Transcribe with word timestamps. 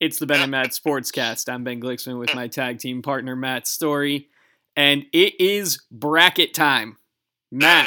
It's 0.00 0.18
the 0.18 0.24
Ben 0.24 0.40
and 0.40 0.50
Matt 0.50 0.70
Sportscast. 0.70 1.52
I'm 1.52 1.62
Ben 1.62 1.78
Glicksman 1.78 2.18
with 2.18 2.34
my 2.34 2.48
tag 2.48 2.78
team 2.78 3.02
partner 3.02 3.36
Matt 3.36 3.66
Story, 3.66 4.28
and 4.74 5.04
it 5.12 5.38
is 5.38 5.84
bracket 5.90 6.54
time. 6.54 6.96
Matt, 7.52 7.86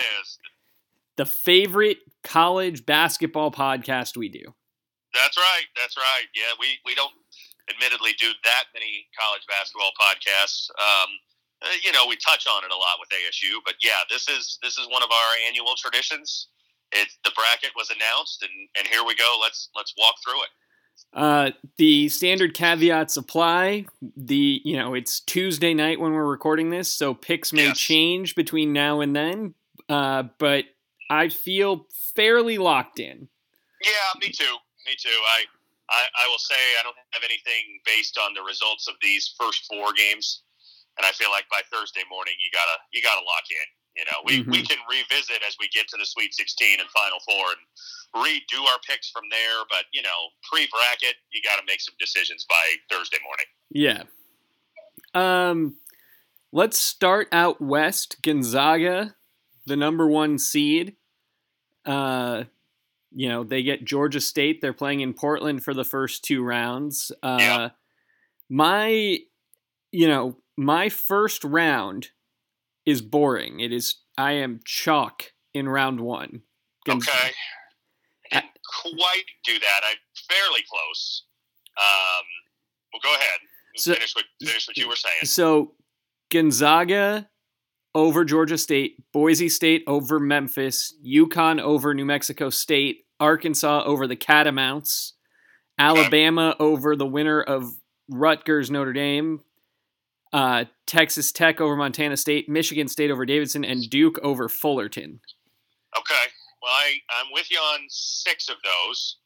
the 1.18 1.26
favorite 1.26 1.97
college 2.21 2.86
basketball 2.86 3.49
podcast 3.49 4.15
we 4.15 4.29
do. 4.29 4.54
That's 5.15 5.38
right. 5.38 5.66
That's 5.76 5.98
right. 5.98 6.30
Yeah, 6.36 6.54
we, 6.59 6.77
we 6.86 6.94
don't 6.94 7.13
admittedly 7.68 8.12
do 8.20 8.30
that 8.43 8.66
many 8.75 9.07
college 9.18 9.41
basketball 9.50 9.91
podcasts. 9.98 10.70
Um, 10.77 11.09
uh, 11.64 11.70
you 11.84 11.91
know, 11.93 12.05
we 12.07 12.16
touch 12.18 12.45
on 12.45 12.64
it 12.64 12.70
a 12.70 12.77
lot 12.77 13.02
with 13.02 13.09
ASU, 13.09 13.57
but 13.66 13.75
yeah, 13.82 14.05
this 14.11 14.30
is 14.30 14.59
this 14.61 14.77
is 14.77 14.86
one 14.86 15.02
of 15.02 15.09
our 15.09 15.30
annual 15.48 15.73
traditions. 15.77 16.50
It's 16.91 17.18
the 17.25 17.32
bracket 17.34 17.71
was 17.75 17.89
announced, 17.89 18.43
and, 18.43 18.70
and 18.77 18.86
here 18.86 19.04
we 19.04 19.16
go. 19.16 19.39
Let's 19.41 19.70
let's 19.75 19.95
walk 19.98 20.16
through 20.23 20.43
it. 20.43 20.54
Uh, 21.14 21.52
the 21.77 22.09
standard 22.09 22.54
caveats 22.55 23.17
apply. 23.17 23.86
The 24.17 24.62
you 24.66 24.76
know 24.77 24.94
it's 24.95 25.20
Tuesday 25.20 25.73
night 25.73 26.00
when 26.00 26.12
we're 26.13 26.26
recording 26.26 26.70
this, 26.72 26.91
so 26.91 27.13
picks 27.13 27.54
may 27.54 27.67
Yes. 27.67 27.77
change 27.77 28.36
between 28.36 28.73
now 28.73 29.00
and 29.02 29.16
then. 29.16 29.53
Uh, 29.90 30.23
but 30.40 30.66
I 31.09 31.30
feel 31.30 31.88
fairly 32.16 32.58
locked 32.58 33.00
in. 33.00 33.27
Yeah, 33.84 34.20
me 34.22 34.30
too. 34.31 34.55
Me 34.88 34.95
too. 34.98 35.09
I, 35.09 35.44
I 35.90 36.02
I 36.23 36.27
will 36.30 36.40
say 36.40 36.55
I 36.80 36.84
don't 36.84 36.95
have 37.12 37.23
anything 37.23 37.80
based 37.86 38.17
on 38.17 38.34
the 38.34 38.41
results 38.41 38.88
of 38.88 38.95
these 39.02 39.36
first 39.39 39.66
four 39.70 39.94
games, 39.94 40.41
and 40.98 41.05
I 41.05 41.12
feel 41.12 41.30
like 41.30 41.45
by 41.52 41.62
Thursday 41.72 42.02
morning 42.09 42.34
you 42.44 42.50
gotta 42.52 42.78
you 42.91 43.02
gotta 43.03 43.22
lock 43.25 43.44
in. 43.52 43.67
You 43.95 44.05
know, 44.05 44.17
we, 44.25 44.41
we 44.49 44.63
can 44.63 44.77
revisit 44.89 45.43
as 45.47 45.55
we 45.59 45.67
get 45.70 45.88
to 45.89 45.97
the 45.97 46.05
Sweet 46.05 46.33
16 46.33 46.79
and 46.79 46.89
Final 46.89 47.20
Four 47.27 47.45
and 47.52 48.23
redo 48.25 48.61
our 48.71 48.79
picks 48.88 49.09
from 49.11 49.23
there. 49.29 49.63
But 49.69 49.85
you 49.93 50.02
know, 50.02 50.09
pre 50.52 50.67
bracket, 50.71 51.16
you 51.31 51.41
got 51.43 51.57
to 51.59 51.63
make 51.67 51.79
some 51.81 51.93
decisions 51.99 52.45
by 52.49 52.55
Thursday 52.91 53.17
morning. 53.23 53.45
Yeah. 53.69 54.03
Um, 55.13 55.75
let's 56.52 56.80
start 56.80 57.27
out 57.31 57.61
west. 57.61 58.17
Gonzaga, 58.23 59.16
the 59.66 59.75
number 59.75 60.07
one 60.07 60.39
seed. 60.39 60.95
Uh, 61.85 62.45
you 63.16 63.30
know 63.30 63.44
they 63.44 63.61
get 63.61 63.85
Georgia 63.85 64.22
State. 64.22 64.59
They're 64.61 64.73
playing 64.73 65.02
in 65.02 65.13
Portland 65.13 65.63
for 65.63 65.73
the 65.75 65.83
first 65.85 66.23
two 66.23 66.44
rounds. 66.44 67.11
Uh, 67.22 67.38
Yeah. 67.39 67.69
my, 68.50 69.19
you 69.91 70.07
know, 70.07 70.38
my 70.57 70.89
first 70.89 71.44
round 71.44 72.09
is 72.86 73.02
boring. 73.02 73.59
It 73.59 73.72
is. 73.72 73.98
I 74.17 74.34
am 74.34 74.59
chalk 74.66 75.34
in 75.53 75.67
round 75.67 76.00
one. 76.00 76.42
Okay. 76.88 77.12
I 78.31 78.40
didn't 78.40 78.52
quite 78.81 79.23
do 79.45 79.53
that. 79.59 79.81
I'm 79.88 79.98
fairly 80.30 80.62
close. 80.70 81.23
Um, 81.78 82.25
well, 82.94 83.02
go 83.03 83.16
ahead. 83.16 83.40
So- 83.75 83.94
finish 83.94 84.16
what 84.16 84.25
finish 84.42 84.67
what 84.67 84.78
you 84.78 84.88
were 84.88 84.95
saying. 84.95 85.23
So 85.23 85.73
Gonzaga 86.31 87.30
over 87.95 88.25
Georgia 88.25 88.58
State, 88.58 89.03
Boise 89.12 89.50
State 89.50 89.84
over 89.88 90.20
Memphis, 90.20 90.95
UConn 91.06 91.59
over 91.62 91.94
New 91.94 92.06
Mexico 92.06 92.50
State, 92.50 93.06
Arkansas 93.20 93.84
over 93.86 94.08
the 94.08 94.16
Catamounts, 94.16 95.14
Alabama 95.78 96.56
over 96.59 96.95
the 96.95 97.06
winner 97.06 97.42
of 97.42 97.72
Rutgers 98.09 98.70
Notre 98.72 98.94
Dame, 98.94 99.42
uh, 100.34 100.66
Texas 100.86 101.31
Tech 101.31 101.62
over 101.62 101.76
Montana 101.76 102.17
State, 102.17 102.50
Michigan 102.50 102.88
State 102.88 103.12
over 103.12 103.26
Davidson, 103.26 103.64
and 103.64 103.88
Duke 103.89 104.20
over 104.23 104.50
Fullerton. 104.50 105.22
Okay. 105.98 106.25
Well, 106.62 106.72
I, 106.73 106.98
I'm 107.22 107.28
with 107.31 107.52
you 107.52 107.59
on 107.59 107.81
six 107.90 108.50
of 108.50 108.56
those. 108.64 109.17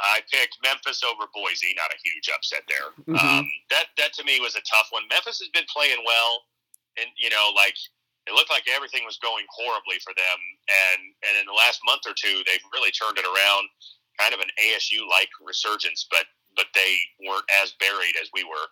I 0.00 0.20
picked 0.30 0.58
Memphis 0.62 1.02
over 1.04 1.30
Boise. 1.32 1.74
Not 1.76 1.90
a 1.94 1.98
huge 2.02 2.28
upset 2.28 2.62
there. 2.68 2.90
Mhm. 3.06 3.22
Um, 3.22 3.46
that 3.70 3.86
that 3.98 4.12
to 4.14 4.24
me 4.24 4.40
was 4.40 4.56
a 4.56 4.62
tough 4.68 4.88
one. 4.90 5.04
Memphis 5.08 5.38
has 5.38 5.48
been 5.54 5.66
playing 5.72 6.02
well, 6.04 6.44
and 6.98 7.06
you 7.16 7.30
know, 7.30 7.52
like 7.54 7.76
it 8.26 8.34
looked 8.34 8.50
like 8.50 8.66
everything 8.68 9.04
was 9.06 9.16
going 9.22 9.46
horribly 9.48 9.98
for 10.02 10.12
them, 10.18 10.38
and 10.68 11.14
and 11.22 11.38
in 11.38 11.46
the 11.46 11.54
last 11.54 11.80
month 11.86 12.02
or 12.04 12.14
two, 12.18 12.42
they've 12.50 12.66
really 12.72 12.90
turned 12.90 13.16
it 13.16 13.24
around. 13.24 13.68
Kind 14.18 14.34
of 14.34 14.40
an 14.40 14.50
ASU 14.60 15.06
like 15.08 15.30
resurgence, 15.40 16.06
but 16.10 16.26
but 16.56 16.66
they 16.74 16.98
weren't 17.24 17.46
as 17.62 17.72
buried 17.78 18.16
as 18.20 18.28
we 18.34 18.44
were. 18.44 18.66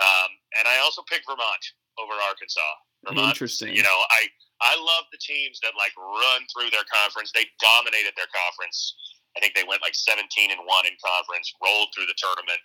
Um, 0.00 0.30
and 0.60 0.68
I 0.68 0.78
also 0.84 1.02
picked 1.08 1.24
Vermont 1.24 1.64
over 1.96 2.12
Arkansas. 2.28 2.72
Vermont, 3.04 3.32
Interesting. 3.36 3.72
You 3.72 3.82
know, 3.82 3.98
I 4.12 4.28
I 4.60 4.74
love 4.76 5.04
the 5.12 5.20
teams 5.20 5.60
that 5.60 5.76
like 5.76 5.92
run 5.96 6.44
through 6.52 6.72
their 6.72 6.86
conference. 6.88 7.32
They 7.32 7.44
dominated 7.60 8.16
their 8.16 8.28
conference. 8.32 8.96
I 9.36 9.40
think 9.40 9.52
they 9.52 9.68
went 9.68 9.84
like 9.84 9.92
17 9.92 10.24
and 10.48 10.64
1 10.64 10.88
in 10.88 10.96
conference, 10.96 11.52
rolled 11.60 11.92
through 11.92 12.08
the 12.08 12.16
tournament, 12.16 12.64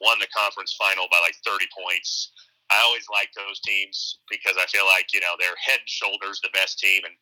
won 0.00 0.16
the 0.16 0.30
conference 0.32 0.72
final 0.72 1.04
by 1.12 1.20
like 1.20 1.36
30 1.44 1.68
points. 1.68 2.32
I 2.72 2.80
always 2.80 3.04
like 3.12 3.28
those 3.36 3.60
teams 3.60 4.20
because 4.28 4.56
I 4.56 4.64
feel 4.72 4.88
like, 4.88 5.12
you 5.12 5.20
know, 5.20 5.36
they're 5.36 5.56
head 5.60 5.84
and 5.84 5.88
shoulders 5.88 6.40
the 6.40 6.52
best 6.52 6.80
team 6.80 7.04
and 7.04 7.12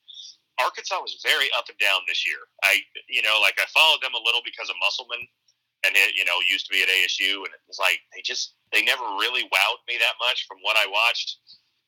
Arkansas 0.58 0.98
was 0.98 1.20
very 1.20 1.52
up 1.52 1.68
and 1.68 1.78
down 1.78 2.00
this 2.08 2.24
year. 2.24 2.40
I 2.64 2.80
you 3.10 3.20
know, 3.20 3.38
like 3.42 3.58
I 3.60 3.66
followed 3.70 4.00
them 4.02 4.16
a 4.16 4.22
little 4.24 4.42
because 4.42 4.70
of 4.70 4.80
Musselman 4.80 5.22
and 5.84 5.92
it, 5.94 6.16
you 6.16 6.24
know, 6.24 6.38
used 6.48 6.66
to 6.66 6.74
be 6.74 6.82
at 6.82 6.90
ASU 6.90 7.44
and 7.44 7.52
it 7.52 7.62
was 7.68 7.78
like 7.78 8.00
they 8.14 8.24
just 8.24 8.55
they 8.72 8.82
never 8.82 9.02
really 9.20 9.42
wowed 9.44 9.80
me 9.88 9.94
that 9.98 10.16
much 10.20 10.46
from 10.48 10.58
what 10.62 10.76
I 10.76 10.86
watched. 10.86 11.38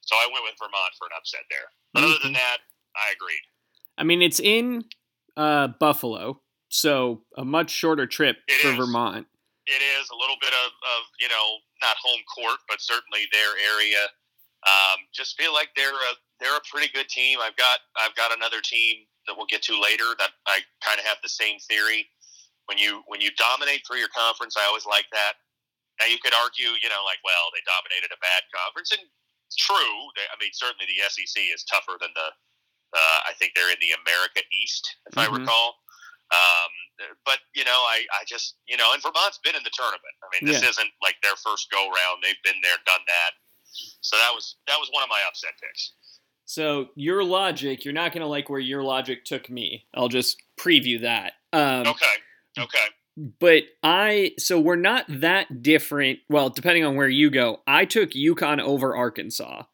So 0.02 0.16
I 0.16 0.28
went 0.32 0.44
with 0.44 0.54
Vermont 0.58 0.92
for 0.98 1.06
an 1.06 1.12
upset 1.16 1.44
there. 1.50 1.68
But 1.92 2.04
other 2.04 2.18
than 2.22 2.32
that, 2.32 2.58
I 2.96 3.12
agreed. 3.12 3.44
I 3.98 4.04
mean, 4.04 4.22
it's 4.22 4.40
in 4.40 4.84
uh, 5.36 5.68
Buffalo, 5.80 6.40
so 6.68 7.22
a 7.36 7.44
much 7.44 7.70
shorter 7.70 8.06
trip 8.06 8.36
It 8.48 8.62
for 8.62 8.68
is. 8.68 8.76
Vermont. 8.76 9.26
It 9.66 9.82
is 10.00 10.08
a 10.08 10.16
little 10.16 10.36
bit 10.40 10.52
of, 10.64 10.70
of 10.72 11.00
you 11.20 11.28
know 11.28 11.60
not 11.82 11.96
home 12.00 12.20
court, 12.24 12.58
but 12.68 12.80
certainly 12.80 13.28
their 13.32 13.52
area. 13.76 14.00
Um, 14.66 15.04
just 15.12 15.36
feel 15.36 15.52
like 15.52 15.68
they're 15.76 15.92
a 15.92 16.12
they're 16.40 16.56
a 16.56 16.64
pretty 16.70 16.88
good 16.94 17.08
team. 17.08 17.38
I've 17.42 17.56
got 17.56 17.80
I've 17.96 18.14
got 18.14 18.34
another 18.34 18.60
team 18.64 19.04
that 19.26 19.36
we'll 19.36 19.46
get 19.50 19.62
to 19.68 19.78
later 19.78 20.16
that 20.18 20.30
I 20.46 20.60
kind 20.80 20.98
of 20.98 21.04
have 21.04 21.18
the 21.22 21.28
same 21.28 21.58
theory. 21.68 22.08
When 22.66 22.78
you 22.78 23.02
when 23.06 23.20
you 23.20 23.30
dominate 23.36 23.82
through 23.86 23.98
your 23.98 24.08
conference, 24.08 24.56
I 24.56 24.64
always 24.66 24.86
like 24.86 25.06
that. 25.12 25.34
Now 26.00 26.06
you 26.06 26.18
could 26.22 26.34
argue, 26.34 26.74
you 26.78 26.88
know, 26.88 27.02
like 27.04 27.18
well 27.26 27.50
they 27.54 27.62
dominated 27.66 28.10
a 28.14 28.20
bad 28.22 28.42
conference, 28.54 28.90
and 28.94 29.02
true. 29.58 29.96
They, 30.14 30.26
I 30.30 30.36
mean, 30.40 30.50
certainly 30.54 30.86
the 30.86 31.02
SEC 31.10 31.36
is 31.54 31.64
tougher 31.66 31.98
than 32.00 32.10
the. 32.14 32.28
Uh, 32.88 33.20
I 33.28 33.32
think 33.36 33.52
they're 33.54 33.68
in 33.70 33.76
the 33.84 33.92
America 34.00 34.40
East, 34.48 34.88
if 35.12 35.18
I 35.18 35.26
Mhm. 35.28 35.44
recall. 35.44 35.76
Um, 36.30 36.70
but 37.24 37.40
you 37.54 37.64
know, 37.64 37.80
I, 37.88 38.04
I 38.20 38.24
just 38.26 38.56
you 38.66 38.76
know, 38.76 38.92
and 38.92 39.02
Vermont's 39.02 39.38
been 39.44 39.56
in 39.56 39.62
the 39.64 39.72
tournament. 39.72 40.14
I 40.24 40.26
mean, 40.32 40.50
this 40.52 40.62
Yeah. 40.62 40.70
isn't 40.70 40.90
like 41.02 41.16
their 41.22 41.36
first 41.36 41.70
go 41.70 41.84
round. 41.88 42.22
They've 42.22 42.40
been 42.44 42.60
there, 42.62 42.76
done 42.86 43.00
that. 43.06 43.32
So 44.00 44.16
that 44.16 44.32
was 44.34 44.56
that 44.66 44.78
was 44.78 44.88
one 44.92 45.02
of 45.02 45.08
my 45.08 45.20
upset 45.26 45.52
picks. 45.60 45.92
So 46.46 46.88
your 46.96 47.22
logic, 47.24 47.84
you're 47.84 47.92
not 47.94 48.12
going 48.12 48.22
to 48.22 48.26
like 48.28 48.48
where 48.48 48.58
your 48.60 48.82
logic 48.82 49.24
took 49.26 49.50
me. 49.50 49.86
I'll 49.94 50.08
just 50.08 50.42
preview 50.58 51.00
that. 51.02 51.34
Um, 51.52 51.86
Okay, 51.86 52.06
okay, 52.58 52.84
But 53.40 53.64
I, 53.82 54.32
so 54.38 54.60
we're 54.60 54.76
not 54.76 55.04
that 55.08 55.62
different. 55.62 56.20
Well, 56.28 56.50
depending 56.50 56.84
on 56.84 56.94
where 56.94 57.08
you 57.08 57.30
go, 57.30 57.60
I 57.66 57.84
took 57.84 58.10
UConn 58.10 58.60
over 58.60 58.94
Arkansas. 58.94 59.64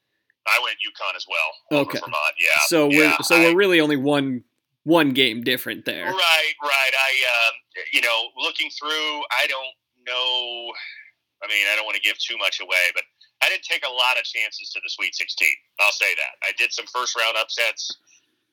I 0.47 0.61
went 0.63 0.77
UConn 0.81 1.15
as 1.17 1.27
well. 1.29 1.81
Okay. 1.83 1.99
Vermont, 1.99 2.17
yeah. 2.41 2.61
So 2.67 2.89
we're 2.89 3.15
so 3.23 3.37
I- 3.37 3.41
we're 3.41 3.57
really 3.57 3.81
only 3.81 3.97
one 3.97 4.45
one 4.85 5.13
game 5.13 5.43
different 5.43 5.85
there. 5.85 6.05
Right, 6.05 6.53
right. 6.63 6.93
I, 6.93 7.49
um, 7.49 7.55
you 7.93 8.03
know, 8.03 8.29
looking 8.37 8.69
through, 8.71 8.89
I 9.33 9.47
don't 9.49 9.73
know. 10.07 10.73
I 11.43 11.49
mean, 11.49 11.65
I 11.73 11.77
don't 11.77 11.85
want 11.87 11.97
to 11.97 12.03
give 12.03 12.19
too 12.19 12.37
much 12.39 12.61
away, 12.61 12.93
but 12.95 13.05
I 13.43 13.49
didn't 13.49 13.65
take 13.65 13.85
a 13.85 13.91
lot 13.91 14.19
of 14.19 14.25
chances 14.25 14.71
to 14.71 14.81
the 14.85 14.89
Sweet 14.91 15.15
16. 15.15 15.49
I'll 15.81 15.93
say 15.93 16.15
that. 16.17 16.37
I 16.47 16.53
did 16.59 16.73
some 16.73 16.85
first 16.87 17.17
round 17.17 17.37
upsets. 17.41 17.97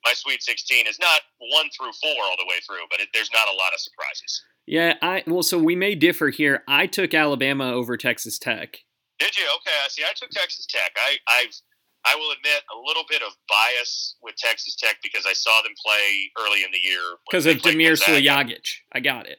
My 0.05 0.13
Sweet 0.13 0.41
16 0.41 0.87
is 0.87 0.97
not 0.99 1.21
one 1.39 1.69
through 1.77 1.91
four 2.01 2.23
all 2.23 2.35
the 2.37 2.45
way 2.47 2.57
through, 2.65 2.85
but 2.89 2.99
it, 2.99 3.09
there's 3.13 3.29
not 3.33 3.47
a 3.47 3.55
lot 3.55 3.73
of 3.73 3.79
surprises. 3.79 4.41
Yeah, 4.67 4.93
I 5.01 5.23
well, 5.27 5.43
so 5.43 5.57
we 5.57 5.75
may 5.75 5.95
differ 5.95 6.29
here. 6.29 6.63
I 6.67 6.87
took 6.87 7.13
Alabama 7.13 7.71
over 7.73 7.97
Texas 7.97 8.37
Tech. 8.39 8.77
Did 9.19 9.37
you? 9.37 9.43
Okay. 9.61 9.77
I 9.83 9.87
See, 9.89 10.03
I 10.03 10.13
took 10.15 10.29
Texas 10.31 10.65
Tech. 10.65 10.91
I, 10.97 11.17
I've, 11.27 11.53
I 12.05 12.15
will 12.15 12.31
admit 12.31 12.63
a 12.73 12.77
little 12.87 13.03
bit 13.09 13.21
of 13.21 13.33
bias 13.49 14.15
with 14.21 14.35
Texas 14.37 14.75
Tech 14.75 14.97
because 15.03 15.25
I 15.27 15.33
saw 15.33 15.61
them 15.61 15.73
play 15.77 16.31
early 16.41 16.63
in 16.63 16.71
the 16.71 16.81
year 16.81 17.01
Because 17.29 17.45
of 17.45 17.57
Demir. 17.57 17.93
Sliagic. 17.93 18.65
I 18.93 18.99
got 18.99 19.27
it. 19.27 19.37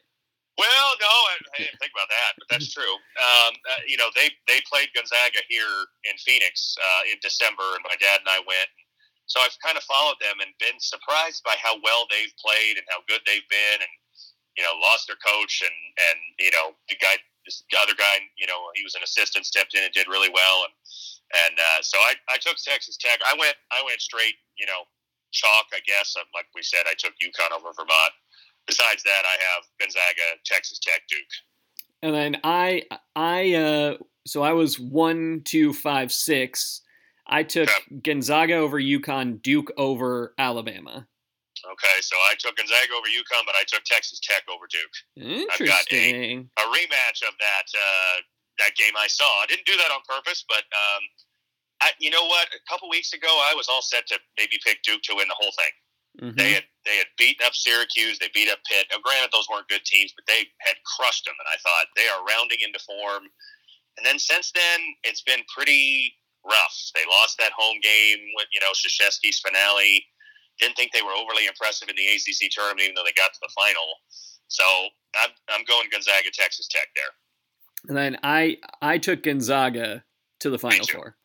Well, 0.58 0.90
no, 1.00 1.08
I, 1.08 1.34
I 1.56 1.58
didn't 1.64 1.80
think 1.80 1.90
about 1.96 2.12
that, 2.12 2.32
but 2.38 2.46
that's 2.52 2.68
true. 2.70 2.92
Um, 3.16 3.56
uh, 3.72 3.82
you 3.88 3.96
know, 3.96 4.12
they 4.14 4.28
they 4.46 4.60
played 4.68 4.92
Gonzaga 4.94 5.40
here 5.48 5.88
in 6.04 6.14
Phoenix 6.20 6.76
uh, 6.76 7.10
in 7.10 7.16
December, 7.24 7.64
and 7.72 7.82
my 7.88 7.96
dad 7.98 8.20
and 8.20 8.28
I 8.28 8.38
went. 8.46 8.68
So 9.32 9.40
I've 9.40 9.56
kind 9.64 9.80
of 9.80 9.84
followed 9.88 10.20
them 10.20 10.44
and 10.44 10.52
been 10.60 10.76
surprised 10.76 11.40
by 11.40 11.56
how 11.56 11.80
well 11.80 12.04
they've 12.12 12.36
played 12.36 12.76
and 12.76 12.84
how 12.92 13.00
good 13.08 13.24
they've 13.24 13.48
been, 13.48 13.80
and 13.80 13.92
you 14.60 14.62
know, 14.62 14.76
lost 14.76 15.08
their 15.08 15.16
coach, 15.24 15.64
and 15.64 15.72
and 15.72 16.18
you 16.36 16.52
know, 16.52 16.76
the 16.92 17.00
guy, 17.00 17.16
this 17.48 17.64
other 17.80 17.96
guy, 17.96 18.20
you 18.36 18.44
know, 18.44 18.60
he 18.76 18.84
was 18.84 18.92
an 18.92 19.00
assistant, 19.00 19.48
stepped 19.48 19.72
in 19.72 19.88
and 19.88 19.92
did 19.96 20.04
really 20.04 20.28
well, 20.28 20.68
and 20.68 20.76
and 21.48 21.56
uh, 21.56 21.80
so 21.80 21.96
I, 22.04 22.12
I 22.28 22.36
took 22.44 22.60
Texas 22.60 23.00
Tech. 23.00 23.24
I 23.24 23.32
went 23.32 23.56
I 23.72 23.80
went 23.80 24.04
straight, 24.04 24.36
you 24.60 24.68
know, 24.68 24.84
chalk. 25.32 25.72
I 25.72 25.80
guess 25.88 26.12
like 26.36 26.52
we 26.52 26.60
said, 26.60 26.84
I 26.84 26.92
took 27.00 27.16
UConn 27.16 27.56
over 27.56 27.72
Vermont. 27.72 28.12
Besides 28.68 29.02
that, 29.02 29.24
I 29.24 29.40
have 29.48 29.64
Gonzaga, 29.80 30.44
Texas 30.44 30.78
Tech, 30.78 31.08
Duke. 31.08 31.32
And 32.04 32.12
then 32.14 32.36
I 32.44 32.84
I 33.16 33.54
uh 33.56 33.96
so 34.26 34.42
I 34.42 34.52
was 34.52 34.78
one, 34.78 35.40
two, 35.44 35.72
five, 35.72 36.12
six. 36.12 36.81
I 37.32 37.42
took 37.42 37.68
Gonzaga 38.02 38.54
over 38.56 38.80
UConn, 38.80 39.40
Duke 39.42 39.72
over 39.76 40.34
Alabama. 40.38 41.08
Okay, 41.64 41.98
so 42.00 42.16
I 42.16 42.34
took 42.38 42.56
Gonzaga 42.56 42.92
over 42.92 43.06
UConn, 43.06 43.46
but 43.46 43.54
I 43.54 43.64
took 43.66 43.84
Texas 43.84 44.20
Tech 44.20 44.42
over 44.52 44.66
Duke. 44.68 45.46
I've 45.50 45.66
got 45.66 45.86
a, 45.90 45.94
Interesting. 45.94 46.50
a 46.58 46.62
rematch 46.62 47.22
of 47.26 47.34
that 47.38 47.66
uh, 47.72 48.16
that 48.58 48.74
game 48.76 48.92
I 48.98 49.06
saw. 49.06 49.24
I 49.42 49.46
didn't 49.46 49.64
do 49.66 49.76
that 49.76 49.90
on 49.94 50.00
purpose, 50.06 50.44
but 50.48 50.64
um, 50.74 51.02
I, 51.82 51.90
you 51.98 52.10
know 52.10 52.26
what? 52.26 52.48
A 52.52 52.60
couple 52.68 52.90
weeks 52.90 53.12
ago, 53.12 53.28
I 53.50 53.54
was 53.54 53.68
all 53.68 53.80
set 53.82 54.06
to 54.08 54.18
maybe 54.38 54.58
pick 54.64 54.82
Duke 54.82 55.02
to 55.02 55.14
win 55.16 55.28
the 55.28 55.38
whole 55.38 55.52
thing. 55.56 55.72
Mhm. 56.20 56.36
They 56.36 56.52
had 56.52 56.64
they 56.84 56.96
had 56.98 57.06
beaten 57.16 57.46
up 57.46 57.54
Syracuse, 57.54 58.18
they 58.18 58.28
beat 58.34 58.50
up 58.50 58.58
Pitt. 58.68 58.86
Now, 58.90 58.98
granted, 59.02 59.30
those 59.32 59.48
weren't 59.50 59.68
good 59.68 59.84
teams, 59.84 60.12
but 60.14 60.26
they 60.26 60.44
had 60.60 60.76
crushed 60.96 61.24
them, 61.24 61.34
and 61.38 61.48
I 61.48 61.56
thought 61.62 61.86
they 61.96 62.08
are 62.08 62.24
rounding 62.24 62.58
into 62.60 62.78
form. 62.80 63.24
And 63.96 64.04
then 64.04 64.18
since 64.18 64.52
then, 64.52 64.80
it's 65.04 65.22
been 65.22 65.40
pretty 65.54 66.12
rough. 66.44 66.76
They 66.94 67.02
lost 67.08 67.38
that 67.38 67.52
home 67.56 67.78
game 67.82 68.20
with 68.36 68.46
you 68.52 68.60
know 68.60 68.72
Krzyzewski's 68.72 69.40
finale. 69.40 70.06
Didn't 70.60 70.76
think 70.76 70.92
they 70.92 71.02
were 71.02 71.16
overly 71.16 71.46
impressive 71.46 71.88
in 71.88 71.96
the 71.96 72.06
ACC 72.06 72.50
tournament, 72.50 72.82
even 72.82 72.94
though 72.94 73.04
they 73.04 73.16
got 73.16 73.32
to 73.32 73.40
the 73.40 73.52
final. 73.54 73.88
So 74.48 74.64
I'm 75.16 75.30
I'm 75.48 75.64
going 75.64 75.88
Gonzaga, 75.90 76.30
Texas 76.32 76.68
Tech 76.68 76.88
there. 76.94 77.12
And 77.88 77.96
then 77.96 78.18
I 78.22 78.58
I 78.80 78.98
took 78.98 79.22
Gonzaga 79.22 80.04
to 80.40 80.50
the 80.50 80.58
final 80.58 80.84
too. 80.84 80.98
four. 80.98 81.16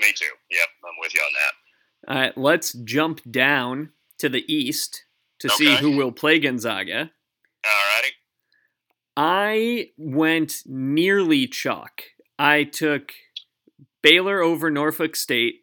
Me 0.00 0.12
too. 0.14 0.32
Yep, 0.50 0.68
I'm 0.84 0.94
with 1.00 1.14
you 1.14 1.20
on 1.20 1.32
that. 1.34 2.12
All 2.14 2.20
right, 2.20 2.38
let's 2.38 2.72
jump 2.72 3.20
down 3.30 3.90
to 4.18 4.28
the 4.28 4.44
east 4.52 5.04
to 5.40 5.48
see 5.50 5.76
who 5.76 5.96
will 5.96 6.12
play 6.12 6.38
Gonzaga. 6.38 7.10
Alrighty. 7.64 8.10
I 9.16 9.90
went 9.98 10.62
nearly 10.64 11.46
chalk. 11.46 12.02
I 12.38 12.64
took 12.64 13.12
Baylor 14.02 14.40
over 14.42 14.70
Norfolk 14.70 15.16
State, 15.16 15.60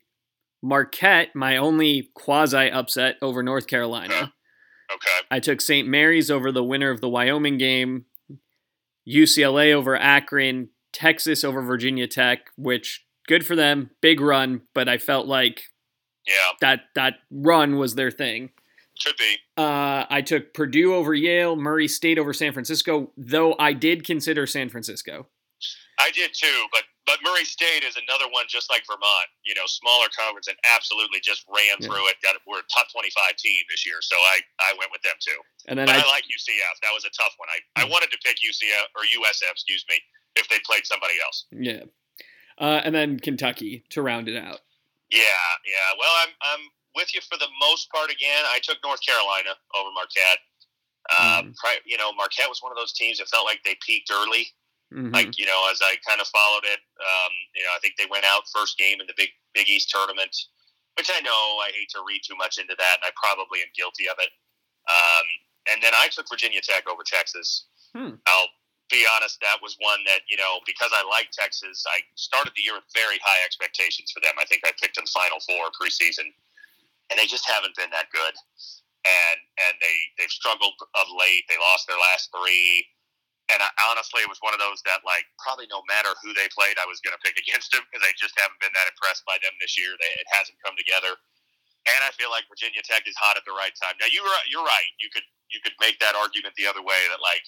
Marquette, 0.62 1.36
my 1.36 1.58
only 1.58 2.10
quasi 2.14 2.70
upset 2.72 3.16
over 3.22 3.42
North 3.44 3.68
Carolina. 3.68 4.34
Okay. 4.94 5.26
I 5.30 5.40
took 5.40 5.60
St. 5.62 5.88
Mary's 5.88 6.32
over 6.32 6.52
the 6.52 6.64
winner 6.64 6.90
of 6.90 7.02
the 7.02 7.10
Wyoming 7.10 7.58
game, 7.58 8.06
UCLA 9.08 9.74
over 9.74 9.96
Akron, 9.96 10.70
Texas 10.94 11.44
over 11.44 11.62
Virginia 11.62 12.08
Tech, 12.08 12.50
which 12.58 13.06
good 13.28 13.46
for 13.46 13.56
them, 13.56 13.92
big 14.02 14.20
run, 14.20 14.62
but 14.74 14.88
I 14.90 14.98
felt 14.98 15.28
like 15.28 15.64
Yeah, 16.26 16.34
that 16.62 16.82
that 16.96 17.16
run 17.32 17.78
was 17.78 17.96
their 17.96 18.12
thing. 18.12 18.52
should 18.98 19.18
be. 19.18 19.36
Uh, 19.58 20.06
I 20.10 20.22
took 20.22 20.54
Purdue 20.54 20.94
over 20.96 21.14
Yale, 21.14 21.56
Murray 21.56 21.88
State 21.88 22.18
over 22.18 22.34
San 22.34 22.54
Francisco, 22.54 23.12
though 23.18 23.56
I 23.60 23.74
did 23.74 24.06
consider 24.06 24.48
San 24.48 24.70
Francisco. 24.70 25.28
I 26.00 26.12
did 26.12 26.32
too, 26.34 26.66
but 26.72 26.84
but 27.08 27.18
Murray 27.24 27.48
State 27.48 27.82
is 27.88 27.96
another 27.96 28.28
one 28.30 28.46
just 28.52 28.70
like 28.70 28.84
Vermont. 28.86 29.32
You 29.48 29.56
know, 29.56 29.64
smaller 29.66 30.12
conference 30.14 30.46
and 30.52 30.60
absolutely 30.68 31.24
just 31.24 31.48
ran 31.48 31.80
Yeah. 31.80 31.88
through 31.88 32.06
it. 32.12 32.20
Got 32.22 32.36
we're 32.46 32.60
a 32.62 32.68
top 32.70 32.92
twenty 32.92 33.10
five 33.16 33.40
team 33.40 33.64
this 33.72 33.88
year, 33.88 33.98
so 34.04 34.16
I 34.16 34.44
I 34.62 34.76
went 34.78 34.92
with 34.92 35.02
them 35.08 35.16
too. 35.24 35.40
And 35.72 35.80
then 35.80 35.88
I, 35.90 36.04
I, 36.04 36.06
like 36.12 36.28
UCF. 36.28 36.76
That 36.84 36.92
was 36.94 37.08
a 37.08 37.14
tough 37.16 37.34
one. 37.40 37.48
I, 37.50 37.82
I 37.82 37.84
wanted 37.90 38.12
to 38.12 38.20
pick 38.22 38.38
UCF 38.44 38.92
or 38.94 39.02
USF, 39.08 39.52
excuse 39.56 39.84
me, 39.90 39.98
if 40.36 40.46
they 40.52 40.60
played 40.68 40.86
somebody 40.86 41.16
else. 41.24 41.48
yeah, 41.56 41.88
uh, 42.60 42.82
and 42.84 42.94
then 42.94 43.20
Kentucky 43.20 43.84
to 43.96 44.02
round 44.04 44.28
it 44.28 44.36
out. 44.38 44.60
Yeah, 45.10 45.48
yeah. 45.66 45.90
Well, 45.98 46.12
I'm 46.28 46.32
I'm 46.42 46.64
with 46.96 47.14
you 47.16 47.22
for 47.22 47.38
the 47.38 47.48
most 47.62 47.90
part. 47.92 48.12
Again, 48.12 48.44
I 48.52 48.60
took 48.62 48.78
North 48.84 49.00
Carolina 49.06 49.56
over 49.76 49.90
Marquette. 49.96 50.40
Uh, 51.18 51.42
Mhm. 51.44 51.56
pri- 51.56 51.80
you 51.86 51.98
know, 51.98 52.12
Marquette 52.14 52.50
was 52.50 52.62
one 52.62 52.72
of 52.72 52.78
those 52.78 52.92
teams 52.92 53.20
that 53.20 53.30
felt 53.30 53.46
like 53.46 53.64
they 53.64 53.76
peaked 53.86 54.12
early. 54.12 54.52
Mhm. 54.94 55.12
like 55.12 55.38
you 55.38 55.46
know 55.46 55.68
as 55.70 55.82
i 55.84 56.00
kind 56.08 56.22
of 56.22 56.28
followed 56.32 56.64
it 56.64 56.80
um, 57.04 57.34
you 57.56 57.64
know 57.64 57.76
i 57.76 57.80
think 57.84 57.96
they 58.00 58.08
went 58.08 58.24
out 58.24 58.48
first 58.48 58.78
game 58.80 59.02
in 59.02 59.08
the 59.08 59.18
big 59.20 59.30
big 59.54 59.68
east 59.68 59.90
tournament 59.92 60.32
which 60.96 61.12
i 61.12 61.20
know 61.20 61.60
i 61.60 61.70
hate 61.76 61.90
to 61.92 62.00
read 62.08 62.22
too 62.24 62.36
much 62.40 62.58
into 62.58 62.72
that 62.80 62.96
and 63.00 63.04
i 63.04 63.12
probably 63.20 63.60
am 63.60 63.68
guilty 63.76 64.08
of 64.08 64.16
it. 64.24 64.32
Um, 64.88 65.26
and 65.74 65.84
then 65.84 65.92
i 66.00 66.08
took 66.08 66.30
virginia 66.32 66.62
tech 66.64 66.88
over 66.88 67.04
texas. 67.04 67.68
Hmm. 67.92 68.16
i'll 68.32 68.48
be 68.90 69.04
honest 69.18 69.44
that 69.44 69.60
was 69.62 69.76
one 69.84 70.00
that 70.08 70.24
you 70.32 70.40
know 70.40 70.64
because 70.64 70.96
i 70.96 71.04
like 71.12 71.28
texas 71.36 71.84
i 71.92 72.00
started 72.16 72.54
the 72.56 72.64
year 72.64 72.80
with 72.80 72.88
very 72.96 73.20
high 73.20 73.44
expectations 73.44 74.12
for 74.16 74.22
them. 74.24 74.40
I 74.40 74.46
think 74.48 74.64
i 74.64 74.72
picked 74.80 74.96
them 74.96 75.06
final 75.12 75.44
four 75.44 75.68
preseason 75.76 76.32
and 77.10 77.20
they 77.20 77.28
just 77.28 77.48
haven't 77.48 77.76
been 77.76 77.90
that 77.92 78.08
good. 78.12 78.36
And 79.08 79.40
and 79.68 79.76
they 79.80 79.96
they've 80.18 80.32
struggled 80.32 80.76
of 80.96 81.08
late. 81.16 81.44
They 81.48 81.56
lost 81.60 81.88
their 81.88 82.00
last 82.00 82.28
three 82.36 82.88
and 83.48 83.60
I, 83.64 83.70
honestly, 83.92 84.20
it 84.24 84.30
was 84.30 84.44
one 84.44 84.52
of 84.52 84.60
those 84.60 84.84
that, 84.84 85.08
like, 85.08 85.24
probably 85.40 85.72
no 85.72 85.80
matter 85.88 86.12
who 86.20 86.36
they 86.36 86.52
played, 86.52 86.76
I 86.76 86.88
was 86.88 87.00
going 87.00 87.16
to 87.16 87.22
pick 87.24 87.40
against 87.44 87.72
them 87.72 87.84
because 87.88 88.04
I 88.04 88.12
just 88.20 88.36
haven't 88.36 88.60
been 88.60 88.74
that 88.76 88.88
impressed 88.92 89.24
by 89.24 89.40
them 89.40 89.56
this 89.64 89.80
year. 89.80 89.96
They, 90.00 90.12
it 90.20 90.28
hasn't 90.32 90.60
come 90.64 90.76
together, 90.76 91.16
and 91.88 92.00
I 92.04 92.12
feel 92.20 92.28
like 92.30 92.44
Virginia 92.52 92.84
Tech 92.84 93.08
is 93.08 93.16
hot 93.16 93.40
at 93.40 93.46
the 93.48 93.56
right 93.56 93.72
time. 93.80 93.96
Now, 94.04 94.12
you're 94.12 94.28
you're 94.52 94.66
right. 94.68 94.92
You 95.00 95.08
could 95.14 95.24
you 95.48 95.64
could 95.64 95.74
make 95.80 95.96
that 96.04 96.16
argument 96.20 96.60
the 96.60 96.68
other 96.68 96.84
way 96.84 97.00
that, 97.08 97.24
like, 97.24 97.44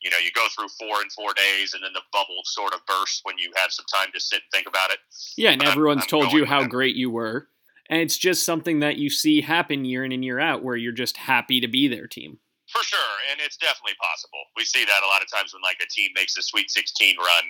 you 0.00 0.08
know, 0.08 0.16
you 0.16 0.32
go 0.32 0.48
through 0.56 0.72
four 0.80 1.00
and 1.04 1.12
four 1.12 1.34
days, 1.36 1.76
and 1.76 1.84
then 1.84 1.92
the 1.92 2.04
bubble 2.12 2.40
sort 2.44 2.72
of 2.72 2.80
bursts 2.88 3.20
when 3.24 3.36
you 3.36 3.52
have 3.60 3.72
some 3.72 3.84
time 3.92 4.08
to 4.14 4.20
sit 4.20 4.40
and 4.40 4.50
think 4.52 4.66
about 4.68 4.88
it. 4.90 4.98
Yeah, 5.36 5.52
and 5.52 5.62
I'm- 5.62 5.72
everyone's 5.72 6.02
I'm 6.04 6.08
told 6.08 6.24
going 6.32 6.36
you 6.36 6.44
how 6.44 6.60
them. 6.60 6.72
great 6.72 6.96
you 6.96 7.10
were, 7.10 7.48
and 7.92 8.00
it's 8.00 8.16
just 8.16 8.44
something 8.44 8.80
that 8.80 8.96
you 8.96 9.10
see 9.10 9.40
happen 9.42 9.84
year 9.84 10.04
in 10.04 10.12
and 10.12 10.24
year 10.24 10.40
out, 10.40 10.62
where 10.64 10.76
you're 10.76 10.92
just 10.92 11.16
happy 11.18 11.60
to 11.60 11.68
be 11.68 11.88
their 11.88 12.06
team. 12.06 12.38
For 12.76 12.84
sure, 12.84 13.16
and 13.32 13.40
it's 13.40 13.56
definitely 13.56 13.96
possible. 13.96 14.52
We 14.52 14.68
see 14.68 14.84
that 14.84 15.00
a 15.00 15.08
lot 15.08 15.24
of 15.24 15.32
times 15.32 15.56
when 15.56 15.64
like 15.64 15.80
a 15.80 15.88
team 15.88 16.12
makes 16.12 16.36
a 16.36 16.44
Sweet 16.44 16.68
16 16.68 17.16
run, 17.16 17.44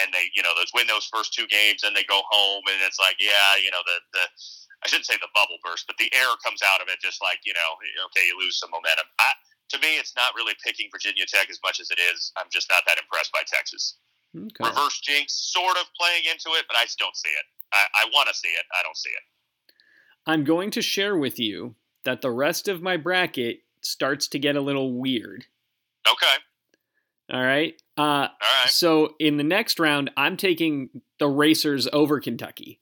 and 0.00 0.08
they 0.16 0.32
you 0.32 0.40
know 0.40 0.56
those 0.56 0.72
win 0.72 0.88
those 0.88 1.04
first 1.12 1.36
two 1.36 1.44
games, 1.52 1.84
and 1.84 1.92
they 1.92 2.08
go 2.08 2.24
home, 2.32 2.64
and 2.72 2.80
it's 2.80 2.96
like 2.96 3.20
yeah, 3.20 3.60
you 3.60 3.68
know 3.68 3.84
the 3.84 4.00
the 4.16 4.24
I 4.80 4.88
shouldn't 4.88 5.04
say 5.04 5.20
the 5.20 5.28
bubble 5.36 5.60
burst, 5.60 5.84
but 5.84 6.00
the 6.00 6.08
air 6.16 6.32
comes 6.40 6.64
out 6.64 6.80
of 6.80 6.88
it, 6.88 7.04
just 7.04 7.20
like 7.20 7.44
you 7.44 7.52
know 7.52 7.70
okay, 8.08 8.24
you 8.24 8.32
lose 8.40 8.56
some 8.56 8.72
momentum. 8.72 9.04
I, 9.20 9.28
to 9.74 9.78
me, 9.84 10.00
it's 10.00 10.16
not 10.16 10.32
really 10.32 10.56
picking 10.64 10.88
Virginia 10.88 11.28
Tech 11.28 11.52
as 11.52 11.60
much 11.60 11.76
as 11.76 11.92
it 11.92 12.00
is. 12.00 12.32
I'm 12.40 12.48
just 12.48 12.72
not 12.72 12.80
that 12.88 12.96
impressed 12.96 13.36
by 13.36 13.44
Texas. 13.44 14.00
Okay. 14.32 14.72
Reverse 14.72 15.00
jinx, 15.04 15.36
sort 15.52 15.76
of 15.76 15.84
playing 16.00 16.24
into 16.32 16.56
it, 16.56 16.64
but 16.64 16.80
I 16.80 16.88
just 16.88 16.98
don't 16.98 17.16
see 17.16 17.28
it. 17.28 17.44
I, 17.72 17.84
I 17.92 18.04
want 18.12 18.28
to 18.28 18.34
see 18.34 18.48
it. 18.48 18.64
I 18.72 18.82
don't 18.82 18.96
see 18.96 19.10
it. 19.10 19.24
I'm 20.26 20.44
going 20.44 20.70
to 20.72 20.82
share 20.82 21.16
with 21.16 21.38
you 21.38 21.74
that 22.04 22.20
the 22.20 22.30
rest 22.30 22.68
of 22.68 22.82
my 22.82 22.96
bracket 22.96 23.65
starts 23.82 24.28
to 24.28 24.38
get 24.38 24.56
a 24.56 24.60
little 24.60 24.92
weird. 24.92 25.46
Okay, 26.08 26.36
All 27.32 27.42
right. 27.42 27.74
Uh, 27.98 28.02
all 28.02 28.28
right. 28.28 28.68
so 28.68 29.14
in 29.18 29.36
the 29.38 29.44
next 29.44 29.78
round, 29.80 30.10
I'm 30.16 30.36
taking 30.36 30.90
the 31.18 31.26
Racers 31.28 31.88
over 31.92 32.20
Kentucky. 32.20 32.80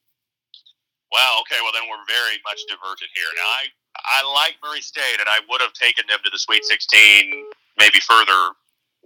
Wow. 1.12 1.38
Okay. 1.42 1.60
Well, 1.62 1.72
then 1.72 1.88
we're 1.88 2.04
very 2.08 2.38
much 2.44 2.60
divergent 2.68 3.10
here. 3.14 3.26
Now, 3.36 3.48
I 3.48 3.64
I 3.96 4.32
like 4.34 4.56
Murray 4.62 4.80
State, 4.80 5.16
and 5.20 5.28
I 5.28 5.38
would 5.48 5.60
have 5.60 5.72
taken 5.72 6.04
them 6.08 6.18
to 6.24 6.30
the 6.30 6.38
Sweet 6.38 6.64
16, 6.64 7.32
maybe 7.78 8.00
further, 8.00 8.50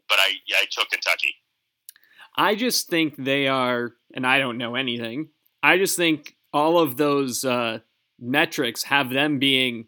but 0.09 0.19
I 0.19 0.33
yeah, 0.47 0.57
I 0.63 0.67
took 0.71 0.91
Kentucky. 0.91 1.35
I 2.37 2.55
just 2.55 2.89
think 2.89 3.15
they 3.17 3.47
are, 3.49 3.93
and 4.15 4.27
I 4.27 4.39
don't 4.39 4.59
know 4.59 4.75
anything. 4.75 5.29
I 5.63 5.77
just 5.77 5.97
think 5.97 6.37
all 6.53 6.79
of 6.79 6.97
those 6.97 7.45
uh, 7.45 7.81
metrics 8.19 8.85
have 8.85 9.11
them 9.11 9.39
being 9.39 9.87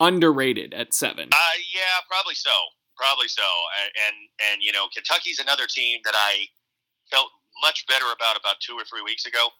underrated 0.00 0.74
at 0.74 0.94
seven. 0.94 1.28
Uh, 1.32 1.56
yeah, 1.72 2.02
probably 2.08 2.34
so. 2.34 2.54
Probably 2.96 3.28
so. 3.28 3.46
And, 4.06 4.16
and 4.50 4.62
you 4.62 4.72
know, 4.72 4.86
Kentucky's 4.94 5.38
another 5.38 5.66
team 5.66 6.00
that 6.04 6.14
I 6.14 6.46
felt 7.10 7.28
much 7.62 7.86
better 7.86 8.06
about 8.14 8.38
about 8.38 8.58
two 8.60 8.74
or 8.74 8.84
three 8.84 9.02
weeks 9.02 9.26
ago. 9.26 9.50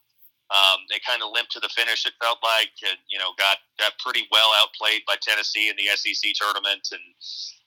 Um, 0.52 0.84
they 0.92 1.00
kind 1.00 1.24
of 1.24 1.32
limped 1.32 1.56
to 1.56 1.60
the 1.60 1.72
finish. 1.72 2.04
It 2.04 2.12
felt 2.20 2.38
like, 2.44 2.70
and, 2.84 3.00
you 3.08 3.16
know, 3.16 3.32
got 3.40 3.58
got 3.80 3.96
pretty 3.98 4.28
well 4.28 4.52
outplayed 4.60 5.02
by 5.08 5.16
Tennessee 5.18 5.72
in 5.72 5.76
the 5.80 5.88
SEC 5.96 6.36
tournament. 6.36 6.84
And 6.92 7.02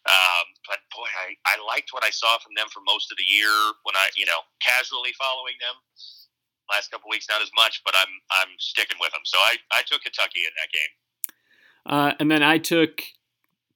um, 0.08 0.46
but 0.70 0.80
boy, 0.94 1.10
I, 1.10 1.36
I 1.50 1.60
liked 1.66 1.92
what 1.92 2.06
I 2.06 2.14
saw 2.14 2.38
from 2.40 2.56
them 2.56 2.70
for 2.72 2.80
most 2.86 3.12
of 3.12 3.18
the 3.18 3.28
year 3.28 3.52
when 3.84 3.98
I, 3.98 4.08
you 4.16 4.30
know, 4.30 4.40
casually 4.62 5.12
following 5.18 5.58
them. 5.60 5.76
Last 6.70 6.92
couple 6.92 7.10
weeks, 7.10 7.28
not 7.32 7.42
as 7.42 7.52
much, 7.56 7.82
but 7.84 7.96
I'm 7.98 8.12
I'm 8.30 8.52
sticking 8.60 9.00
with 9.02 9.12
them. 9.12 9.26
So 9.26 9.40
I, 9.40 9.58
I 9.74 9.82
took 9.88 10.04
Kentucky 10.04 10.46
in 10.46 10.54
that 10.60 10.72
game. 10.72 10.94
Uh, 11.88 12.14
and 12.20 12.30
then 12.30 12.44
I 12.44 12.58
took 12.58 13.02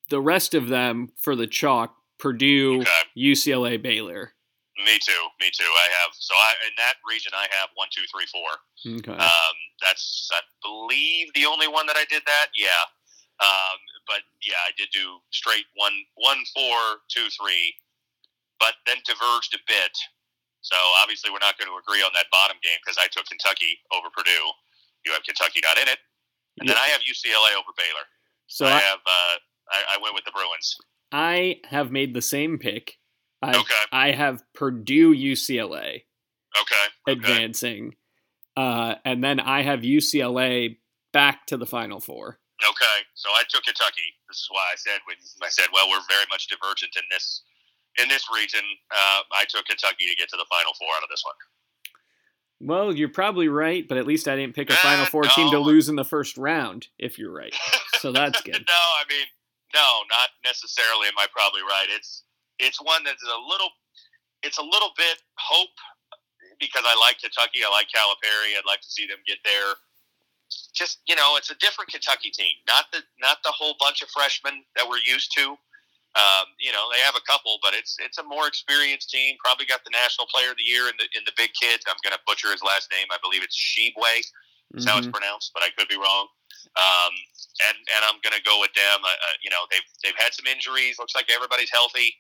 the 0.09 0.21
rest 0.21 0.53
of 0.53 0.67
them 0.67 1.09
for 1.17 1.35
the 1.35 1.47
chalk 1.47 1.95
Purdue, 2.19 2.81
Okay. 2.81 3.01
UCLA, 3.17 3.81
Baylor. 3.81 4.33
Me 4.77 4.99
too. 5.01 5.23
Me 5.39 5.49
too. 5.49 5.65
I 5.65 5.87
have 6.01 6.11
so 6.13 6.33
I 6.35 6.53
in 6.69 6.73
that 6.77 6.97
region 7.07 7.31
I 7.33 7.47
have 7.57 7.69
one, 7.73 7.87
two, 7.89 8.05
three, 8.13 8.25
four. 8.29 8.49
Okay. 8.85 9.13
Um, 9.17 9.55
that's 9.81 10.29
I 10.33 10.41
believe 10.61 11.33
the 11.33 11.45
only 11.45 11.67
one 11.67 11.85
that 11.87 11.97
I 11.97 12.05
did 12.09 12.21
that. 12.25 12.49
Yeah. 12.53 12.85
Um, 13.41 13.77
but 14.05 14.21
yeah, 14.45 14.61
I 14.65 14.71
did 14.77 14.89
do 14.93 15.17
straight 15.29 15.65
one, 15.73 15.93
one, 16.17 16.37
four, 16.53 17.01
two, 17.09 17.25
three, 17.33 17.73
but 18.59 18.77
then 18.85 18.97
diverged 19.05 19.53
a 19.57 19.61
bit. 19.65 19.97
So 20.61 20.77
obviously 21.01 21.33
we're 21.33 21.41
not 21.41 21.57
going 21.57 21.69
to 21.69 21.77
agree 21.81 22.01
on 22.05 22.13
that 22.13 22.29
bottom 22.29 22.57
game 22.61 22.77
because 22.85 23.01
I 23.01 23.09
took 23.09 23.25
Kentucky 23.25 23.81
over 23.89 24.13
Purdue. 24.13 24.45
You 25.05 25.13
have 25.13 25.25
Kentucky 25.25 25.61
not 25.65 25.81
in 25.81 25.89
it, 25.89 25.97
and 26.61 26.69
then 26.69 26.77
I 26.77 26.87
have 26.87 27.01
UCLA 27.01 27.57
over 27.59 27.71
Baylor. 27.77 28.05
so 28.47 28.65
I 28.65 28.69
I, 28.69 28.79
have 28.79 28.99
uh, 29.05 29.35
I, 29.69 29.79
I 29.95 29.97
went 30.01 30.15
with 30.15 30.23
the 30.25 30.31
Bruins. 30.31 30.77
I 31.11 31.57
have 31.65 31.91
made 31.91 32.13
the 32.13 32.21
same 32.21 32.57
pick. 32.57 32.97
I 33.41 33.57
Okay. 33.57 33.83
I 33.91 34.11
have 34.11 34.43
Purdue 34.53 35.13
UCLA 35.13 36.03
Okay. 36.59 36.85
okay. 37.09 37.11
advancing, 37.11 37.95
uh, 38.55 38.95
and 39.03 39.23
then 39.23 39.39
I 39.39 39.63
have 39.63 39.81
UCLA 39.81 40.77
back 41.11 41.47
to 41.47 41.57
the 41.57 41.65
Final 41.65 41.99
Four. 41.99 42.39
Okay, 42.61 42.97
so 43.15 43.29
I 43.31 43.41
took 43.49 43.63
Kentucky. 43.63 44.13
This 44.29 44.37
is 44.37 44.47
why 44.51 44.61
I 44.71 44.75
said 44.77 44.99
when 45.09 45.17
I 45.41 45.49
said, 45.49 45.65
well, 45.73 45.89
we're 45.89 46.05
very 46.07 46.25
much 46.29 46.47
divergent 46.47 46.93
in 46.95 47.03
this 47.09 47.41
in 47.99 48.07
this 48.07 48.23
region. 48.33 48.61
Uh, 48.91 49.21
I 49.33 49.45
took 49.49 49.65
Kentucky 49.65 50.05
to 50.07 50.15
get 50.15 50.29
to 50.29 50.37
the 50.37 50.45
Final 50.47 50.71
Four 50.77 50.89
out 50.95 51.03
of 51.03 51.09
this 51.09 51.23
one. 51.25 51.35
Well, 52.63 52.93
you're 52.93 53.09
probably 53.09 53.47
right, 53.47 53.87
but 53.87 53.97
at 53.97 54.05
least 54.05 54.27
I 54.27 54.35
didn't 54.35 54.53
pick 54.53 54.69
a 54.69 54.73
Final 54.73 55.05
eh, 55.05 55.09
Four 55.09 55.23
team 55.23 55.49
to 55.49 55.59
lose 55.59 55.89
in 55.89 55.95
the 55.95 56.05
first 56.05 56.37
round. 56.37 56.87
If 56.99 57.17
you're 57.17 57.33
right, 57.33 57.53
so 57.99 58.11
that's 58.13 58.41
good. 58.41 58.53
no, 58.53 58.83
I 59.01 59.03
mean, 59.09 59.25
no, 59.73 60.05
not 60.09 60.29
necessarily. 60.45 61.07
Am 61.07 61.17
I 61.17 61.25
probably 61.33 61.61
right? 61.61 61.87
It's 61.89 62.23
it's 62.59 62.79
one 62.79 63.03
that's 63.03 63.23
a 63.23 63.41
little, 63.49 63.69
it's 64.43 64.59
a 64.59 64.63
little 64.63 64.91
bit 64.95 65.17
hope 65.39 65.73
because 66.59 66.83
I 66.85 66.95
like 66.99 67.17
Kentucky. 67.19 67.65
I 67.65 67.71
like 67.71 67.87
Calipari. 67.89 68.53
I'd 68.57 68.67
like 68.67 68.81
to 68.81 68.91
see 68.91 69.07
them 69.07 69.17
get 69.25 69.39
there. 69.43 69.73
Just 70.75 70.99
you 71.07 71.15
know, 71.15 71.35
it's 71.37 71.49
a 71.49 71.55
different 71.55 71.89
Kentucky 71.89 72.29
team. 72.29 72.53
Not 72.67 72.85
the 72.93 72.99
not 73.19 73.37
the 73.43 73.51
whole 73.51 73.73
bunch 73.79 74.01
of 74.01 74.09
freshmen 74.09 74.63
that 74.75 74.87
we're 74.87 75.01
used 75.03 75.33
to. 75.37 75.55
Um, 76.11 76.51
you 76.59 76.71
know, 76.75 76.91
they 76.91 76.99
have 77.07 77.15
a 77.15 77.23
couple, 77.23 77.55
but 77.63 77.71
it's 77.73 77.95
it's 78.03 78.17
a 78.19 78.23
more 78.27 78.47
experienced 78.47 79.09
team. 79.09 79.37
Probably 79.39 79.65
got 79.65 79.83
the 79.87 79.95
national 79.95 80.27
player 80.27 80.51
of 80.51 80.57
the 80.59 80.67
year 80.67 80.91
in 80.91 80.95
the 80.99 81.07
in 81.15 81.23
the 81.25 81.31
big 81.39 81.51
kids. 81.55 81.87
I'm 81.87 81.95
going 82.03 82.11
to 82.11 82.19
butcher 82.27 82.51
his 82.51 82.59
last 82.63 82.91
name. 82.91 83.07
I 83.11 83.17
believe 83.23 83.43
it's 83.43 83.55
Tshiebwe. 83.55 84.27
That's 84.75 84.85
how 84.87 84.97
it's 84.99 85.07
Mhm. 85.07 85.11
pronounced, 85.15 85.51
but 85.53 85.63
I 85.63 85.69
could 85.71 85.87
be 85.87 85.95
wrong. 85.95 86.27
Um, 86.75 87.13
and 87.67 87.77
and 87.95 88.01
I'm 88.03 88.19
going 88.23 88.35
to 88.35 88.43
go 88.43 88.59
with 88.59 88.73
them. 88.75 88.99
Uh, 89.03 89.07
uh, 89.07 89.35
you 89.43 89.49
know, 89.49 89.63
they've 89.71 89.87
they've 90.03 90.19
had 90.19 90.33
some 90.35 90.47
injuries. 90.47 90.99
Looks 90.99 91.15
like 91.15 91.29
everybody's 91.31 91.71
healthy. 91.71 92.15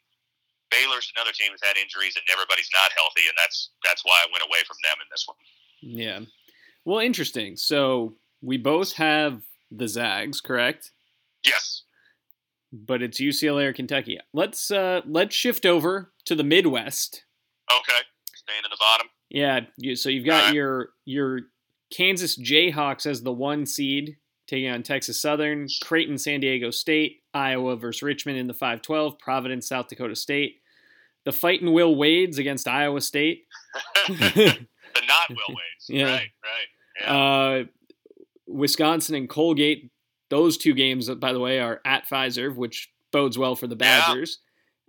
Baylor's 0.71 1.11
another 1.15 1.31
team 1.35 1.51
that's 1.51 1.63
had 1.67 1.75
injuries, 1.75 2.15
and 2.15 2.23
everybody's 2.31 2.69
not 2.71 2.91
healthy, 2.95 3.27
and 3.27 3.35
that's 3.37 3.71
that's 3.83 4.05
why 4.05 4.23
I 4.23 4.31
went 4.31 4.43
away 4.43 4.63
from 4.67 4.77
them 4.83 4.97
in 5.03 5.07
this 5.11 5.27
one. 5.27 5.37
Yeah. 5.81 6.19
Well, 6.85 6.99
interesting. 6.99 7.57
So 7.57 8.15
we 8.41 8.55
both 8.57 8.93
have 8.93 9.43
the 9.69 9.87
Zags, 9.87 10.39
correct? 10.39 10.91
Yes. 11.43 11.83
But 12.73 13.01
it's 13.01 13.19
UCLA 13.19 13.65
or 13.65 13.73
Kentucky. 13.73 14.19
Let's 14.33 14.71
uh 14.71 15.01
let's 15.05 15.35
shift 15.35 15.65
over 15.65 16.13
to 16.25 16.35
the 16.35 16.43
Midwest. 16.43 17.25
Okay. 17.69 17.99
Staying 18.33 18.61
in 18.63 18.71
the 18.71 18.77
bottom. 18.79 19.07
Yeah, 19.29 19.61
you, 19.77 19.95
so 19.95 20.09
you've 20.09 20.25
got 20.25 20.39
Alright. 20.41 20.55
your 20.55 20.89
your 21.05 21.39
Kansas 21.93 22.37
Jayhawks 22.37 23.05
as 23.05 23.23
the 23.23 23.33
one 23.33 23.65
seed 23.65 24.17
taking 24.51 24.69
on 24.69 24.83
Texas 24.83 25.21
Southern, 25.21 25.67
Creighton 25.81 26.17
San 26.17 26.41
Diego 26.41 26.71
State, 26.71 27.21
Iowa 27.33 27.77
versus 27.77 28.03
Richmond 28.03 28.37
in 28.37 28.47
the 28.47 28.53
5-12, 28.53 29.17
Providence 29.17 29.69
South 29.69 29.87
Dakota 29.87 30.15
State. 30.15 30.57
The 31.23 31.31
fighting 31.31 31.71
Will 31.71 31.95
Wades 31.95 32.37
against 32.37 32.67
Iowa 32.67 32.99
State. 32.99 33.45
the 34.07 34.67
not 35.07 35.29
Will 35.29 35.37
Wade's. 35.55 35.87
Yeah. 35.87 36.05
Right. 36.05 36.29
Right. 36.43 37.01
Yeah. 37.01 37.15
Uh, 37.15 37.63
Wisconsin 38.47 39.15
and 39.15 39.29
Colgate. 39.29 39.89
Those 40.31 40.57
two 40.57 40.73
games, 40.73 41.07
by 41.09 41.31
the 41.33 41.39
way, 41.39 41.59
are 41.59 41.79
at 41.85 42.07
Fiserv, 42.09 42.55
which 42.55 42.91
bodes 43.11 43.37
well 43.37 43.53
for 43.55 43.67
the 43.67 43.75
Yeah. 43.79 44.07
Badgers. 44.07 44.39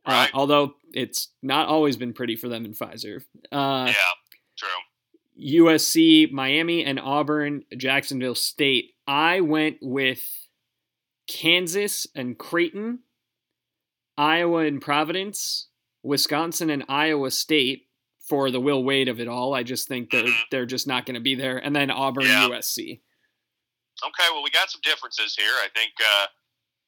Uh, 0.07 0.11
Right. 0.13 0.31
although 0.33 0.77
it's 0.95 1.29
not 1.43 1.69
always 1.69 1.97
been 1.97 2.13
pretty 2.15 2.37
for 2.37 2.49
them 2.49 2.65
in 2.65 2.73
Fiserv. 2.73 3.25
Uh, 3.53 3.87
yeah. 3.89 3.95
True. 4.57 4.69
USC, 5.37 6.27
Miami, 6.33 6.85
and 6.85 6.99
Auburn, 7.01 7.65
Jacksonville 7.77 8.35
State. 8.35 8.95
I 9.07 9.41
went 9.41 9.79
with 9.83 10.23
Kansas 11.27 12.07
and 12.15 12.39
Creighton, 12.39 13.01
Iowa 14.19 14.59
and 14.67 14.81
Providence, 14.81 15.69
Wisconsin 16.03 16.71
and 16.71 16.85
Iowa 16.89 17.31
State 17.31 17.89
for 18.21 18.51
the 18.51 18.61
Will 18.61 18.85
Wade 18.85 19.09
of 19.09 19.21
it 19.21 19.29
all. 19.29 19.55
I 19.55 19.63
just 19.63 19.89
think 19.89 20.11
they're 20.11 20.25
Mhm. 20.25 20.43
they're 20.51 20.67
just 20.67 20.87
not 20.87 21.07
going 21.07 21.15
to 21.15 21.21
be 21.21 21.35
there, 21.35 21.59
and 21.59 21.75
then 21.75 21.91
Auburn, 21.91 22.25
Yeah. 22.27 22.49
USC. 22.49 23.01
Okay, 24.05 24.29
well, 24.33 24.43
we 24.45 24.51
got 24.51 24.71
some 24.71 24.83
differences 24.85 25.35
here. 25.37 25.55
I 25.63 25.69
think 25.75 25.93
uh, 26.01 26.27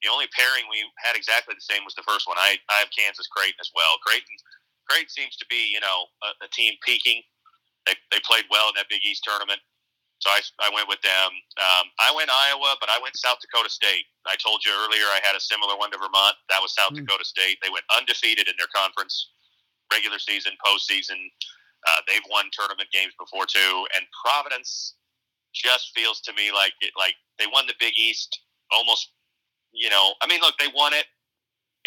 the 0.02 0.10
only 0.10 0.28
pairing 0.36 0.66
we 0.70 0.84
had 1.02 1.16
exactly 1.16 1.54
the 1.56 1.64
same 1.64 1.82
was 1.84 1.94
the 1.98 2.06
first 2.06 2.28
one. 2.28 2.38
I, 2.38 2.58
I 2.70 2.78
have 2.84 2.90
Kansas 2.94 3.26
Creighton 3.28 3.58
as 3.60 3.70
well. 3.74 3.98
Creighton, 4.06 4.36
Creighton 4.90 5.10
seems 5.10 5.36
to 5.42 5.46
be, 5.50 5.70
you 5.72 5.80
know, 5.82 6.06
a, 6.22 6.46
a 6.46 6.48
team 6.54 6.74
peaking. 6.86 7.22
They, 7.86 7.96
they 8.12 8.20
played 8.22 8.46
well 8.50 8.70
in 8.70 8.76
that 8.78 8.90
Big 8.90 9.02
East 9.04 9.24
tournament, 9.26 9.60
so 10.20 10.30
I, 10.30 10.40
I 10.64 10.70
went 10.74 10.88
with 10.88 11.02
them. 11.02 11.30
Um, 11.60 11.86
I 12.00 12.12
went 12.16 12.30
Iowa, 12.30 12.76
but 12.80 12.90
I 12.90 12.98
went 13.02 13.16
South 13.16 13.38
Dakota 13.42 13.70
State. 13.70 14.06
I 14.26 14.36
told 14.40 14.62
you 14.66 14.72
earlier 14.86 15.06
I 15.12 15.20
had 15.24 15.36
a 15.36 15.42
similar 15.42 15.76
one 15.76 15.90
to 15.92 15.98
Vermont. 15.98 16.36
That 16.50 16.62
was 16.62 16.74
South 16.74 16.94
Hmm. 16.96 17.04
Dakota 17.06 17.24
State. 17.26 17.58
They 17.62 17.70
went 17.70 17.86
undefeated 17.92 18.48
in 18.48 18.56
their 18.58 18.70
conference, 18.74 19.32
regular 19.92 20.18
season, 20.20 20.54
postseason. 20.64 21.18
Uh, 21.88 22.00
they've 22.08 22.24
won 22.30 22.50
tournament 22.52 22.90
games 22.92 23.12
before 23.18 23.46
too, 23.46 23.86
and 23.96 24.06
Providence 24.24 24.96
just 25.54 25.92
feels 25.94 26.20
to 26.22 26.32
me 26.34 26.50
like 26.52 26.74
it 26.80 26.92
like 26.98 27.14
they 27.38 27.46
won 27.46 27.66
the 27.66 27.78
Big 27.78 27.94
East 27.96 28.30
almost 28.74 29.10
you 29.72 29.88
know 29.90 30.14
I 30.22 30.26
mean 30.26 30.40
look 30.40 30.58
they 30.58 30.70
won 30.74 30.92
it 30.92 31.06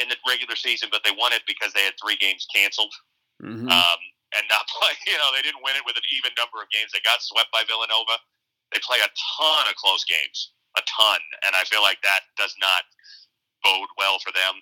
in 0.01 0.09
the 0.09 0.15
regular 0.27 0.55
season 0.55 0.89
but 0.91 1.01
they 1.03 1.11
won 1.11 1.33
it 1.33 1.43
because 1.47 1.73
they 1.73 1.83
had 1.83 1.93
three 2.01 2.17
games 2.17 2.47
canceled. 2.53 2.93
Mhm. 3.37 3.69
um, 3.69 4.01
and 4.33 4.43
not 4.49 4.65
play 4.73 4.95
you 5.05 5.17
know 5.17 5.29
they 5.35 5.43
didn't 5.45 5.61
win 5.61 5.75
it 5.77 5.85
with 5.85 5.95
an 5.95 6.07
even 6.15 6.31
number 6.37 6.57
of 6.63 6.69
games. 6.73 6.89
They 6.91 7.03
got 7.05 7.21
swept 7.21 7.51
by 7.53 7.61
Villanova. 7.67 8.17
They 8.73 8.79
play 8.83 8.97
a 8.99 9.11
ton 9.37 9.63
of 9.69 9.75
close 9.77 10.03
games 10.03 10.51
a 10.77 10.83
ton 10.85 11.19
and 11.45 11.57
I 11.57 11.65
feel 11.65 11.81
like 11.81 11.97
that 12.05 12.29
does 12.37 12.53
not 12.61 12.85
bode 13.65 13.89
well 13.97 14.21
for 14.21 14.31
them. 14.31 14.61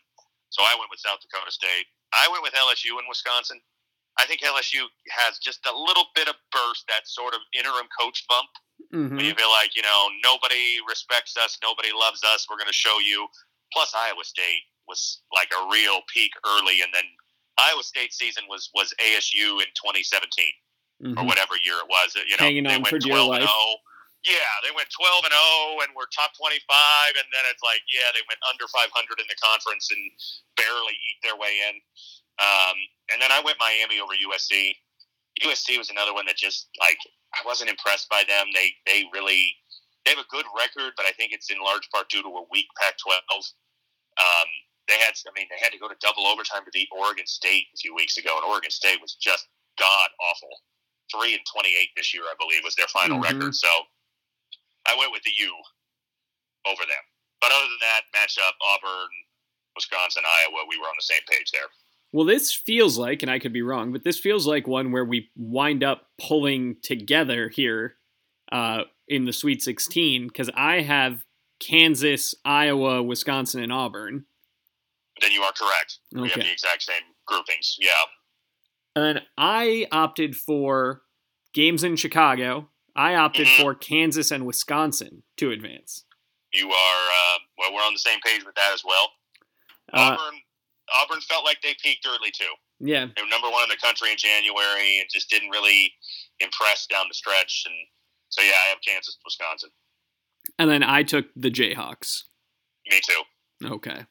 So 0.49 0.63
I 0.63 0.73
went 0.79 0.87
with 0.89 1.03
South 1.03 1.19
Dakota 1.19 1.51
State. 1.51 1.85
I 2.15 2.31
went 2.31 2.41
with 2.43 2.55
LSU 2.55 2.95
in 2.95 3.05
Wisconsin. 3.11 3.59
I 4.15 4.23
think 4.23 4.39
LSU 4.39 4.87
has 5.11 5.37
just 5.43 5.59
a 5.67 5.75
little 5.75 6.07
bit 6.15 6.31
of 6.31 6.39
burst 6.55 6.87
that 6.87 7.03
sort 7.03 7.35
of 7.35 7.43
interim 7.51 7.91
coach 7.91 8.23
bump 8.31 8.47
Mhm. 8.95 9.15
when 9.17 9.25
you 9.25 9.35
feel 9.35 9.51
like 9.51 9.75
you 9.75 9.81
know 9.81 10.09
nobody 10.23 10.79
respects 10.87 11.35
us, 11.37 11.57
nobody 11.61 11.91
loves 11.91 12.23
us. 12.23 12.47
We're 12.49 12.57
going 12.57 12.67
to 12.67 12.73
show 12.73 12.99
you. 12.99 13.27
Plus, 13.73 13.93
Iowa 13.93 14.23
State 14.23 14.63
was 14.87 15.21
like 15.33 15.51
a 15.51 15.67
real 15.71 16.01
peak 16.13 16.31
early, 16.45 16.81
and 16.81 16.93
then 16.93 17.03
Iowa 17.57 17.83
State 17.83 18.13
season 18.13 18.43
was 18.49 18.69
was 18.73 18.93
ASU 18.99 19.59
in 19.59 19.67
2017 19.75 20.53
or 21.03 21.09
Mhm. 21.23 21.27
whatever 21.27 21.57
year 21.63 21.77
it 21.79 21.87
was. 21.87 22.15
You 22.15 22.37
know, 22.37 22.43
Hanging 22.45 22.63
they 22.63 22.75
on 22.75 22.81
went 22.83 22.89
for 22.89 22.99
dear 22.99 23.13
12 23.13 23.33
and 23.35 23.43
life. 23.43 23.49
0. 23.53 23.77
Yeah, 24.23 24.53
they 24.63 24.71
went 24.71 24.89
12 24.89 25.23
and 25.25 25.33
0 25.33 25.81
and 25.81 25.93
were 25.95 26.07
top 26.07 26.33
25, 26.35 27.15
and 27.15 27.27
then 27.31 27.45
it's 27.45 27.61
like, 27.61 27.83
yeah, 27.91 28.09
they 28.13 28.21
went 28.27 28.39
under 28.49 28.67
500 28.69 29.19
in 29.19 29.27
the 29.27 29.35
conference 29.35 29.91
and 29.91 30.11
barely 30.55 30.93
eat 30.95 31.17
their 31.21 31.35
way 31.35 31.59
in. 31.69 31.81
Um, 32.39 32.77
and 33.11 33.21
then 33.21 33.31
I 33.31 33.39
went 33.41 33.59
Miami 33.59 33.99
over 33.99 34.13
USC. 34.15 34.81
USC 35.43 35.77
was 35.77 35.89
another 35.89 36.13
one 36.13 36.25
that 36.27 36.37
just 36.37 36.69
like 36.79 36.97
I 37.33 37.41
wasn't 37.45 37.69
impressed 37.69 38.07
by 38.09 38.23
them. 38.27 38.47
They 38.53 38.71
they 38.85 39.03
really 39.11 39.55
they 40.05 40.11
have 40.11 40.23
a 40.23 40.29
good 40.29 40.45
record, 40.57 40.93
but 40.95 41.05
I 41.05 41.11
think 41.17 41.33
it's 41.33 41.49
in 41.51 41.57
large 41.59 41.89
part 41.91 42.09
due 42.09 42.21
to 42.21 42.29
a 42.29 42.43
weak 42.51 42.67
Pac-12. 42.79 43.19
Um, 44.15 44.47
they 44.87 44.95
had 45.01 45.17
I 45.27 45.31
mean 45.35 45.47
they 45.49 45.59
had 45.59 45.73
to 45.73 45.79
go 45.79 45.87
to 45.89 45.95
double 45.99 46.27
overtime 46.27 46.63
to 46.63 46.71
beat 46.71 46.87
Oregon 46.95 47.25
State 47.27 47.67
a 47.73 47.77
few 47.77 47.93
weeks 47.95 48.17
ago, 48.17 48.37
and 48.37 48.45
Oregon 48.47 48.71
State 48.71 49.01
was 49.01 49.15
just 49.15 49.47
god 49.77 50.09
awful. 50.31 50.53
Three 51.11 51.33
and 51.35 51.43
twenty-eight 51.51 51.89
this 51.97 52.13
year, 52.13 52.23
I 52.23 52.35
believe, 52.39 52.63
was 52.63 52.75
their 52.75 52.87
final 52.87 53.19
Mhm. 53.19 53.23
record. 53.23 53.55
So 53.55 53.69
I 54.85 54.95
went 54.95 55.11
with 55.11 55.23
the 55.23 55.33
U 55.37 55.51
over 56.65 56.85
them. 56.85 57.03
But 57.41 57.51
other 57.51 57.67
than 57.67 57.79
that 57.81 58.03
matchup, 58.15 58.53
Auburn, 58.61 59.09
Wisconsin, 59.75 60.23
Iowa, 60.25 60.65
we 60.67 60.77
were 60.77 60.87
on 60.87 60.95
the 60.97 61.03
same 61.05 61.21
page 61.27 61.51
there. 61.51 61.69
Well, 62.15 62.23
this 62.25 62.53
feels 62.53 62.97
like, 62.97 63.23
and 63.23 63.29
I 63.29 63.39
could 63.39 63.51
be 63.51 63.61
wrong, 63.61 63.91
but 63.91 64.05
this 64.05 64.17
feels 64.17 64.47
like 64.47 64.67
one 64.69 64.93
where 64.93 65.03
we 65.03 65.31
wind 65.35 65.83
up 65.83 66.07
pulling 66.17 66.77
together 66.81 67.49
here 67.49 67.95
uh, 68.53 68.83
in 69.09 69.25
the 69.25 69.33
Sweet 69.33 69.61
16 69.61 70.27
because 70.29 70.49
I 70.55 70.79
have 70.79 71.25
Kansas, 71.59 72.33
Iowa, 72.45 73.03
Wisconsin, 73.03 73.61
and 73.61 73.73
Auburn. 73.73 74.23
Then 75.19 75.33
you 75.33 75.41
are 75.41 75.51
correct. 75.51 75.99
We 76.13 76.29
have 76.29 76.39
the 76.39 76.49
exact 76.49 76.83
same 76.83 77.01
groupings. 77.27 77.75
Yeah. 77.81 77.89
And 78.95 79.21
I 79.37 79.85
opted 79.91 80.37
for 80.37 81.01
games 81.53 81.83
in 81.83 81.97
Chicago. 81.97 82.69
I 82.95 83.15
opted 83.15 83.47
Mhm. 83.47 83.57
for 83.61 83.75
Kansas 83.75 84.31
and 84.31 84.45
Wisconsin 84.45 85.23
to 85.35 85.51
advance. 85.51 86.05
You 86.53 86.71
are 86.71 87.09
uh, 87.11 87.39
well. 87.57 87.73
We're 87.73 87.83
on 87.83 87.91
the 87.91 87.99
same 87.99 88.21
page 88.21 88.45
with 88.45 88.55
that 88.55 88.71
as 88.73 88.85
well. 88.85 89.11
Uh, 89.91 90.15
Auburn, 90.17 90.39
Auburn 90.93 91.21
felt 91.21 91.43
like 91.45 91.61
they 91.61 91.75
peaked 91.81 92.05
early 92.07 92.31
too. 92.31 92.51
yeah, 92.79 93.07
They 93.15 93.21
were 93.21 93.29
number 93.29 93.49
one 93.49 93.63
in 93.63 93.69
the 93.69 93.77
country 93.81 94.11
in 94.11 94.17
January 94.17 94.99
and 94.99 95.07
just 95.11 95.29
didn't 95.29 95.49
really 95.49 95.91
impress 96.39 96.85
down 96.87 97.05
the 97.07 97.13
stretch. 97.15 97.63
And 97.65 97.75
so, 98.29 98.41
yeah, 98.43 98.53
I 98.65 98.69
have 98.69 98.79
Kansas, 98.85 99.17
Wisconsin. 99.25 99.69
and 100.59 100.69
then 100.69 100.83
I 100.83 101.03
took 101.03 101.25
the 101.35 101.49
Jayhawks. 101.49 102.23
Me 102.89 102.99
too. 103.01 103.21
Okay. 103.75 104.05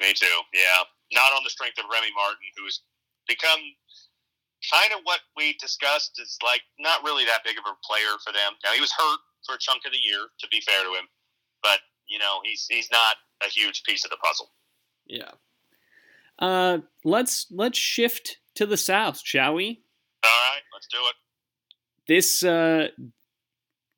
Me 0.00 0.12
too. 0.12 0.36
Yeah, 0.52 0.84
not 1.12 1.32
on 1.32 1.42
the 1.44 1.50
strength 1.50 1.78
of 1.78 1.84
Remy 1.90 2.08
Martin, 2.14 2.44
who's 2.58 2.82
become 3.28 3.60
kind 4.72 4.92
of 4.92 5.00
what 5.04 5.20
we 5.36 5.54
discussed 5.60 6.20
is 6.20 6.36
like 6.44 6.60
not 6.78 7.02
really 7.04 7.24
that 7.24 7.40
big 7.44 7.56
of 7.56 7.64
a 7.64 7.74
player 7.86 8.18
for 8.24 8.32
them. 8.32 8.52
Now 8.64 8.72
he 8.72 8.80
was 8.80 8.92
hurt 8.92 9.20
for 9.46 9.54
a 9.54 9.58
chunk 9.58 9.82
of 9.86 9.92
the 9.92 9.98
year, 9.98 10.28
to 10.40 10.46
be 10.50 10.60
fair 10.60 10.84
to 10.84 10.90
him, 10.90 11.08
but 11.62 11.80
you 12.08 12.18
know 12.18 12.40
he's 12.44 12.66
he's 12.68 12.90
not 12.92 13.16
a 13.44 13.48
huge 13.48 13.82
piece 13.84 14.04
of 14.04 14.10
the 14.10 14.18
puzzle. 14.18 14.50
Yeah. 15.06 15.32
Uh, 16.40 16.78
let's 17.04 17.46
let's 17.50 17.78
shift 17.78 18.38
to 18.56 18.66
the 18.66 18.76
south, 18.76 19.20
shall 19.22 19.54
we? 19.54 19.82
All 20.24 20.30
right, 20.30 20.60
let's 20.72 20.86
do 20.88 20.98
it. 20.98 21.14
This 22.06 22.42
uh, 22.42 22.88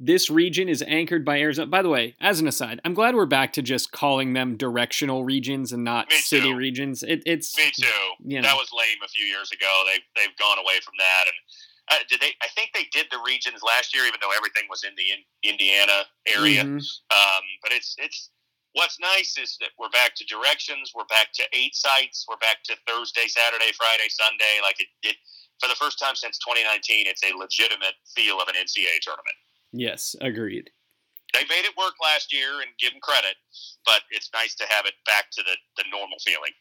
this 0.00 0.28
region 0.30 0.68
is 0.68 0.82
anchored 0.86 1.24
by 1.24 1.38
Arizona. 1.40 1.68
By 1.68 1.82
the 1.82 1.88
way, 1.88 2.14
as 2.20 2.40
an 2.40 2.48
aside, 2.48 2.80
I'm 2.84 2.94
glad 2.94 3.14
we're 3.14 3.26
back 3.26 3.52
to 3.54 3.62
just 3.62 3.92
calling 3.92 4.32
them 4.32 4.56
directional 4.56 5.24
regions 5.24 5.72
and 5.72 5.84
not 5.84 6.10
city 6.12 6.52
regions. 6.52 7.02
It, 7.04 7.22
it's 7.24 7.56
Me 7.56 7.70
too. 7.74 7.86
you 8.24 8.40
know, 8.40 8.48
That 8.48 8.56
was 8.56 8.70
lame 8.76 8.98
a 9.04 9.08
few 9.08 9.24
years 9.26 9.50
ago. 9.52 9.84
They've 9.86 10.02
they've 10.16 10.36
gone 10.38 10.58
away 10.58 10.80
from 10.84 10.94
that, 10.98 11.24
and 11.26 11.36
uh, 12.00 12.02
did 12.08 12.20
they? 12.20 12.32
I 12.42 12.48
think 12.48 12.70
they 12.74 12.86
did 12.92 13.06
the 13.12 13.18
regions 13.24 13.60
last 13.64 13.94
year, 13.94 14.04
even 14.04 14.18
though 14.20 14.32
everything 14.36 14.64
was 14.68 14.82
in 14.84 14.92
the 14.96 15.04
in, 15.12 15.52
Indiana 15.52 16.02
area. 16.26 16.64
Mhm. 16.64 16.78
Um, 16.78 17.42
but 17.62 17.70
it's 17.72 17.94
it's 17.98 18.30
what's 18.74 18.98
nice 19.00 19.36
is 19.38 19.56
that 19.60 19.70
we're 19.78 19.90
back 19.90 20.14
to 20.16 20.24
directions. 20.24 20.92
We're 20.94 21.08
back 21.08 21.32
to 21.34 21.44
eight 21.52 21.74
sites. 21.74 22.24
We're 22.28 22.40
back 22.40 22.62
to 22.64 22.76
Thursday, 22.86 23.28
Saturday, 23.28 23.72
Friday, 23.76 24.08
Sunday. 24.08 24.60
Like 24.62 24.80
it, 24.80 24.88
it 25.02 25.16
for 25.60 25.68
the 25.68 25.76
first 25.76 25.98
time 25.98 26.14
since 26.16 26.38
2019, 26.38 27.06
it's 27.06 27.22
a 27.22 27.36
legitimate 27.36 27.94
feel 28.14 28.40
of 28.40 28.48
an 28.48 28.54
NCAA 28.54 28.98
tournament. 29.00 29.36
Yes, 29.72 30.16
agreed. 30.20 30.70
They 31.32 31.44
made 31.48 31.64
it 31.64 31.76
work 31.78 31.94
last 32.02 32.32
year, 32.32 32.60
and 32.60 32.68
give 32.78 32.92
them 32.92 33.00
credit. 33.00 33.36
But 33.86 34.02
it's 34.10 34.30
nice 34.34 34.54
to 34.56 34.64
have 34.68 34.84
it 34.86 34.94
back 35.06 35.30
to 35.32 35.42
the, 35.42 35.56
the 35.76 35.84
normal 35.90 36.18
feeling. 36.24 36.52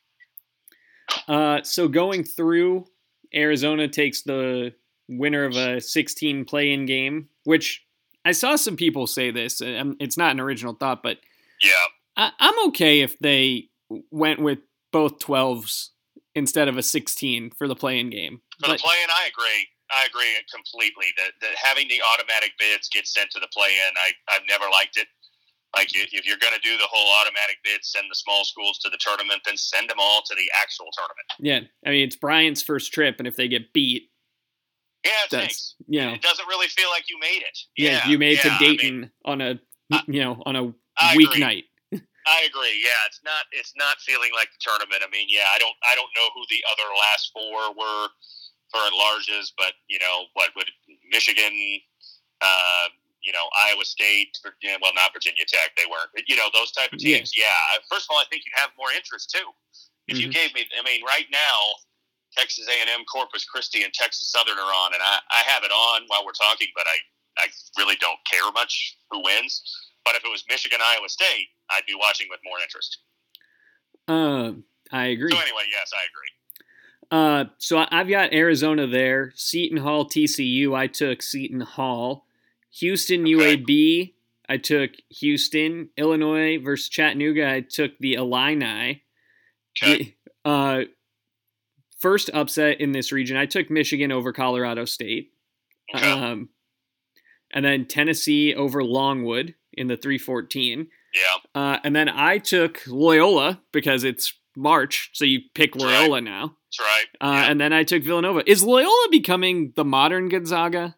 Uh, 1.27 1.61
so 1.63 1.87
going 1.87 2.23
through, 2.23 2.85
Arizona 3.33 3.87
takes 3.87 4.21
the 4.21 4.73
winner 5.09 5.43
of 5.43 5.55
a 5.55 5.81
16 5.81 6.45
play-in 6.45 6.85
game, 6.85 7.27
which 7.43 7.85
I 8.23 8.31
saw 8.31 8.55
some 8.55 8.77
people 8.77 9.07
say 9.07 9.29
this. 9.31 9.61
It's 9.61 10.17
not 10.17 10.31
an 10.31 10.39
original 10.39 10.73
thought, 10.73 11.03
but 11.03 11.17
Yeah, 11.61 11.71
I, 12.17 12.31
I'm 12.39 12.67
okay 12.69 13.01
if 13.01 13.17
they 13.19 13.69
went 14.11 14.41
with 14.41 14.59
both 14.91 15.19
12s 15.19 15.89
instead 16.35 16.67
of 16.67 16.77
a 16.77 16.83
16 16.83 17.51
for 17.57 17.67
the 17.67 17.75
play-in 17.75 18.09
game. 18.09 18.41
for 18.59 18.67
But 18.69 18.77
the 18.77 18.83
play-in, 18.83 19.09
I 19.09 19.27
agree. 19.27 19.67
I 19.91 20.05
agree 20.05 20.31
completely 20.53 21.07
that, 21.17 21.31
that 21.41 21.51
having 21.61 21.87
the 21.89 21.99
automatic 22.13 22.51
bids 22.57 22.87
get 22.87 23.05
sent 23.07 23.29
to 23.31 23.39
the 23.39 23.49
play-in, 23.53 23.91
I 23.97 24.11
I've 24.33 24.47
never 24.47 24.65
liked 24.71 24.95
it. 24.97 25.07
Like 25.75 25.89
if 25.93 26.25
you're 26.25 26.37
going 26.37 26.53
to 26.53 26.59
do 26.59 26.77
the 26.77 26.87
whole 26.89 27.07
automatic 27.21 27.57
bid, 27.63 27.83
send 27.83 28.07
the 28.09 28.15
small 28.15 28.43
schools 28.45 28.77
to 28.79 28.89
the 28.89 28.97
tournament, 28.99 29.41
then 29.45 29.55
send 29.57 29.89
them 29.89 29.97
all 29.99 30.21
to 30.25 30.35
the 30.35 30.49
actual 30.61 30.87
tournament. 30.95 31.27
yeah, 31.39 31.59
I 31.85 31.91
mean 31.93 32.05
it's 32.07 32.15
Bryant's 32.15 32.61
first 32.61 32.93
trip, 32.93 33.15
and 33.19 33.27
if 33.27 33.35
they 33.35 33.47
get 33.49 33.73
beat, 33.73 34.03
Yeah, 35.05 35.11
it 35.25 35.29
that's 35.31 35.75
you 35.87 36.01
know 36.01 36.13
It 36.13 36.21
doesn't 36.21 36.47
really 36.47 36.67
feel 36.67 36.89
like 36.89 37.09
you 37.09 37.19
made 37.19 37.41
it. 37.43 37.57
yeah, 37.77 38.07
you 38.07 38.17
made 38.17 38.39
it 38.39 38.45
yeah, 38.45 38.57
to 38.57 38.63
I 38.65 38.67
mean, 38.67 38.77
Dayton 38.77 39.11
on 39.25 39.41
a 39.41 39.59
I- 39.91 40.03
you 40.07 40.21
know 40.23 40.41
on 40.45 40.55
a 40.55 40.73
I 40.99 41.13
agree. 41.15 41.65
I 42.27 42.45
agree. 42.45 42.77
Yeah, 42.83 43.01
it's 43.07 43.21
not 43.23 43.45
it's 43.51 43.73
not 43.75 43.97
feeling 44.01 44.31
like 44.35 44.49
the 44.53 44.61
tournament. 44.61 45.01
I 45.05 45.09
mean, 45.09 45.27
yeah, 45.29 45.49
I 45.53 45.57
don't 45.57 45.75
I 45.89 45.95
don't 45.95 46.09
know 46.15 46.27
who 46.35 46.43
the 46.49 46.61
other 46.71 46.87
last 46.93 47.31
four 47.33 47.73
were 47.73 48.07
for 48.69 48.81
at 48.85 48.93
larges, 48.93 49.51
but 49.57 49.73
you 49.89 49.99
know 49.99 50.25
what 50.33 50.51
would 50.55 50.69
Michigan, 51.09 51.51
uh, 52.41 52.87
you 53.21 53.33
know 53.33 53.45
Iowa 53.57 53.85
State, 53.85 54.37
Virginia, 54.43 54.77
well 54.81 54.93
not 54.95 55.13
Virginia 55.13 55.45
Tech, 55.47 55.73
they 55.75 55.85
weren't. 55.89 56.09
But, 56.13 56.29
you 56.29 56.35
know 56.37 56.49
those 56.53 56.71
type 56.71 56.93
of 56.93 56.99
Yeah. 57.01 57.17
teams. 57.17 57.33
Yeah. 57.35 57.53
First 57.89 58.05
of 58.09 58.13
all, 58.15 58.19
I 58.21 58.25
think 58.29 58.43
you'd 58.45 58.59
have 58.59 58.71
more 58.77 58.91
interest 58.93 59.31
too. 59.33 59.49
If 60.07 60.17
you 60.19 60.27
Mhm. 60.29 60.33
gave 60.33 60.53
me, 60.53 60.67
I 60.77 60.81
mean, 60.83 61.03
right 61.03 61.29
now. 61.31 61.75
Texas 62.37 62.65
A&M, 62.65 63.03
Corpus 63.11 63.43
Christi, 63.43 63.83
and 63.83 63.93
Texas 63.93 64.31
Southern 64.31 64.57
are 64.57 64.73
on, 64.73 64.93
and 64.93 65.03
I, 65.03 65.19
I 65.31 65.41
have 65.51 65.65
it 65.65 65.71
on 65.71 66.03
while 66.07 66.23
we're 66.25 66.31
talking, 66.31 66.69
but 66.73 66.87
I, 66.87 66.95
I 67.43 67.47
really 67.77 67.97
don't 67.97 68.17
care 68.25 68.49
much 68.53 68.95
who 69.09 69.19
wins. 69.21 69.61
But 70.05 70.15
if 70.15 70.23
it 70.25 70.29
was 70.31 70.43
Michigan, 70.49 70.79
Iowa 70.83 71.07
State, 71.09 71.47
I'd 71.69 71.85
be 71.87 71.95
watching 71.97 72.27
with 72.29 72.39
more 72.43 72.57
interest. 72.63 72.99
Um, 74.07 74.63
I 74.91 75.07
agree. 75.07 75.31
So 75.31 75.37
anyway, 75.37 75.63
yes, 75.71 75.91
I 75.93 76.05
agree. 76.09 76.29
Uh, 77.11 77.45
so 77.57 77.85
I've 77.91 78.07
got 78.07 78.33
Arizona 78.33 78.87
there. 78.87 79.31
Seton 79.35 79.77
Hall, 79.77 80.05
TCU. 80.05 80.73
I 80.75 80.87
took 80.87 81.21
Seton 81.21 81.61
Hall. 81.61 82.25
Houston, 82.79 83.21
Okay. 83.21 83.57
UAB. 83.57 84.13
I 84.49 84.57
took 84.57 84.91
Houston. 85.19 85.89
Illinois 85.97 86.57
versus 86.57 86.89
Chattanooga. 86.89 87.49
I 87.49 87.61
took 87.61 87.97
the 87.99 88.13
Illini. 88.15 89.03
Okay. 89.81 90.15
The- 90.43 90.49
uh, 90.49 90.81
first 91.99 92.29
upset 92.33 92.81
in 92.81 92.91
this 92.93 93.11
region. 93.11 93.37
I 93.37 93.45
took 93.45 93.69
Michigan 93.69 94.11
over 94.11 94.33
Colorado 94.33 94.85
State. 94.85 95.31
Okay. 95.93 96.09
Um, 96.09 96.49
and 97.53 97.63
then 97.63 97.85
Tennessee 97.85 98.55
over 98.55 98.83
Longwood 98.83 99.53
in 99.73 99.87
the 99.87 99.97
314. 99.97 100.87
yeah. 101.13 101.21
Uh, 101.61 101.79
and 101.83 101.95
then 101.95 102.09
I 102.09 102.37
took 102.37 102.81
Loyola 102.87 103.61
because 103.71 104.03
it's 104.03 104.33
March, 104.55 105.09
so 105.13 105.25
you 105.25 105.39
pick 105.55 105.73
That's 105.73 105.85
right. 105.85 105.99
Loyola 105.99 106.21
now. 106.21 106.55
That's 106.67 106.79
right. 106.79 107.07
Uh, 107.19 107.33
Yeah. 107.33 107.51
And 107.51 107.59
then 107.59 107.73
I 107.73 107.83
took 107.83 108.03
Villanova. 108.03 108.43
Is 108.49 108.63
Loyola 108.63 109.07
becoming 109.09 109.73
the 109.75 109.85
modern 109.85 110.29
Gonzaga? 110.29 110.95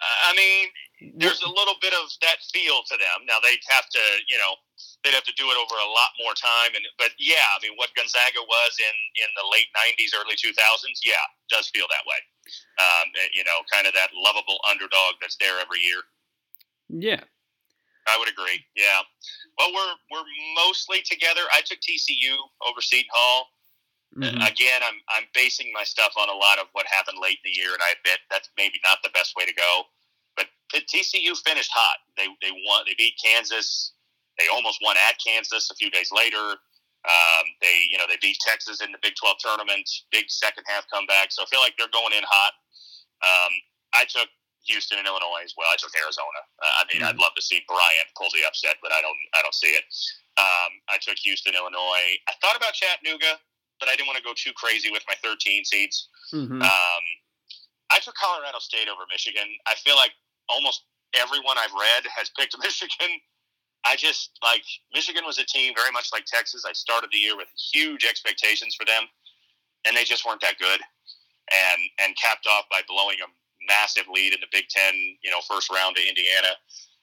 I 0.00 0.36
mean, 0.36 0.68
there's 1.16 1.42
a 1.42 1.48
little 1.48 1.76
bit 1.80 1.92
of 1.92 2.08
that 2.22 2.40
feel 2.52 2.80
to 2.88 2.96
them. 2.96 3.28
Now 3.28 3.36
they'd 3.42 3.64
have 3.68 3.88
to, 3.88 4.04
you 4.28 4.36
know, 4.38 4.56
they'd 5.04 5.16
have 5.16 5.28
to 5.28 5.36
do 5.36 5.48
it 5.48 5.56
over 5.56 5.76
a 5.76 5.90
lot 5.92 6.12
more 6.20 6.32
time. 6.32 6.72
And 6.76 6.84
but 6.96 7.12
yeah, 7.18 7.52
I 7.52 7.60
mean, 7.60 7.76
what 7.76 7.92
Gonzaga 7.96 8.40
was 8.40 8.72
in 8.80 8.96
in 9.20 9.30
the 9.36 9.44
late 9.52 9.68
'90s, 9.76 10.16
early 10.16 10.36
2000s, 10.36 11.00
yeah, 11.04 11.20
does 11.48 11.68
feel 11.68 11.86
that 11.88 12.04
way. 12.08 12.20
Um, 12.80 13.12
you 13.32 13.44
know, 13.44 13.64
kind 13.72 13.86
of 13.86 13.92
that 13.94 14.12
lovable 14.14 14.60
underdog 14.68 15.20
that's 15.20 15.36
there 15.36 15.60
every 15.60 15.80
year. 15.80 16.00
Yeah. 16.88 17.24
I 18.06 18.16
would 18.18 18.28
agree. 18.28 18.64
Yeah. 18.76 19.02
Well, 19.58 19.72
we're 19.74 19.94
we're 20.10 20.28
mostly 20.54 21.02
together. 21.02 21.42
I 21.52 21.60
took 21.62 21.78
TCU 21.80 22.36
over 22.66 22.80
Seton 22.80 23.10
Hall. 23.12 23.48
Mhm. 24.16 24.46
Again, 24.48 24.82
I'm 24.82 25.00
I'm 25.10 25.26
basing 25.34 25.72
my 25.72 25.84
stuff 25.84 26.12
on 26.16 26.28
a 26.28 26.34
lot 26.34 26.58
of 26.58 26.68
what 26.72 26.86
happened 26.86 27.18
late 27.20 27.38
in 27.44 27.50
the 27.52 27.56
year, 27.56 27.72
and 27.74 27.82
I 27.82 27.94
admit 27.98 28.20
that's 28.30 28.48
maybe 28.56 28.80
not 28.84 28.98
the 29.02 29.10
best 29.10 29.34
way 29.36 29.44
to 29.44 29.52
go. 29.52 29.84
But 30.36 30.48
TCU 30.72 31.34
finished 31.44 31.70
hot. 31.72 31.98
They 32.16 32.26
they 32.40 32.52
won. 32.52 32.84
They 32.86 32.94
beat 32.96 33.14
Kansas. 33.22 33.92
They 34.38 34.46
almost 34.48 34.78
won 34.82 34.96
at 34.96 35.16
Kansas 35.24 35.70
a 35.70 35.74
few 35.74 35.90
days 35.90 36.12
later. 36.12 36.56
Um, 37.06 37.44
they 37.60 37.86
you 37.90 37.98
know 37.98 38.04
they 38.08 38.18
beat 38.22 38.38
Texas 38.40 38.80
in 38.80 38.92
the 38.92 38.98
Big 39.02 39.14
12 39.16 39.36
tournament. 39.38 39.88
Big 40.10 40.30
second 40.30 40.64
half 40.66 40.86
comeback. 40.92 41.32
So 41.32 41.42
I 41.42 41.46
feel 41.46 41.60
like 41.60 41.74
they're 41.76 41.92
going 41.92 42.12
in 42.12 42.24
hot. 42.26 42.52
Um, 43.22 43.52
I 43.94 44.04
took 44.04 44.28
Houston 44.68 44.98
and 44.98 45.06
Illinois 45.06 45.42
as 45.44 45.54
well. 45.56 45.68
I 45.72 45.76
took 45.78 45.92
Arizona. 45.96 46.40
Uh, 46.62 46.74
I 46.80 46.82
mean, 46.92 47.02
I'd 47.02 47.18
love 47.18 47.34
to 47.36 47.42
see 47.42 47.62
Bryant 47.66 48.08
pull 48.16 48.28
the 48.34 48.46
upset, 48.46 48.76
but 48.82 48.92
I 48.92 49.00
don't. 49.00 49.18
I 49.34 49.42
don't 49.42 49.54
see 49.54 49.72
it. 49.72 49.84
Um, 50.36 50.70
I 50.90 50.98
took 51.00 51.16
Houston, 51.24 51.54
Illinois. 51.54 52.18
I 52.28 52.34
thought 52.42 52.56
about 52.56 52.74
Chattanooga, 52.74 53.40
but 53.80 53.88
I 53.88 53.96
didn't 53.96 54.06
want 54.08 54.18
to 54.18 54.24
go 54.26 54.34
too 54.36 54.52
crazy 54.52 54.90
with 54.90 55.02
my 55.08 55.14
13 55.22 55.64
seeds. 55.64 56.08
Mhm. 56.32 56.60
Um, 56.62 57.04
I 57.90 57.98
took 58.00 58.14
Colorado 58.14 58.58
State 58.58 58.88
over 58.88 59.06
Michigan. 59.10 59.46
I 59.66 59.74
feel 59.76 59.96
like 59.96 60.12
almost 60.48 60.84
everyone 61.14 61.56
I've 61.58 61.72
read 61.72 62.04
has 62.14 62.28
picked 62.38 62.56
Michigan. 62.58 63.20
I 63.86 63.94
just 63.94 64.36
like 64.42 64.64
Michigan 64.92 65.24
was 65.24 65.38
a 65.38 65.44
team 65.44 65.72
very 65.74 65.92
much 65.92 66.10
like 66.12 66.24
Texas. 66.26 66.64
I 66.66 66.72
started 66.72 67.10
the 67.12 67.18
year 67.18 67.36
with 67.36 67.48
huge 67.72 68.04
expectations 68.04 68.74
for 68.74 68.84
them, 68.84 69.04
and 69.86 69.96
they 69.96 70.02
just 70.04 70.26
weren't 70.26 70.40
that 70.42 70.58
good. 70.58 70.80
And 71.52 71.80
and 72.02 72.16
capped 72.20 72.46
off 72.48 72.64
by 72.68 72.80
blowing 72.88 73.18
a 73.22 73.28
massive 73.66 74.06
lead 74.08 74.32
in 74.32 74.40
the 74.40 74.50
Big 74.52 74.68
Ten, 74.68 74.94
you 75.22 75.30
know, 75.30 75.40
first 75.48 75.70
round 75.70 75.96
to 75.96 76.02
Indiana. 76.06 76.54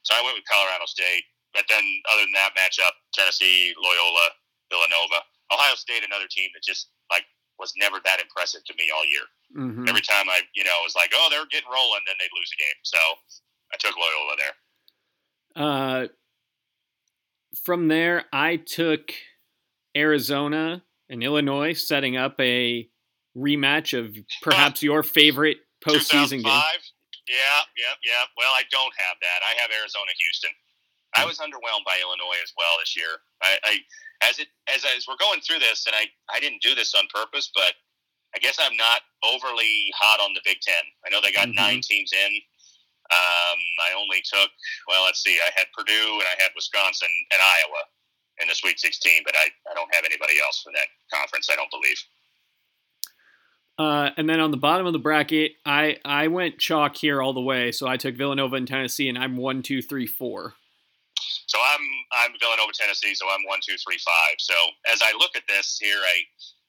So 0.03 0.15
I 0.15 0.23
went 0.23 0.35
with 0.35 0.47
Colorado 0.49 0.85
State. 0.85 1.23
But 1.53 1.65
then, 1.69 1.83
other 2.11 2.25
than 2.25 2.33
that 2.33 2.57
matchup, 2.57 2.97
Tennessee, 3.13 3.73
Loyola, 3.77 4.29
Villanova, 4.71 5.21
Ohio 5.53 5.75
State, 5.75 6.03
another 6.03 6.25
team 6.29 6.49
that 6.55 6.63
just 6.63 6.89
like 7.11 7.25
was 7.59 7.73
never 7.77 7.97
that 8.03 8.19
impressive 8.19 8.63
to 8.65 8.73
me 8.73 8.89
all 8.89 9.05
year. 9.05 9.21
Mhm. 9.55 9.87
Every 9.87 10.01
time 10.01 10.27
I, 10.29 10.41
you 10.55 10.63
know, 10.63 10.73
was 10.81 10.95
like, 10.95 11.11
oh, 11.13 11.27
they're 11.29 11.45
getting 11.45 11.69
rolling, 11.69 12.01
then 12.07 12.15
they'd 12.19 12.33
lose 12.35 12.51
a 12.51 12.57
game. 12.57 12.79
So 12.81 12.97
I 13.71 13.77
took 13.77 13.95
Loyola 13.95 14.35
there. 14.37 14.55
Uh, 15.55 16.07
from 17.63 17.87
there, 17.87 18.25
I 18.33 18.57
took 18.57 19.13
Arizona 19.95 20.83
and 21.09 21.23
Illinois, 21.23 21.73
setting 21.73 22.17
up 22.17 22.39
a 22.39 22.89
rematch 23.37 23.97
of 23.97 24.17
perhaps 24.41 24.81
your 24.83 25.03
favorite 25.03 25.57
postseason 25.83 26.41
2005. 26.43 26.43
game. 26.43 26.81
Yeah, 27.27 27.61
yeah, 27.79 27.95
yeah. 28.03 28.23
Well, 28.35 28.51
I 28.51 28.63
don't 28.71 28.91
have 28.99 29.15
that. 29.23 29.39
I 29.47 29.55
have 29.63 29.71
Arizona, 29.71 30.11
Houston. 30.17 30.51
I 31.15 31.23
was 31.29 31.37
underwhelmed 31.37 31.85
by 31.85 31.99
Illinois 32.01 32.41
as 32.41 32.51
well 32.57 32.73
this 32.81 32.97
year. 32.97 33.21
I, 33.43 33.55
I 33.63 33.73
as 34.27 34.39
it 34.39 34.47
as 34.67 34.83
as 34.83 35.05
we're 35.07 35.19
going 35.21 35.39
through 35.45 35.59
this, 35.59 35.85
and 35.85 35.95
I 35.95 36.09
I 36.33 36.39
didn't 36.41 36.61
do 36.65 36.73
this 36.75 36.91
on 36.97 37.05
purpose, 37.13 37.51
but 37.53 37.77
I 38.35 38.39
guess 38.39 38.57
I'm 38.59 38.75
not 38.75 39.05
overly 39.23 39.93
hot 39.95 40.19
on 40.19 40.33
the 40.33 40.41
Big 40.43 40.57
Ten. 40.65 40.81
I 41.05 41.13
know 41.13 41.21
they 41.21 41.31
got 41.31 41.47
Mhm. 41.53 41.55
nine 41.55 41.81
teams 41.85 42.11
in. 42.11 42.33
Um, 43.13 43.59
I 43.83 43.93
only 43.95 44.23
took 44.25 44.49
well, 44.87 45.05
let's 45.05 45.21
see, 45.21 45.37
I 45.37 45.51
had 45.55 45.67
Purdue 45.77 46.17
and 46.19 46.27
I 46.27 46.35
had 46.41 46.49
Wisconsin 46.55 47.11
and 47.31 47.39
Iowa 47.39 47.83
in 48.41 48.47
the 48.47 48.55
Sweet 48.55 48.79
16, 48.79 49.21
but 49.23 49.35
I, 49.37 49.51
I 49.69 49.73
don't 49.75 49.93
have 49.93 50.05
anybody 50.05 50.39
else 50.41 50.63
in 50.65 50.73
that 50.73 50.87
conference. 51.13 51.47
I 51.51 51.55
don't 51.55 51.69
believe. 51.69 51.99
Uh, 53.77 54.11
and 54.17 54.29
then 54.29 54.39
on 54.39 54.51
the 54.51 54.57
bottom 54.57 54.85
of 54.85 54.93
the 54.93 54.99
bracket, 54.99 55.53
I 55.65 55.97
I 56.05 56.27
went 56.27 56.59
chalk 56.59 56.95
here 56.95 57.21
all 57.21 57.33
the 57.33 57.41
way. 57.41 57.71
So 57.71 57.87
I 57.87 57.97
took 57.97 58.15
Villanova 58.15 58.55
and 58.55 58.67
Tennessee, 58.67 59.09
and 59.09 59.17
I'm 59.17 59.35
one, 59.35 59.63
two, 59.63 59.81
three, 59.81 60.05
four. 60.05 60.53
So 61.47 61.57
I'm 61.57 61.85
I'm 62.21 62.31
Villanova, 62.39 62.71
Tennessee. 62.73 63.15
So 63.15 63.25
I'm 63.29 63.41
one, 63.47 63.59
two, 63.65 63.75
three, 63.85 63.97
five. 63.97 64.35
So 64.37 64.53
as 64.91 65.01
I 65.01 65.13
look 65.17 65.35
at 65.35 65.43
this 65.47 65.79
here, 65.81 65.97
I 65.97 66.21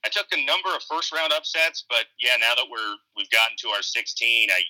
I 0.07 0.09
took 0.09 0.27
a 0.33 0.45
number 0.45 0.69
of 0.75 0.83
first 0.85 1.13
round 1.13 1.33
upsets, 1.33 1.85
but 1.89 2.07
yeah, 2.21 2.37
now 2.41 2.55
that 2.55 2.67
we're 2.71 2.97
we've 3.17 3.31
gotten 3.31 3.57
to 3.61 3.69
our 3.69 3.83
16, 3.83 4.49
I 4.51 4.63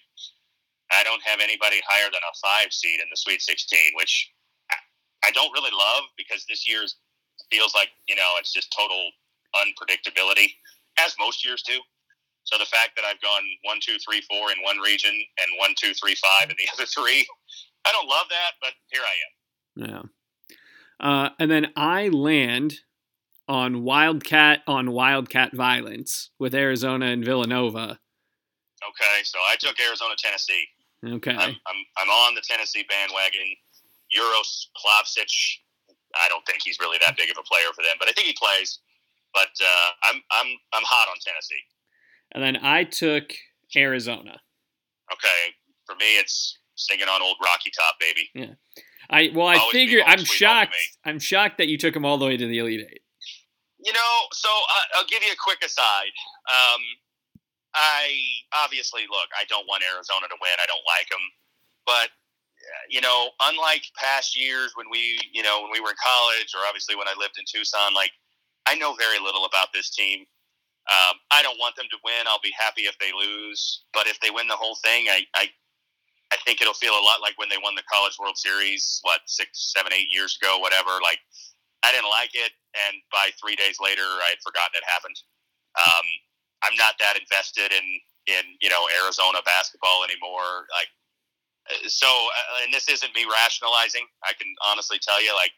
I 0.93 1.03
don't 1.05 1.23
have 1.23 1.41
anybody 1.41 1.81
higher 1.87 2.11
than 2.11 2.23
a 2.23 2.35
five 2.43 2.73
seed 2.73 3.01
in 3.01 3.07
the 3.11 3.17
Sweet 3.17 3.43
16, 3.43 3.79
which 3.95 4.31
I 5.25 5.31
don't 5.31 5.53
really 5.53 5.73
love 5.73 6.05
because 6.19 6.45
this 6.49 6.69
year 6.69 6.85
feels 7.51 7.75
like 7.75 7.89
you 8.09 8.17
know 8.17 8.39
it's 8.39 8.53
just 8.53 8.75
total 8.77 9.11
unpredictability, 9.55 10.51
as 10.99 11.15
most 11.19 11.45
years 11.45 11.63
do. 11.63 11.79
So 12.45 12.59
the 12.59 12.67
fact 12.67 12.93
that 12.97 13.05
I've 13.05 13.21
gone 13.21 13.43
one, 13.63 13.79
two, 13.81 13.97
three, 14.05 14.21
four 14.23 14.53
in 14.53 14.59
one 14.63 14.79
region 14.79 15.13
and 15.13 15.49
one, 15.59 15.75
two, 15.77 15.95
three, 15.95 16.15
five 16.15 16.51
in 16.51 16.57
the 16.57 16.69
other 16.75 16.87
three, 16.87 17.27
I 17.87 17.93
don't 17.93 18.09
love 18.09 18.27
that, 18.31 18.53
but 18.61 18.73
here 18.91 19.03
I 19.03 19.87
am. 19.87 19.91
Yeah. 19.91 20.03
Uh, 21.01 21.31
and 21.39 21.51
then 21.51 21.69
I 21.77 22.09
land 22.09 22.81
on 23.49 23.83
Wildcat 23.83 24.61
on 24.67 24.93
Wildcat 24.93 25.53
violence 25.55 26.31
with 26.39 26.55
Arizona 26.55 27.07
and 27.07 27.25
Villanova. 27.25 27.99
Okay, 28.89 29.23
so 29.25 29.39
I 29.39 29.57
took 29.59 29.81
Arizona, 29.81 30.15
Tennessee. 30.17 30.65
Okay. 31.05 31.33
I'm, 31.33 31.57
I'm, 31.67 31.81
I'm 31.99 32.09
on 32.09 32.35
the 32.35 32.43
Tennessee 32.43 32.85
bandwagon. 32.89 33.45
Uros 34.13 34.69
Plavsic, 34.77 35.29
I 36.15 36.29
don't 36.29 36.45
think 36.47 36.61
he's 36.63 36.79
really 36.79 36.99
that 37.05 37.17
big 37.17 37.31
of 37.31 37.37
a 37.39 37.43
player 37.43 37.73
for 37.75 37.83
them, 37.83 37.97
but 37.99 38.09
I 38.09 38.13
think 38.13 38.29
he 38.29 38.37
plays. 38.39 38.81
But 39.33 39.51
uh, 39.61 39.91
I'm 40.05 40.23
I'm 40.31 40.47
I'm 40.73 40.87
hot 40.87 41.09
on 41.11 41.17
Tennessee. 41.19 41.59
And 42.35 42.43
then 42.43 42.59
I 42.63 42.85
took 42.85 43.33
Arizona. 43.77 44.41
Okay, 45.13 45.55
for 45.87 45.95
me 45.95 46.19
it's 46.19 46.59
singing 46.77 47.07
on 47.07 47.23
old 47.23 47.37
Rocky 47.43 47.71
Top, 47.71 47.95
baby. 48.01 48.29
Yeah. 48.35 48.55
I 49.11 49.31
well, 49.35 49.47
I 49.47 49.57
Always 49.57 49.73
figure 49.73 50.03
I'm 50.07 50.25
shocked. 50.25 50.77
I'm 51.05 51.19
shocked 51.19 51.59
that 51.59 51.69
you 51.69 51.79
took 51.79 51.95
him 51.95 52.05
all 52.05 52.19
the 52.19 52.27
way 52.27 52.37
to 52.37 52.47
the 52.47 52.59
Elite 52.59 52.81
Eight. 52.81 53.03
You 53.85 53.93
know, 53.93 54.15
so 54.33 54.49
uh, 54.49 54.99
I'll 54.99 55.07
give 55.07 55.23
you 55.23 55.31
a 55.31 55.37
quick 55.45 55.63
aside. 55.63 56.15
Um, 56.49 56.81
I 57.75 58.09
obviously 58.55 59.03
look. 59.11 59.29
I 59.37 59.45
don't 59.49 59.67
want 59.69 59.85
Arizona 59.85 60.27
to 60.29 60.37
win. 60.41 60.57
I 60.57 60.67
don't 60.67 60.87
like 60.89 61.09
them, 61.11 61.21
but 61.85 62.09
uh, 62.09 62.85
you 62.89 63.03
know, 63.03 63.31
unlike 63.43 63.85
past 64.01 64.39
years 64.39 64.73
when 64.75 64.87
we, 64.91 65.21
you 65.33 65.43
know, 65.43 65.61
when 65.63 65.71
we 65.71 65.81
were 65.81 65.91
in 65.91 66.01
college, 66.01 66.55
or 66.57 66.65
obviously 66.67 66.97
when 66.97 67.09
I 67.09 67.15
lived 67.19 67.37
in 67.37 67.45
Tucson, 67.45 67.93
like 67.93 68.11
I 68.65 68.75
know 68.75 68.95
very 68.95 69.19
little 69.21 69.45
about 69.45 69.69
this 69.75 69.91
team. 69.91 70.25
Um, 70.85 71.17
I 71.33 71.41
don't 71.41 71.57
want 71.59 71.77
them 71.77 71.89
to 71.91 71.99
win. 72.05 72.29
I'll 72.29 72.45
be 72.45 72.53
happy 72.53 72.83
if 72.85 72.97
they 73.01 73.09
lose, 73.17 73.85
but 73.97 74.07
if 74.07 74.21
they 74.21 74.29
win 74.29 74.49
the 74.49 74.57
whole 74.57 74.77
thing, 74.85 75.09
I, 75.09 75.25
I, 75.35 75.49
I 76.33 76.37
think 76.45 76.61
it'll 76.61 76.77
feel 76.77 76.93
a 76.93 77.01
lot 77.01 77.25
like 77.25 77.39
when 77.41 77.49
they 77.49 77.57
won 77.57 77.75
the 77.75 77.87
College 77.89 78.17
World 78.21 78.37
Series, 78.37 79.01
what 79.03 79.21
six, 79.25 79.73
seven, 79.73 79.93
eight 79.97 80.13
years 80.13 80.37
ago, 80.37 80.59
whatever. 80.59 81.01
Like 81.01 81.21
I 81.85 81.93
didn't 81.93 82.13
like 82.13 82.37
it, 82.37 82.53
and 82.77 83.01
by 83.13 83.33
three 83.41 83.57
days 83.57 83.81
later, 83.81 84.05
I 84.05 84.37
had 84.37 84.41
forgotten 84.45 84.77
it 84.77 84.85
happened. 84.85 85.17
Um, 85.81 86.07
I'm 86.65 86.77
not 86.77 87.01
that 87.01 87.17
invested 87.17 87.73
in 87.73 87.87
in 88.27 88.45
you 88.61 88.69
know 88.69 88.85
Arizona 89.05 89.41
basketball 89.45 90.05
anymore. 90.05 90.69
Like 90.73 90.93
uh, 91.73 91.89
so, 91.89 92.09
uh, 92.09 92.65
and 92.65 92.73
this 92.73 92.89
isn't 92.89 93.15
me 93.15 93.25
rationalizing. 93.25 94.05
I 94.25 94.33
can 94.37 94.49
honestly 94.69 95.01
tell 95.01 95.23
you, 95.23 95.33
like 95.33 95.53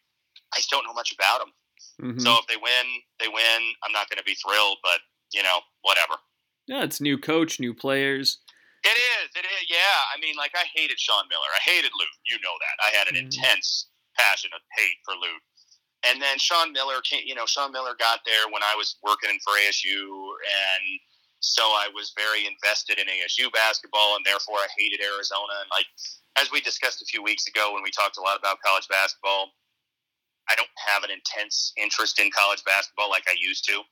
I 0.55 0.63
just 0.63 0.71
don't 0.71 0.87
know 0.87 0.95
much 0.95 1.11
about 1.11 1.43
them. 1.43 1.53
Mhm. 1.99 2.23
So 2.23 2.37
if 2.39 2.47
they 2.47 2.57
win, 2.57 2.87
they 3.19 3.29
win. 3.29 3.61
I'm 3.83 3.93
not 3.93 4.09
going 4.11 4.19
to 4.19 4.27
be 4.27 4.35
thrilled, 4.35 4.79
but 4.83 5.01
you 5.33 5.43
know, 5.43 5.61
whatever. 5.83 6.15
yeah, 6.67 6.83
it's 6.83 7.01
new 7.01 7.17
coach, 7.19 7.61
new 7.61 7.73
players. 7.75 8.39
It 8.85 8.95
is. 9.23 9.31
It 9.35 9.45
is. 9.47 9.67
Yeah. 9.71 9.99
I 10.15 10.21
mean, 10.21 10.35
like 10.37 10.53
I 10.55 10.65
hated 10.75 10.99
Sean 10.99 11.25
Miller. 11.29 11.47
I 11.55 11.63
hated 11.63 11.91
Lute. 11.99 12.19
You 12.31 12.39
know 12.43 12.55
that. 12.59 12.77
I 12.87 12.91
had 12.97 13.09
an 13.09 13.15
Mhm. 13.15 13.27
intense 13.27 13.89
passion 14.19 14.51
of 14.55 14.61
hate 14.77 14.99
for 15.05 15.15
Lute. 15.17 15.43
And 16.05 16.23
then 16.23 16.39
Sean 16.39 16.73
Miller 16.73 17.01
came. 17.03 17.23
You 17.27 17.35
know, 17.35 17.47
Sean 17.47 17.73
Miller 17.73 17.95
got 17.99 18.21
there 18.25 18.47
when 18.49 18.63
I 18.63 18.75
was 18.77 18.97
working 19.03 19.39
for 19.43 19.55
ASU, 19.59 20.37
and 20.47 21.01
so 21.41 21.63
I 21.63 21.89
was 21.95 22.13
very 22.17 22.47
invested 22.47 22.99
in 22.99 23.09
ASU 23.09 23.51
basketball, 23.51 24.15
and 24.17 24.25
therefore 24.25 24.59
I 24.59 24.69
hated 24.79 25.01
Arizona. 25.01 25.55
And 25.63 25.71
like 25.71 25.87
as 26.37 26.51
we 26.53 26.61
discussed 26.61 27.03
a 27.03 27.07
few 27.07 27.23
weeks 27.23 27.47
ago 27.49 27.73
when 27.73 27.83
we 27.83 27.91
talked 27.91 28.19
a 28.19 28.23
lot 28.23 28.39
about 28.39 28.61
college 28.63 28.87
basketball, 28.89 29.53
I 30.49 30.55
don't 30.55 30.71
have 30.87 31.03
an 31.03 31.11
intense 31.11 31.73
interest 31.77 32.21
in 32.21 32.31
college 32.31 32.63
basketball 32.65 33.11
like 33.11 33.25
I 33.29 33.35
used 33.39 33.65
to. 33.67 33.83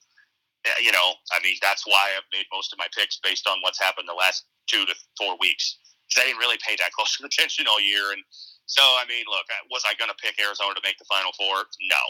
Uh, 0.64 0.80
You 0.80 0.92
know, 0.92 1.14
I 1.32 1.40
mean, 1.42 1.56
that's 1.60 1.86
why 1.86 2.12
I've 2.16 2.28
made 2.32 2.46
most 2.52 2.72
of 2.72 2.78
my 2.78 2.88
picks 2.96 3.20
based 3.22 3.46
on 3.46 3.60
what's 3.60 3.80
happened 3.80 4.08
the 4.08 4.16
last 4.16 4.44
two 4.66 4.84
to 4.86 4.94
four 5.16 5.36
weeks. 5.38 5.78
Because 6.08 6.24
I 6.24 6.26
didn't 6.28 6.40
really 6.40 6.60
pay 6.60 6.76
that 6.80 6.92
close 6.96 7.16
of 7.20 7.24
attention 7.24 7.66
all 7.68 7.80
year. 7.80 8.12
And 8.12 8.22
so, 8.66 8.82
I 8.82 9.04
mean, 9.08 9.24
look, 9.28 9.44
was 9.70 9.84
I 9.84 9.94
going 9.94 10.10
to 10.10 10.18
pick 10.20 10.40
Arizona 10.40 10.74
to 10.74 10.84
make 10.84 10.98
the 10.98 11.08
Final 11.08 11.32
Four? 11.36 11.68
No. 11.88 12.02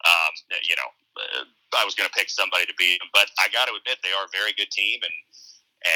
Um, 0.00 0.32
you 0.64 0.76
know, 0.80 0.90
uh, 1.20 1.44
I 1.76 1.84
was 1.84 1.94
going 1.94 2.08
to 2.08 2.16
pick 2.16 2.32
somebody 2.32 2.64
to 2.64 2.72
beat 2.80 3.00
them. 3.00 3.12
But 3.12 3.28
I 3.36 3.52
got 3.52 3.68
to 3.68 3.76
admit, 3.76 4.00
they 4.00 4.16
are 4.16 4.24
a 4.24 4.32
very 4.32 4.56
good 4.56 4.72
team. 4.72 5.00
And, 5.04 5.16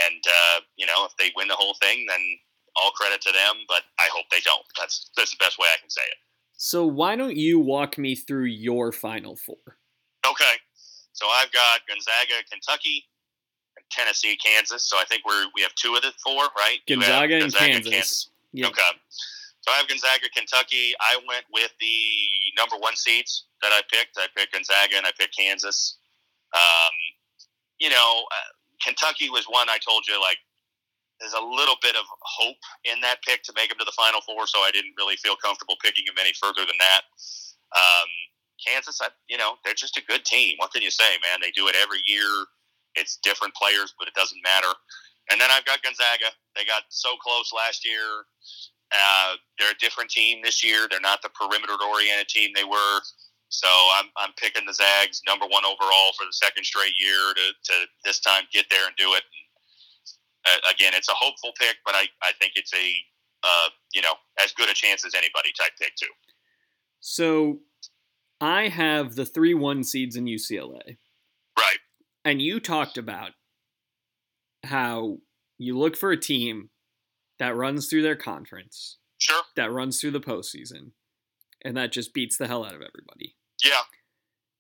and 0.09 0.23
uh, 0.25 0.59
you 0.77 0.85
know, 0.85 1.09
if 1.09 1.17
they 1.17 1.33
win 1.37 1.49
the 1.49 1.57
whole 1.57 1.77
thing, 1.81 2.05
then 2.09 2.21
all 2.77 2.93
credit 2.93 3.25
to 3.25 3.33
them. 3.33 3.64
But 3.64 3.88
I 3.97 4.12
hope 4.12 4.29
they 4.29 4.45
don't. 4.45 4.64
That's, 4.77 5.09
that's 5.17 5.33
the 5.33 5.40
best 5.40 5.57
way 5.57 5.69
I 5.73 5.81
can 5.81 5.88
say 5.88 6.05
it. 6.05 6.21
So 6.57 6.87
why 6.87 7.17
don't 7.17 7.37
you 7.37 7.59
walk 7.59 7.99
me 7.99 8.14
through 8.14 8.47
your 8.47 8.93
Final 8.93 9.37
Four? 9.37 9.81
Okay. 10.27 10.55
So 11.14 11.27
I've 11.31 11.50
got 11.53 11.81
Gonzaga, 11.88 12.42
Kentucky, 12.50 13.07
and 13.77 13.87
Tennessee, 13.90 14.37
Kansas. 14.37 14.83
So 14.83 14.98
I 14.98 15.05
think 15.09 15.22
we're 15.24 15.46
we 15.55 15.62
have 15.62 15.74
two 15.74 15.94
of 15.94 16.03
the 16.03 16.12
four, 16.22 16.42
right? 16.59 16.79
Have 17.38 17.48
Gonzaga 17.50 17.74
and 17.74 17.85
Kansas. 17.85 18.31
Yeah. 18.53 18.68
Okay. 18.68 18.92
So 19.62 19.72
I 19.72 19.77
have 19.81 19.88
Gonzaga, 19.88 20.29
Kentucky. 20.35 20.92
I 21.00 21.16
went 21.27 21.46
with 21.50 21.72
the 21.81 21.98
number 22.59 22.77
one 22.77 22.94
seeds 22.96 23.46
that 23.62 23.72
I 23.72 23.81
picked. 23.90 24.18
I 24.18 24.27
picked 24.37 24.53
Gonzaga 24.53 24.98
and 24.98 25.07
I 25.07 25.12
picked 25.18 25.35
Kansas. 25.37 25.96
Um, 26.53 26.92
you 27.81 27.88
know, 27.88 28.27
uh, 28.31 28.50
Kentucky 28.85 29.31
was 29.31 29.46
one 29.48 29.70
I 29.70 29.79
told 29.81 30.05
you 30.07 30.20
like 30.20 30.37
there's 31.20 31.33
a 31.33 31.40
little 31.40 31.77
bit 31.81 31.96
of 31.96 32.05
hope 32.20 32.61
in 32.85 33.00
that 33.00 33.22
pick 33.22 33.42
to 33.44 33.53
make 33.57 33.70
them 33.70 33.79
to 33.79 33.85
the 33.87 33.96
Final 33.96 34.20
Four, 34.20 34.46
so 34.46 34.61
I 34.61 34.70
didn't 34.70 34.94
really 34.98 35.16
feel 35.16 35.37
comfortable 35.37 35.77
picking 35.83 36.05
them 36.05 36.18
any 36.20 36.35
further 36.35 36.66
than 36.66 36.77
that. 36.79 37.03
Um, 37.72 38.09
Kansas, 38.61 39.01
I, 39.01 39.09
you 39.29 39.38
know, 39.38 39.55
they're 39.64 39.75
just 39.75 39.97
a 39.97 40.05
good 40.07 40.25
team. 40.25 40.57
What 40.59 40.73
can 40.73 40.83
you 40.83 40.90
say, 40.90 41.19
man? 41.23 41.40
They 41.40 41.51
do 41.51 41.69
it 41.69 41.77
every 41.81 42.01
year. 42.05 42.47
It's 42.95 43.19
different 43.23 43.55
players, 43.55 43.95
but 43.99 44.09
it 44.09 44.14
doesn't 44.14 44.40
matter. 44.43 44.73
And 45.31 45.40
then 45.40 45.51
I've 45.51 45.64
got 45.64 45.83
Gonzaga. 45.83 46.31
They 46.55 46.64
got 46.64 46.85
so 46.88 47.17
close 47.17 47.53
last 47.53 47.85
year. 47.85 48.29
Uh, 48.93 49.35
they're 49.59 49.73
a 49.73 49.81
different 49.81 50.11
team 50.11 50.40
this 50.45 50.62
year. 50.62 50.87
They're 50.88 51.01
not 51.01 51.23
the 51.23 51.31
perimeter-oriented 51.31 52.29
team 52.29 52.53
they 52.55 52.64
were. 52.64 53.01
So 53.49 53.69
I'm, 53.69 54.07
I'm 54.17 54.33
picking 54.37 54.67
the 54.67 54.75
Zags 54.75 55.23
number 55.27 55.47
one 55.47 55.64
overall 55.64 56.12
for 56.19 56.27
the 56.27 56.33
second 56.33 56.64
straight 56.64 56.95
year 56.99 57.35
to, 57.35 57.47
to 57.73 57.75
this 58.05 58.21
time 58.21 58.45
get 58.53 58.67
there 58.71 58.87
and 58.87 58.95
do 58.97 59.14
it. 59.14 59.23
Uh, 60.47 60.71
again, 60.71 60.93
it's 60.95 61.09
a 61.09 61.14
hopeful 61.14 61.53
pick, 61.59 61.77
but 61.87 61.95
I, 61.95 62.07
I 62.23 62.33
think 62.38 62.53
it's 62.57 62.73
a 62.75 62.87
uh, 63.45 63.69
you 63.93 64.03
know 64.03 64.14
as 64.43 64.53
good 64.53 64.69
a 64.69 64.75
chance 64.75 65.05
as 65.05 65.14
anybody 65.14 65.53
type 65.59 65.73
pick 65.81 65.95
too. 65.97 66.12
So 67.01 67.59
I 68.45 68.69
have 68.69 69.15
the 69.15 69.25
three 69.25 69.55
one 69.55 69.83
seeds 69.85 70.17
in 70.17 70.27
UCLA. 70.27 70.99
Right. 71.57 71.79
And 72.27 72.43
you 72.43 72.61
talked 72.61 72.99
about 72.99 73.31
how 74.65 75.19
you 75.57 75.79
look 75.79 75.97
for 75.97 76.11
a 76.13 76.21
team 76.21 76.69
that 77.39 77.57
runs 77.57 77.89
through 77.89 78.03
their 78.03 78.17
conference, 78.17 78.99
Sure. 79.17 79.43
that 79.57 79.73
runs 79.73 79.99
through 79.99 80.11
the 80.11 80.21
postseason, 80.21 80.91
and 81.65 81.75
that 81.79 81.91
just 81.91 82.13
beats 82.13 82.37
the 82.37 82.47
hell 82.47 82.65
out 82.65 82.75
of 82.75 82.83
everybody. 82.83 83.35
Yeah. 83.65 83.83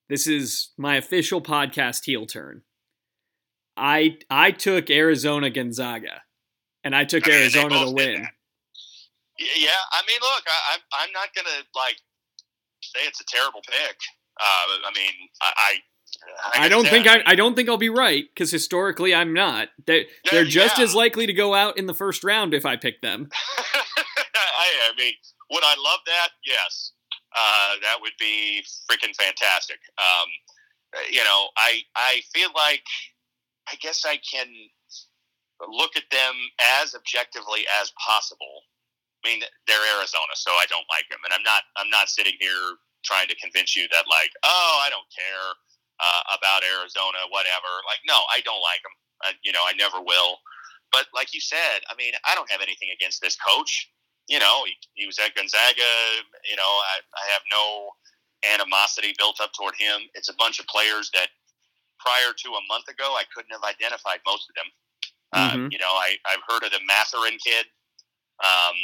This 0.08 0.26
is 0.26 0.70
my 0.78 0.96
official 0.96 1.42
podcast 1.42 2.06
heel 2.06 2.24
turn. 2.24 2.62
I 3.76 4.16
I 4.30 4.50
took 4.50 4.88
Arizona 4.88 5.50
Gonzaga, 5.50 6.22
and 6.82 6.96
I 6.96 7.04
took 7.04 7.26
I 7.26 7.30
mean, 7.30 7.40
Arizona 7.40 7.84
to 7.84 7.90
win. 7.90 8.28
Yeah. 9.38 9.82
I 9.92 10.02
mean, 10.06 10.20
look, 10.22 10.44
I, 10.46 10.74
I'm 10.74 10.80
I'm 10.92 11.12
not 11.12 11.28
gonna 11.34 11.64
like 11.74 11.96
say 12.94 13.06
it's 13.06 13.20
a 13.20 13.24
terrible 13.24 13.60
pick. 13.66 13.96
Uh, 14.40 14.86
I 14.86 14.90
mean, 14.94 15.28
I. 15.40 15.52
I 15.56 15.78
I 16.54 16.68
don't 16.68 16.86
think 16.86 17.06
I, 17.06 17.22
I 17.26 17.34
don't 17.34 17.54
think 17.54 17.68
I'll 17.68 17.76
be 17.76 17.88
right 17.88 18.24
because 18.32 18.50
historically 18.50 19.14
I'm 19.14 19.34
not. 19.34 19.68
They 19.84 20.06
they're 20.30 20.44
just 20.44 20.78
yeah. 20.78 20.84
as 20.84 20.94
likely 20.94 21.26
to 21.26 21.32
go 21.32 21.54
out 21.54 21.76
in 21.76 21.86
the 21.86 21.94
first 21.94 22.24
round 22.24 22.54
if 22.54 22.64
I 22.64 22.76
pick 22.76 23.02
them. 23.02 23.28
I, 23.74 24.68
I 24.90 24.96
mean, 24.96 25.12
would 25.50 25.64
I 25.64 25.74
love 25.76 26.00
that? 26.06 26.28
Yes. 26.46 26.92
Uh, 27.34 27.74
that 27.82 27.96
would 28.00 28.12
be 28.18 28.64
freaking 28.88 29.14
fantastic. 29.16 29.78
Um, 29.98 30.28
you 31.10 31.24
know, 31.24 31.48
I 31.56 31.80
I 31.96 32.22
feel 32.32 32.50
like 32.54 32.84
I 33.68 33.74
guess 33.80 34.04
I 34.06 34.18
can 34.18 34.46
look 35.68 35.96
at 35.96 36.04
them 36.10 36.34
as 36.82 36.94
objectively 36.94 37.64
as 37.80 37.92
possible. 38.06 38.62
I 39.24 39.28
mean, 39.32 39.40
they're 39.66 39.80
Arizona, 39.96 40.36
so 40.36 40.52
I 40.52 40.68
don't 40.68 40.84
like 40.92 41.08
them, 41.08 41.18
and 41.24 41.32
I'm 41.32 41.42
not 41.42 41.64
I'm 41.80 41.88
not 41.88 42.08
sitting 42.12 42.36
here 42.38 42.76
trying 43.04 43.28
to 43.28 43.36
convince 43.36 43.76
you 43.76 43.88
that 43.92 44.04
like, 44.08 44.32
oh, 44.44 44.74
I 44.84 44.88
don't 44.92 45.08
care 45.08 45.48
uh, 46.00 46.22
about 46.36 46.60
Arizona, 46.64 47.24
whatever. 47.32 47.68
Like, 47.88 48.00
no, 48.08 48.16
I 48.32 48.40
don't 48.44 48.60
like 48.60 48.80
them. 48.84 48.96
Uh, 49.24 49.34
you 49.44 49.52
know, 49.52 49.64
I 49.64 49.72
never 49.76 50.00
will. 50.00 50.40
But 50.92 51.06
like 51.14 51.32
you 51.34 51.40
said, 51.40 51.84
I 51.88 51.94
mean, 51.96 52.12
I 52.24 52.34
don't 52.34 52.50
have 52.50 52.60
anything 52.60 52.88
against 52.92 53.20
this 53.20 53.36
coach. 53.36 53.90
You 54.28 54.38
know, 54.38 54.64
he, 54.64 54.72
he 54.94 55.06
was 55.06 55.18
at 55.18 55.34
Gonzaga. 55.34 55.92
You 56.48 56.56
know, 56.56 56.64
I, 56.68 56.96
I 57.12 57.24
have 57.32 57.42
no 57.52 57.92
animosity 58.56 59.12
built 59.18 59.40
up 59.40 59.52
toward 59.52 59.74
him. 59.76 60.08
It's 60.14 60.28
a 60.28 60.34
bunch 60.38 60.60
of 60.60 60.66
players 60.66 61.10
that 61.14 61.28
prior 62.00 62.32
to 62.32 62.48
a 62.56 62.62
month 62.68 62.88
ago, 62.88 63.16
I 63.16 63.24
couldn't 63.34 63.52
have 63.52 63.64
identified 63.64 64.20
most 64.26 64.48
of 64.48 64.54
them. 64.56 64.68
Uh, 65.32 65.52
Mhm. 65.56 65.72
You 65.72 65.78
know, 65.78 65.92
I, 65.92 66.16
I've 66.26 66.44
heard 66.48 66.62
of 66.64 66.70
the 66.70 66.80
Mathurin 66.86 67.38
kid. 67.44 67.66
Um, 68.42 68.76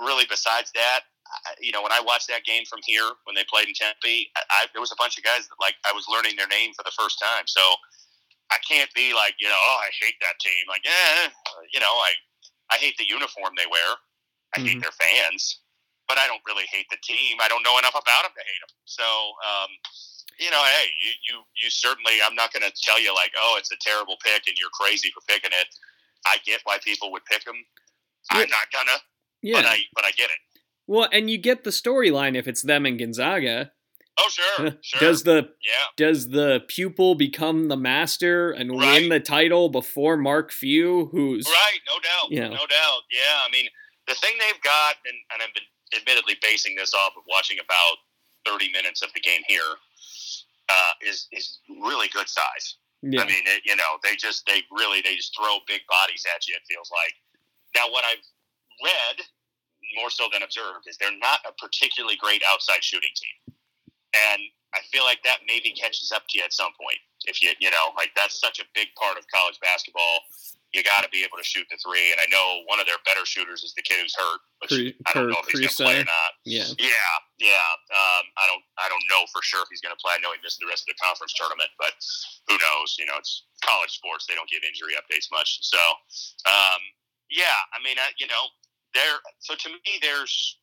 really, 0.00 0.24
besides 0.28 0.72
that, 0.74 1.00
I, 1.46 1.54
you 1.60 1.70
know, 1.70 1.82
when 1.82 1.92
I 1.92 2.00
watched 2.00 2.26
that 2.28 2.42
game 2.44 2.64
from 2.66 2.80
here 2.84 3.06
when 3.24 3.36
they 3.36 3.44
played 3.46 3.68
in 3.68 3.74
Tempe, 3.76 4.32
I, 4.34 4.42
I, 4.50 4.60
there 4.72 4.80
was 4.82 4.90
a 4.90 4.98
bunch 4.98 5.14
of 5.18 5.22
guys 5.22 5.46
that 5.46 5.58
like 5.60 5.76
I 5.86 5.92
was 5.92 6.08
learning 6.10 6.34
their 6.34 6.48
name 6.50 6.72
for 6.74 6.82
the 6.82 6.94
first 6.98 7.20
time. 7.22 7.44
So 7.46 7.62
I 8.50 8.58
can't 8.66 8.90
be 8.98 9.14
like, 9.14 9.38
you 9.38 9.46
know, 9.46 9.58
oh, 9.60 9.78
I 9.78 9.90
hate 10.02 10.18
that 10.26 10.40
team. 10.42 10.64
Like, 10.66 10.82
eh, 10.82 11.28
you 11.72 11.78
know, 11.78 11.92
I 11.92 12.10
I 12.72 12.76
hate 12.82 12.96
the 12.98 13.06
uniform 13.06 13.54
they 13.56 13.66
wear. 13.70 13.90
I 14.56 14.60
hate 14.60 14.78
Mhm. 14.78 14.82
their 14.82 14.94
fans, 14.98 15.62
but 16.08 16.18
I 16.18 16.26
don't 16.26 16.42
really 16.46 16.66
hate 16.66 16.86
the 16.90 16.98
team. 17.02 17.38
I 17.40 17.46
don't 17.46 17.62
know 17.62 17.78
enough 17.78 17.94
about 17.94 18.22
them 18.26 18.34
to 18.34 18.42
hate 18.42 18.62
them. 18.66 18.74
So, 18.84 19.06
um, 19.46 19.70
you 20.38 20.50
know, 20.50 20.62
hey, 20.64 20.86
you 20.98 21.10
you 21.28 21.34
you 21.62 21.70
certainly. 21.70 22.18
I'm 22.22 22.34
not 22.34 22.52
going 22.52 22.62
to 22.66 22.72
tell 22.82 22.98
you 22.98 23.14
like, 23.14 23.30
oh, 23.38 23.54
it's 23.58 23.70
a 23.70 23.76
terrible 23.80 24.16
pick 24.24 24.48
and 24.48 24.56
you're 24.58 24.70
crazy 24.74 25.10
for 25.14 25.20
picking 25.28 25.52
it. 25.52 25.68
I 26.26 26.38
get 26.44 26.60
why 26.64 26.78
people 26.82 27.12
would 27.12 27.24
pick 27.26 27.44
them. 27.44 27.56
Yeah. 28.32 28.42
I'm 28.42 28.50
not 28.50 28.70
gonna, 28.72 28.98
Yeah. 29.42 29.56
but 29.62 29.66
I 29.66 29.78
but 29.94 30.04
I 30.04 30.10
get 30.12 30.30
it. 30.30 30.60
well, 30.86 31.08
and 31.12 31.30
you 31.30 31.38
get 31.38 31.64
the 31.64 31.70
storyline 31.70 32.36
if 32.36 32.46
it's 32.48 32.62
them 32.62 32.86
and 32.86 32.98
Gonzaga. 32.98 33.72
Oh 34.18 34.28
sure, 34.28 34.76
sure. 34.82 35.00
Does 35.00 35.22
the 35.22 35.48
yeah, 35.62 35.86
does 35.96 36.28
the 36.28 36.62
pupil 36.68 37.14
become 37.14 37.68
the 37.68 37.76
master 37.76 38.50
and 38.50 38.70
Right. 38.78 39.00
win 39.00 39.08
the 39.08 39.20
title 39.20 39.68
before 39.70 40.16
Mark 40.16 40.52
Few, 40.52 41.06
who's 41.12 41.46
right, 41.46 41.80
no 41.88 41.94
doubt, 42.00 42.30
Yeah. 42.30 42.48
no 42.48 42.66
doubt. 42.66 43.00
Yeah, 43.10 43.40
I 43.46 43.48
mean, 43.50 43.66
the 44.06 44.14
thing 44.14 44.32
they've 44.38 44.60
got, 44.62 44.96
and, 45.06 45.16
and 45.32 45.42
I've 45.42 45.54
been 45.54 45.64
admittedly 46.00 46.36
basing 46.42 46.74
this 46.76 46.92
off 46.92 47.12
of 47.16 47.22
watching 47.28 47.58
about 47.64 47.96
30 48.46 48.70
minutes 48.72 49.00
of 49.02 49.12
the 49.14 49.20
game 49.20 49.40
here, 49.48 49.62
uh, 50.68 50.92
is 51.06 51.28
is 51.32 51.60
really 51.82 52.08
good 52.08 52.28
size. 52.28 52.76
yeah, 53.02 53.22
I 53.22 53.26
mean, 53.26 53.42
it, 53.46 53.62
you 53.64 53.76
know, 53.76 53.96
they 54.02 54.16
just 54.16 54.44
they 54.46 54.62
really 54.70 55.00
they 55.00 55.16
just 55.16 55.34
throw 55.36 55.58
big 55.66 55.80
bodies 55.88 56.26
at 56.34 56.46
you. 56.46 56.54
It 56.56 56.62
feels 56.68 56.90
like. 56.90 57.14
Now, 57.74 57.90
what 57.90 58.04
I've 58.04 58.22
read 58.82 59.24
more 59.96 60.10
so 60.10 60.28
than 60.32 60.42
observed 60.42 60.86
is 60.86 60.96
they're 60.98 61.16
not 61.18 61.40
a 61.46 61.52
particularly 61.58 62.16
great 62.16 62.42
outside 62.50 62.82
shooting 62.82 63.10
team, 63.16 63.54
and 64.14 64.42
I 64.74 64.80
feel 64.92 65.04
like 65.04 65.22
that 65.24 65.42
maybe 65.46 65.72
catches 65.72 66.12
up 66.12 66.22
to 66.30 66.38
you 66.38 66.44
at 66.44 66.52
some 66.52 66.70
point. 66.78 66.98
If 67.26 67.42
you 67.42 67.50
you 67.60 67.70
know 67.70 67.92
like 67.96 68.10
that's 68.14 68.40
such 68.40 68.60
a 68.60 68.66
big 68.74 68.88
part 68.96 69.18
of 69.18 69.24
college 69.32 69.58
basketball. 69.60 70.26
You 70.70 70.86
got 70.86 71.02
to 71.02 71.10
be 71.10 71.26
able 71.26 71.34
to 71.34 71.42
shoot 71.42 71.66
the 71.66 71.74
three, 71.82 72.14
and 72.14 72.22
I 72.22 72.30
know 72.30 72.62
one 72.70 72.78
of 72.78 72.86
their 72.86 73.02
better 73.02 73.26
shooters 73.26 73.66
is 73.66 73.74
the 73.74 73.82
kid 73.82 73.98
who's 73.98 74.14
hurt. 74.14 74.38
Which 74.62 74.70
Cru- 74.70 74.94
I 75.02 75.10
don't 75.18 75.26
know 75.26 75.42
if 75.42 75.50
he's 75.50 75.66
going 75.66 75.74
to 75.74 75.82
play 75.82 75.98
or 75.98 76.06
not. 76.06 76.30
yeah, 76.46 76.70
Yeah, 76.78 77.14
yeah. 77.42 77.70
Um, 77.90 78.24
I 78.38 78.46
don't, 78.46 78.62
I 78.78 78.86
don't 78.86 79.02
know 79.10 79.26
for 79.34 79.42
sure 79.42 79.66
if 79.66 79.68
he's 79.74 79.82
going 79.82 79.90
to 79.90 79.98
play. 79.98 80.14
I 80.14 80.22
know 80.22 80.30
he 80.30 80.38
missed 80.46 80.62
the 80.62 80.70
rest 80.70 80.86
of 80.86 80.94
the 80.94 80.98
conference 81.02 81.34
tournament, 81.34 81.74
but 81.74 81.98
who 82.46 82.54
knows? 82.54 82.94
You 83.02 83.10
know, 83.10 83.18
it's 83.18 83.50
college 83.66 83.98
sports; 83.98 84.30
they 84.30 84.38
don't 84.38 84.46
give 84.46 84.62
injury 84.62 84.94
updates 84.94 85.26
much. 85.34 85.58
So, 85.66 85.82
um, 86.46 86.78
yeah. 87.34 87.58
I 87.74 87.82
mean, 87.82 87.98
I, 87.98 88.14
you 88.22 88.30
know, 88.30 88.54
there. 88.94 89.18
So 89.38 89.54
to 89.54 89.68
me, 89.68 89.98
there's, 90.02 90.58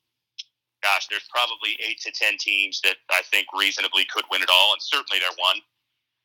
gosh, 0.82 1.06
there's 1.08 1.26
probably 1.30 1.76
eight 1.80 2.00
to 2.02 2.12
ten 2.12 2.36
teams 2.38 2.80
that 2.84 2.96
I 3.10 3.22
think 3.30 3.46
reasonably 3.56 4.06
could 4.12 4.24
win 4.30 4.42
it 4.42 4.50
all, 4.52 4.72
and 4.72 4.82
certainly 4.82 5.20
they're 5.20 5.38
one. 5.38 5.58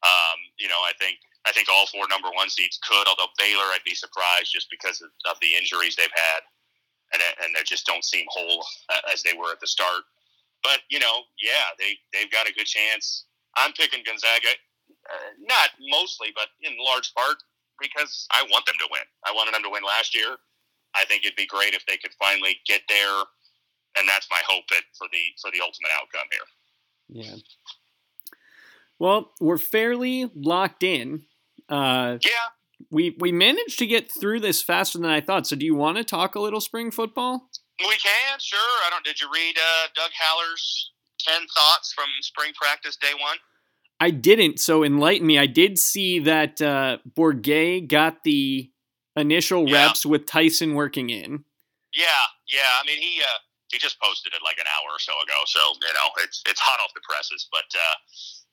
Um, 0.03 0.39
you 0.57 0.67
know, 0.67 0.81
I 0.83 0.91
think. 0.99 1.17
I 1.45 1.51
think 1.51 1.67
all 1.67 1.87
four 1.87 2.07
number 2.07 2.31
one 2.31 2.47
seeds 2.47 2.79
could, 2.87 3.03
although 3.03 3.27
Baylor, 3.37 3.67
I'd 3.75 3.83
be 3.83 3.95
surprised 3.95 4.55
just 4.55 4.71
because 4.71 5.01
of, 5.03 5.11
of 5.29 5.35
the 5.41 5.59
injuries 5.59 5.95
they've 5.99 6.07
had, 6.07 6.41
and 7.11 7.21
and 7.43 7.51
they 7.51 7.63
just 7.67 7.85
don't 7.85 8.03
seem 8.03 8.25
whole 8.29 8.65
uh, 8.87 9.11
as 9.11 9.23
they 9.23 9.35
were 9.35 9.51
at 9.51 9.59
the 9.59 9.67
start. 9.67 10.07
But 10.63 10.79
you 10.89 10.99
know, 10.99 11.27
yeah, 11.43 11.75
they 11.77 11.99
they've 12.15 12.31
got 12.31 12.47
a 12.47 12.53
good 12.53 12.65
chance. 12.65 13.25
I'm 13.57 13.73
picking 13.73 14.03
Gonzaga, 14.07 14.55
uh, 15.03 15.31
not 15.43 15.75
mostly, 15.91 16.31
but 16.33 16.47
in 16.63 16.73
large 16.79 17.13
part 17.13 17.43
because 17.79 18.25
I 18.31 18.43
want 18.49 18.65
them 18.65 18.75
to 18.79 18.87
win. 18.89 19.03
I 19.27 19.31
wanted 19.35 19.53
them 19.53 19.63
to 19.63 19.69
win 19.69 19.83
last 19.83 20.15
year. 20.15 20.37
I 20.95 21.05
think 21.05 21.25
it'd 21.25 21.35
be 21.35 21.45
great 21.47 21.73
if 21.73 21.85
they 21.85 21.97
could 21.97 22.13
finally 22.19 22.57
get 22.67 22.81
there, 22.89 23.19
and 23.97 24.07
that's 24.07 24.27
my 24.31 24.41
hope 24.47 24.65
for 24.97 25.07
the 25.11 25.23
for 25.41 25.49
the 25.51 25.61
ultimate 25.61 25.91
outcome 25.99 26.27
here. 26.31 27.23
yeah. 27.23 27.35
Well, 28.99 29.31
we're 29.41 29.57
fairly 29.57 30.29
locked 30.35 30.83
in. 30.83 31.23
Uh, 31.67 32.17
Yeah, 32.23 32.31
we 32.89 33.15
we 33.19 33.31
managed 33.31 33.79
to 33.79 33.87
get 33.87 34.11
through 34.11 34.39
this 34.41 34.61
faster 34.61 34.97
than 34.99 35.09
I 35.09 35.21
thought. 35.21 35.47
So, 35.47 35.55
do 35.55 35.65
you 35.65 35.75
want 35.75 35.97
to 35.97 36.03
talk 36.03 36.35
a 36.35 36.39
little 36.39 36.61
spring 36.61 36.91
football? 36.91 37.49
we 37.79 37.95
can. 37.95 38.39
Sure. 38.39 38.59
I 38.59 38.89
don't. 38.91 39.03
Did 39.03 39.19
you 39.19 39.27
read 39.33 39.57
uh, 39.57 39.87
Doug 39.95 40.11
Haller's 40.11 40.91
ten 41.19 41.41
thoughts 41.55 41.91
from 41.93 42.05
spring 42.21 42.51
practice 42.53 42.95
day 42.95 43.13
one? 43.19 43.37
I 43.99 44.11
didn't. 44.11 44.59
So, 44.59 44.83
enlighten 44.83 45.25
me. 45.25 45.39
I 45.39 45.47
did 45.47 45.79
see 45.79 46.19
that 46.19 46.61
uh, 46.61 46.97
Bourguet 47.17 47.87
got 47.87 48.23
the 48.23 48.69
initial 49.15 49.67
Yeah. 49.69 49.87
reps 49.87 50.05
with 50.05 50.25
Tyson 50.25 50.73
working 50.73 51.09
in. 51.09 51.45
Yeah, 51.93 52.25
yeah. 52.49 52.81
I 52.81 52.85
mean, 52.85 52.97
he 52.99 53.21
uh, 53.21 53.39
he 53.71 53.77
just 53.77 53.99
posted 54.01 54.33
it 54.33 54.41
like 54.43 54.57
an 54.57 54.65
hour 54.65 54.89
or 54.93 54.99
so 54.99 55.13
ago, 55.21 55.39
so 55.45 55.59
you 55.81 55.93
know 55.93 56.09
it's 56.23 56.41
it's 56.47 56.59
hot 56.59 56.79
off 56.79 56.93
the 56.93 57.01
presses. 57.07 57.47
But 57.51 57.69
uh, 57.73 57.95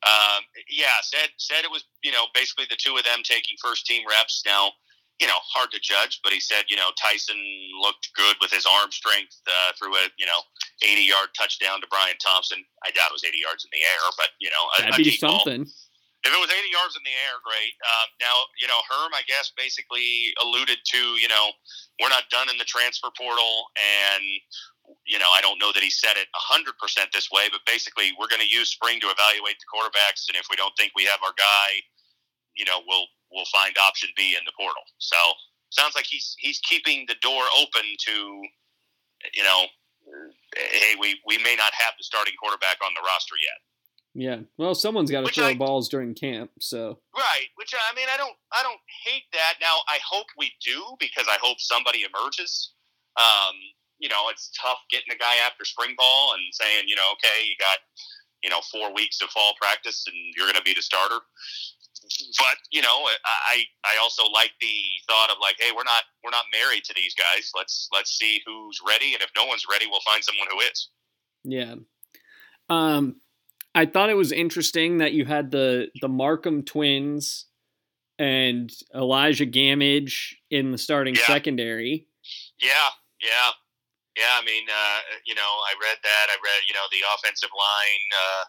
um, 0.09 0.45
yeah, 0.69 1.01
said 1.03 1.31
said 1.39 1.65
it 1.65 1.71
was 1.71 1.85
you 2.03 2.13
know 2.13 2.27
basically 2.35 2.67
the 2.69 2.77
two 2.77 2.97
of 2.97 3.05
them 3.05 3.21
taking 3.25 3.57
first 3.63 3.87
team 3.87 4.03
reps. 4.09 4.43
Now 4.45 4.73
you 5.21 5.27
know 5.27 5.41
hard 5.53 5.71
to 5.73 5.81
judge, 5.81 6.21
but 6.25 6.33
he 6.33 6.41
said 6.41 6.65
you 6.69 6.77
know 6.77 6.91
Tyson 7.01 7.41
looked 7.81 8.09
good 8.15 8.37
with 8.41 8.51
his 8.51 8.67
arm 8.69 8.91
strength 8.93 9.37
uh, 9.49 9.73
through 9.79 9.97
a 9.97 10.09
you 10.19 10.27
know 10.27 10.41
eighty 10.85 11.09
yard 11.09 11.29
touchdown 11.37 11.81
to 11.81 11.87
Brian 11.91 12.17
Thompson. 12.21 12.61
I 12.85 12.91
doubt 12.93 13.09
it 13.09 13.17
was 13.17 13.25
eighty 13.25 13.41
yards 13.41 13.65
in 13.65 13.71
the 13.73 13.81
air, 13.85 14.05
but 14.17 14.29
you 14.41 14.51
know 14.53 14.65
a, 14.77 14.83
That'd 14.83 14.95
a 14.95 14.97
be 15.01 15.05
deep 15.17 15.21
ball. 15.21 15.45
If 16.21 16.37
it 16.37 16.41
was 16.41 16.53
80 16.53 16.69
yards 16.69 16.95
in 17.01 17.05
the 17.05 17.17
air, 17.25 17.41
great. 17.41 17.73
Um, 17.81 18.09
now, 18.21 18.45
you 18.61 18.69
know, 18.69 18.77
Herm, 18.85 19.17
I 19.17 19.25
guess, 19.25 19.57
basically 19.57 20.37
alluded 20.45 20.77
to, 20.77 21.01
you 21.17 21.29
know, 21.33 21.57
we're 21.97 22.13
not 22.13 22.29
done 22.29 22.53
in 22.53 22.61
the 22.61 22.69
transfer 22.69 23.09
portal. 23.17 23.73
And, 23.81 24.25
you 25.09 25.17
know, 25.17 25.33
I 25.33 25.41
don't 25.41 25.57
know 25.57 25.73
that 25.73 25.81
he 25.81 25.89
said 25.89 26.21
it 26.21 26.29
100% 26.37 26.77
this 27.17 27.33
way, 27.33 27.49
but 27.49 27.65
basically, 27.65 28.13
we're 28.21 28.29
going 28.29 28.45
to 28.45 28.53
use 28.53 28.69
spring 28.69 29.01
to 29.01 29.09
evaluate 29.09 29.57
the 29.65 29.69
quarterbacks. 29.73 30.29
And 30.29 30.37
if 30.37 30.45
we 30.53 30.61
don't 30.61 30.77
think 30.77 30.93
we 30.93 31.09
have 31.09 31.25
our 31.25 31.33
guy, 31.41 31.81
you 32.53 32.69
know, 32.69 32.85
we'll 32.85 33.09
we'll 33.33 33.49
find 33.49 33.73
option 33.79 34.11
B 34.17 34.37
in 34.37 34.45
the 34.45 34.53
portal. 34.59 34.85
So 34.99 35.17
sounds 35.71 35.95
like 35.97 36.05
he's 36.05 36.37
he's 36.39 36.61
keeping 36.61 37.07
the 37.09 37.17
door 37.23 37.49
open 37.57 37.87
to, 38.11 38.15
you 39.33 39.45
know, 39.45 39.73
hey, 40.57 40.95
we, 40.99 41.21
we 41.27 41.39
may 41.39 41.55
not 41.57 41.73
have 41.75 41.95
the 41.99 42.05
starting 42.05 42.35
quarterback 42.41 42.79
on 42.85 42.93
the 42.95 43.03
roster 43.07 43.37
yet. 43.41 43.59
Yeah. 44.15 44.41
Well, 44.59 44.75
someone's 44.75 45.11
got 45.11 45.27
to 45.27 45.33
throw 45.33 45.47
I- 45.49 45.55
balls 45.55 45.89
during 45.89 46.15
camp. 46.15 46.51
So, 46.61 46.99
Right, 47.15 47.47
which 47.57 47.73
I 47.75 47.95
mean, 47.95 48.09
I 48.13 48.17
don't, 48.17 48.35
I 48.53 48.63
don't 48.63 48.81
hate 49.05 49.25
that. 49.33 49.55
Now, 49.61 49.77
I 49.89 49.99
hope 50.09 50.27
we 50.37 50.51
do 50.65 50.83
because 50.99 51.27
I 51.29 51.37
hope 51.41 51.61
somebody 51.61 52.03
emerges. 52.03 52.73
Um, 53.17 53.55
you 53.99 54.09
know, 54.09 54.29
it's 54.31 54.51
tough 54.61 54.79
getting 54.91 55.13
a 55.13 55.19
guy 55.19 55.37
after 55.47 55.65
spring 55.65 55.95
ball 55.97 56.33
and 56.35 56.43
saying, 56.53 56.85
you 56.89 56.97
know, 56.97 57.13
okay, 57.13 57.45
you 57.47 57.55
got, 57.59 57.79
you 58.43 58.51
know, 58.51 58.61
four 58.73 58.93
weeks 58.95 59.21
of 59.21 59.29
fall 59.31 59.53
practice 59.61 60.05
and 60.07 60.17
you're 60.37 60.47
going 60.47 60.57
to 60.57 60.63
be 60.63 60.75
the 60.75 60.83
starter. 60.83 61.21
But 62.39 62.57
you 62.73 62.81
know, 62.83 63.07
I 63.25 63.63
I 63.85 63.99
also 64.01 64.25
like 64.33 64.53
the 64.61 64.75
thought 65.07 65.31
of 65.31 65.37
like, 65.41 65.57
hey, 65.59 65.71
we're 65.71 65.85
not 65.85 66.03
we're 66.25 66.31
not 66.31 66.45
married 66.53 66.83
to 66.85 66.95
these 66.95 67.15
guys. 67.15 67.51
Let's 67.55 67.89
let's 67.93 68.13
see 68.19 68.41
who's 68.47 68.81
ready, 68.87 69.13
and 69.13 69.23
if 69.23 69.31
no 69.37 69.45
one's 69.45 69.65
ready, 69.71 69.87
we'll 69.89 70.01
find 70.01 70.25
someone 70.25 70.49
who 70.51 70.61
is. 70.61 70.89
yeah. 71.45 71.75
Um, 72.71 73.17
I 73.75 73.87
thought 73.87 74.11
it 74.11 74.17
was 74.17 74.33
interesting 74.33 74.99
that 74.99 75.13
you 75.13 75.25
had 75.25 75.51
the 75.51 75.89
the 76.01 76.09
Markham 76.09 76.63
twins 76.65 77.47
and 78.19 78.71
Elijah 78.95 79.47
Gamage 79.47 80.35
in 80.51 80.73
the 80.73 80.79
starting 80.79 81.15
Yeah. 81.15 81.27
secondary. 81.27 82.07
Yeah, 82.61 82.91
yeah, 83.23 83.51
yeah. 84.17 84.37
I 84.37 84.45
mean, 84.45 84.67
uh, 84.69 85.01
you 85.25 85.35
know, 85.35 85.41
I 85.65 85.73
read 85.81 85.99
that. 86.03 86.27
I 86.29 86.37
read, 86.45 86.63
you 86.69 86.75
know, 86.75 86.85
the 86.91 87.01
offensive 87.17 87.49
line 87.57 88.05
uh, 88.13 88.45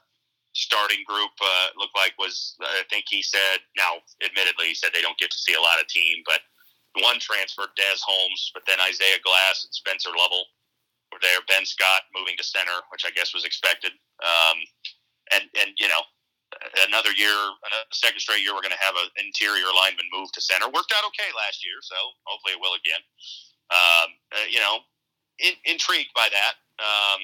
starting 0.53 1.03
group 1.07 1.31
uh, 1.39 1.67
looked 1.77 1.95
like 1.95 2.13
was. 2.19 2.55
I 2.59 2.83
think 2.89 3.05
he 3.09 3.21
said. 3.21 3.59
Now, 3.77 4.01
admittedly, 4.25 4.67
he 4.67 4.75
said 4.75 4.89
they 4.93 5.01
don't 5.01 5.17
get 5.17 5.31
to 5.31 5.37
see 5.37 5.53
a 5.53 5.61
lot 5.61 5.79
of 5.79 5.87
team, 5.87 6.23
but 6.25 6.41
one 6.99 7.19
transferred, 7.19 7.69
Des 7.77 8.01
Holmes, 8.03 8.51
but 8.53 8.63
then 8.67 8.79
Isaiah 8.81 9.19
Glass 9.23 9.63
and 9.63 9.73
Spencer 9.73 10.09
Lovell 10.09 10.43
were 11.13 11.19
there. 11.21 11.39
Ben 11.47 11.65
Scott 11.65 12.01
moving 12.13 12.35
to 12.35 12.43
center, 12.43 12.75
which 12.91 13.05
I 13.05 13.11
guess 13.11 13.33
was 13.33 13.45
expected. 13.45 13.93
Um, 14.19 14.57
and 15.33 15.45
and 15.59 15.71
you 15.79 15.87
know. 15.87 16.01
Another 16.85 17.15
year, 17.15 17.31
another 17.31 17.87
second 17.95 18.19
straight 18.19 18.43
year, 18.43 18.51
we're 18.51 18.61
going 18.61 18.75
to 18.75 18.83
have 18.83 18.93
an 18.99 19.07
interior 19.23 19.71
lineman 19.71 20.03
move 20.11 20.35
to 20.35 20.43
center. 20.43 20.67
Worked 20.67 20.91
out 20.91 21.07
okay 21.07 21.31
last 21.31 21.63
year, 21.63 21.79
so 21.79 21.95
hopefully 22.27 22.53
it 22.53 22.59
will 22.59 22.75
again 22.75 22.99
um, 23.71 24.11
uh, 24.35 24.47
you 24.51 24.59
know, 24.59 24.83
in, 25.39 25.55
intrigued 25.65 26.13
by 26.13 26.27
that. 26.29 26.59
Um, 26.77 27.21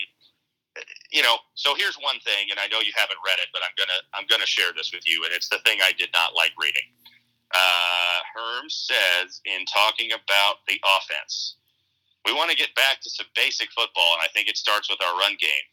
you 1.12 1.22
know, 1.22 1.36
so 1.56 1.76
here's 1.76 1.98
one 1.98 2.20
thing, 2.24 2.50
and 2.52 2.60
I 2.60 2.68
know 2.68 2.80
you 2.80 2.94
haven't 2.96 3.20
read 3.26 3.40
it, 3.42 3.50
but 3.52 3.62
I'm 3.66 3.76
gonna 3.76 4.00
I'm 4.14 4.28
gonna 4.30 4.48
share 4.48 4.72
this 4.76 4.94
with 4.94 5.04
you, 5.08 5.26
and 5.26 5.34
it's 5.34 5.50
the 5.50 5.60
thing 5.66 5.80
I 5.84 5.92
did 5.98 6.10
not 6.14 6.36
like 6.36 6.54
reading. 6.60 6.86
Uh, 7.52 8.20
Herm 8.36 8.70
says 8.70 9.42
in 9.46 9.66
talking 9.66 10.12
about 10.12 10.62
the 10.68 10.80
offense, 10.86 11.58
we 12.26 12.34
want 12.34 12.52
to 12.52 12.58
get 12.58 12.76
back 12.76 13.02
to 13.02 13.10
some 13.10 13.26
basic 13.36 13.72
football, 13.72 14.14
and 14.14 14.22
I 14.22 14.30
think 14.34 14.48
it 14.48 14.58
starts 14.58 14.90
with 14.90 15.02
our 15.02 15.18
run 15.18 15.36
game. 15.40 15.68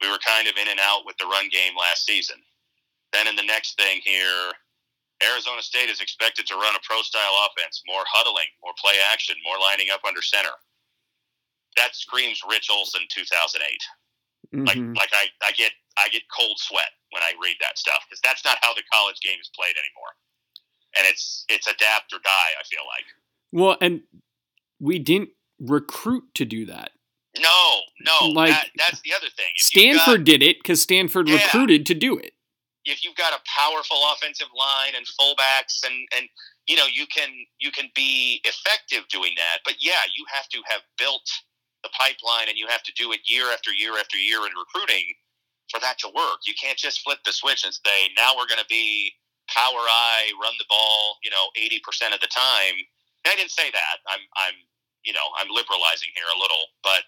We 0.00 0.08
were 0.10 0.18
kind 0.26 0.48
of 0.48 0.56
in 0.56 0.68
and 0.68 0.80
out 0.80 1.04
with 1.04 1.16
the 1.18 1.26
run 1.26 1.48
game 1.52 1.76
last 1.78 2.06
season. 2.06 2.36
Then 3.12 3.26
in 3.26 3.36
the 3.36 3.42
next 3.44 3.76
thing 3.76 4.00
here, 4.04 4.52
Arizona 5.22 5.60
State 5.62 5.90
is 5.90 6.00
expected 6.00 6.46
to 6.46 6.54
run 6.54 6.74
a 6.74 6.80
pro 6.82 7.02
style 7.02 7.34
offense, 7.46 7.82
more 7.86 8.04
huddling, 8.08 8.48
more 8.64 8.72
play 8.80 8.96
action, 9.12 9.36
more 9.44 9.58
lining 9.60 9.88
up 9.92 10.00
under 10.06 10.22
center. 10.22 10.56
That 11.76 11.94
screams 11.94 12.40
Rich 12.48 12.68
Olson 12.70 13.02
2008. 13.10 13.78
Mhm. 14.54 14.66
Like 14.66 14.96
like 14.96 15.12
I, 15.12 15.28
I 15.46 15.52
get 15.52 15.72
I 15.96 16.08
get 16.08 16.22
cold 16.34 16.58
sweat 16.58 16.90
when 17.10 17.22
I 17.22 17.34
read 17.42 17.56
that 17.60 17.78
stuff 17.78 18.04
because 18.08 18.20
that's 18.24 18.44
not 18.44 18.58
how 18.62 18.74
the 18.74 18.82
college 18.92 19.20
game 19.20 19.38
is 19.40 19.50
played 19.54 19.74
anymore. 19.76 20.12
And 20.96 21.06
it's 21.06 21.44
it's 21.48 21.66
adapt 21.66 22.12
or 22.12 22.18
die. 22.24 22.52
I 22.58 22.64
feel 22.64 22.82
like 22.88 23.04
well, 23.52 23.76
and 23.80 24.02
we 24.80 24.98
didn't 24.98 25.30
recruit 25.60 26.24
to 26.34 26.44
do 26.44 26.66
that. 26.66 26.90
No, 27.40 27.80
no. 28.00 28.28
Like, 28.28 28.50
that, 28.50 28.68
that's 28.76 29.00
the 29.02 29.12
other 29.14 29.28
thing. 29.36 29.46
If 29.56 29.74
you've 29.74 29.94
got- 29.96 30.02
Stanford 30.04 30.24
did 30.24 30.42
it 30.42 30.58
because 30.58 30.82
Stanford 30.82 31.28
Yeah. 31.28 31.36
recruited 31.44 31.86
to 31.86 31.94
do 31.94 32.16
it. 32.18 32.34
if 32.86 33.04
you've 33.04 33.14
got 33.14 33.32
a 33.36 33.40
powerful 33.46 33.98
offensive 34.16 34.48
line 34.56 34.94
and 34.96 35.04
fullbacks 35.06 35.84
and 35.84 36.08
and 36.16 36.26
you 36.66 36.74
know 36.76 36.86
you 36.90 37.06
can 37.06 37.28
you 37.60 37.70
can 37.70 37.86
be 37.94 38.40
effective 38.44 39.04
doing 39.12 39.32
that 39.36 39.58
but 39.66 39.74
yeah 39.84 40.00
you 40.16 40.24
have 40.32 40.48
to 40.48 40.58
have 40.64 40.80
built 40.96 41.22
the 41.84 41.90
pipeline 41.92 42.48
and 42.48 42.56
you 42.56 42.66
have 42.66 42.82
to 42.82 42.92
do 42.96 43.12
it 43.12 43.20
year 43.28 43.52
after 43.52 43.70
year 43.70 43.98
after 44.00 44.16
year 44.16 44.40
in 44.48 44.52
recruiting 44.56 45.12
for 45.70 45.78
that 45.78 45.98
to 46.00 46.08
work 46.16 46.40
you 46.48 46.54
can't 46.60 46.78
just 46.78 47.02
flip 47.04 47.18
the 47.28 47.32
switch 47.32 47.64
and 47.64 47.74
say 47.74 47.98
now 48.16 48.32
we're 48.34 48.48
going 48.48 48.58
to 48.64 48.72
be 48.72 49.12
power 49.52 49.84
eye 50.08 50.32
run 50.42 50.54
the 50.58 50.64
ball 50.72 51.18
you 51.22 51.30
know 51.30 51.52
80% 51.60 52.14
of 52.16 52.20
the 52.24 52.32
time 52.32 52.74
and 53.24 53.28
i 53.30 53.36
didn't 53.36 53.52
say 53.52 53.70
that 53.70 53.96
i'm 54.08 54.24
i'm 54.40 54.56
you 55.04 55.12
know 55.12 55.26
i'm 55.38 55.48
liberalizing 55.52 56.08
here 56.16 56.26
a 56.34 56.38
little 56.40 56.64
but 56.82 57.04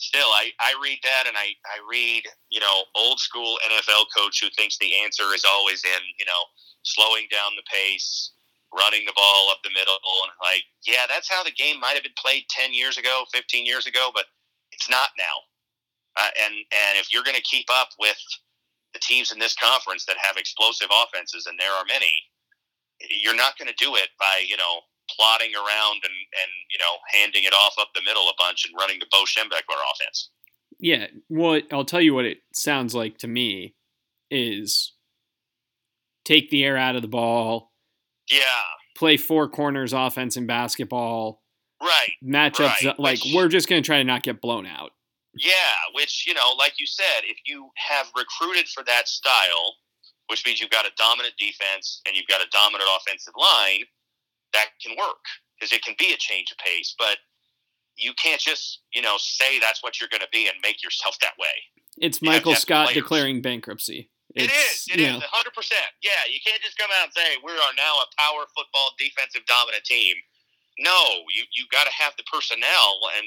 still, 0.00 0.32
I, 0.32 0.50
I 0.58 0.72
read 0.82 0.98
that 1.04 1.28
and 1.28 1.36
I, 1.36 1.52
I 1.68 1.78
read, 1.84 2.24
you 2.48 2.58
know, 2.58 2.88
old 2.96 3.20
school 3.20 3.60
NFL 3.68 4.08
coach 4.16 4.40
who 4.40 4.48
thinks 4.56 4.78
the 4.78 4.96
answer 5.04 5.36
is 5.36 5.44
always 5.44 5.84
in, 5.84 6.02
you 6.18 6.24
know, 6.24 6.42
slowing 6.82 7.28
down 7.30 7.52
the 7.54 7.68
pace, 7.70 8.32
running 8.72 9.04
the 9.04 9.12
ball 9.14 9.52
up 9.52 9.60
the 9.62 9.76
middle. 9.76 9.94
And 10.24 10.32
like, 10.42 10.64
yeah, 10.88 11.04
that's 11.06 11.28
how 11.28 11.44
the 11.44 11.52
game 11.52 11.78
might 11.78 12.00
have 12.00 12.02
been 12.02 12.16
played 12.16 12.48
10 12.48 12.72
years 12.72 12.96
ago, 12.96 13.24
15 13.32 13.66
years 13.66 13.86
ago, 13.86 14.10
but 14.12 14.24
it's 14.72 14.88
not 14.88 15.10
now. 15.18 15.36
Uh, 16.16 16.32
and, 16.48 16.54
and 16.54 16.94
if 16.96 17.12
you're 17.12 17.24
going 17.24 17.36
to 17.36 17.42
keep 17.42 17.66
up 17.70 17.90
with 18.00 18.18
the 18.94 19.00
teams 19.00 19.30
in 19.30 19.38
this 19.38 19.54
conference 19.54 20.06
that 20.06 20.16
have 20.18 20.36
explosive 20.36 20.88
offenses, 20.90 21.46
and 21.46 21.58
there 21.60 21.72
are 21.72 21.84
many, 21.86 22.10
you're 23.08 23.36
not 23.36 23.56
going 23.58 23.68
to 23.68 23.76
do 23.76 23.94
it 23.96 24.08
by, 24.18 24.42
you 24.48 24.56
know, 24.56 24.80
plodding 25.16 25.52
around 25.54 25.96
and, 26.04 26.12
and 26.12 26.50
you 26.70 26.78
know 26.78 26.96
handing 27.12 27.44
it 27.44 27.52
off 27.52 27.74
up 27.80 27.88
the 27.94 28.02
middle 28.04 28.28
a 28.28 28.32
bunch 28.38 28.64
and 28.66 28.74
running 28.78 28.98
the 29.00 29.06
Bo 29.10 29.24
Schembechler 29.24 29.80
offense. 29.94 30.30
Yeah, 30.78 31.06
well, 31.28 31.60
I'll 31.72 31.84
tell 31.84 32.00
you 32.00 32.14
what 32.14 32.24
it 32.24 32.38
sounds 32.54 32.94
like 32.94 33.18
to 33.18 33.28
me 33.28 33.74
is 34.30 34.94
take 36.24 36.50
the 36.50 36.64
air 36.64 36.76
out 36.76 36.96
of 36.96 37.02
the 37.02 37.08
ball, 37.08 37.72
Yeah, 38.30 38.40
play 38.96 39.16
four 39.16 39.48
corners 39.48 39.92
offense 39.92 40.36
in 40.36 40.46
basketball, 40.46 41.42
right. 41.82 42.12
matchups 42.24 42.84
Right, 42.84 42.98
like 43.00 43.22
which- 43.24 43.34
we're 43.34 43.48
just 43.48 43.68
going 43.68 43.82
to 43.82 43.86
try 43.86 43.98
to 43.98 44.04
not 44.04 44.22
get 44.22 44.40
blown 44.40 44.66
out. 44.66 44.92
Yeah, 45.34 45.52
which 45.94 46.26
you 46.26 46.34
know, 46.34 46.54
like 46.58 46.74
you 46.80 46.86
said, 46.86 47.22
if 47.24 47.36
you 47.46 47.70
have 47.76 48.10
recruited 48.16 48.68
for 48.68 48.82
that 48.84 49.06
style, 49.06 49.76
which 50.28 50.44
means 50.46 50.60
you've 50.60 50.70
got 50.70 50.86
a 50.86 50.90
dominant 50.96 51.34
defense 51.38 52.00
and 52.06 52.16
you've 52.16 52.26
got 52.26 52.40
a 52.40 52.48
dominant 52.50 52.88
offensive 52.98 53.34
line, 53.36 53.82
that 54.52 54.68
can 54.82 54.96
work 54.96 55.24
because 55.58 55.72
it 55.72 55.82
can 55.82 55.94
be 55.98 56.12
a 56.12 56.16
change 56.16 56.50
of 56.50 56.58
pace. 56.58 56.94
But 56.98 57.18
you 57.96 58.12
can't 58.14 58.40
just 58.40 58.80
you 58.92 59.02
know 59.02 59.16
say 59.18 59.58
that's 59.58 59.82
what 59.82 60.00
you're 60.00 60.10
going 60.10 60.22
to 60.22 60.32
be 60.32 60.48
and 60.48 60.56
make 60.62 60.82
yourself 60.82 61.16
that 61.20 61.34
way. 61.38 61.54
It's 61.98 62.22
Michael 62.22 62.54
Scott 62.54 62.88
players. 62.88 63.02
declaring 63.02 63.42
bankruptcy. 63.42 64.10
It's, 64.34 64.46
it 64.46 64.54
is. 64.54 64.78
It 64.94 65.00
is 65.02 65.18
100%. 65.18 65.26
Yeah, 66.06 66.22
you 66.30 66.38
can't 66.38 66.62
just 66.62 66.78
come 66.78 66.90
out 67.02 67.10
and 67.10 67.14
say 67.14 67.34
we 67.42 67.50
are 67.50 67.74
now 67.74 67.98
a 67.98 68.06
power 68.14 68.46
football 68.54 68.94
defensive 68.94 69.42
dominant 69.46 69.82
team. 69.82 70.14
No, 70.78 71.26
you 71.34 71.44
you 71.52 71.66
got 71.68 71.84
to 71.84 71.92
have 71.92 72.14
the 72.16 72.22
personnel, 72.30 72.92
and 73.18 73.26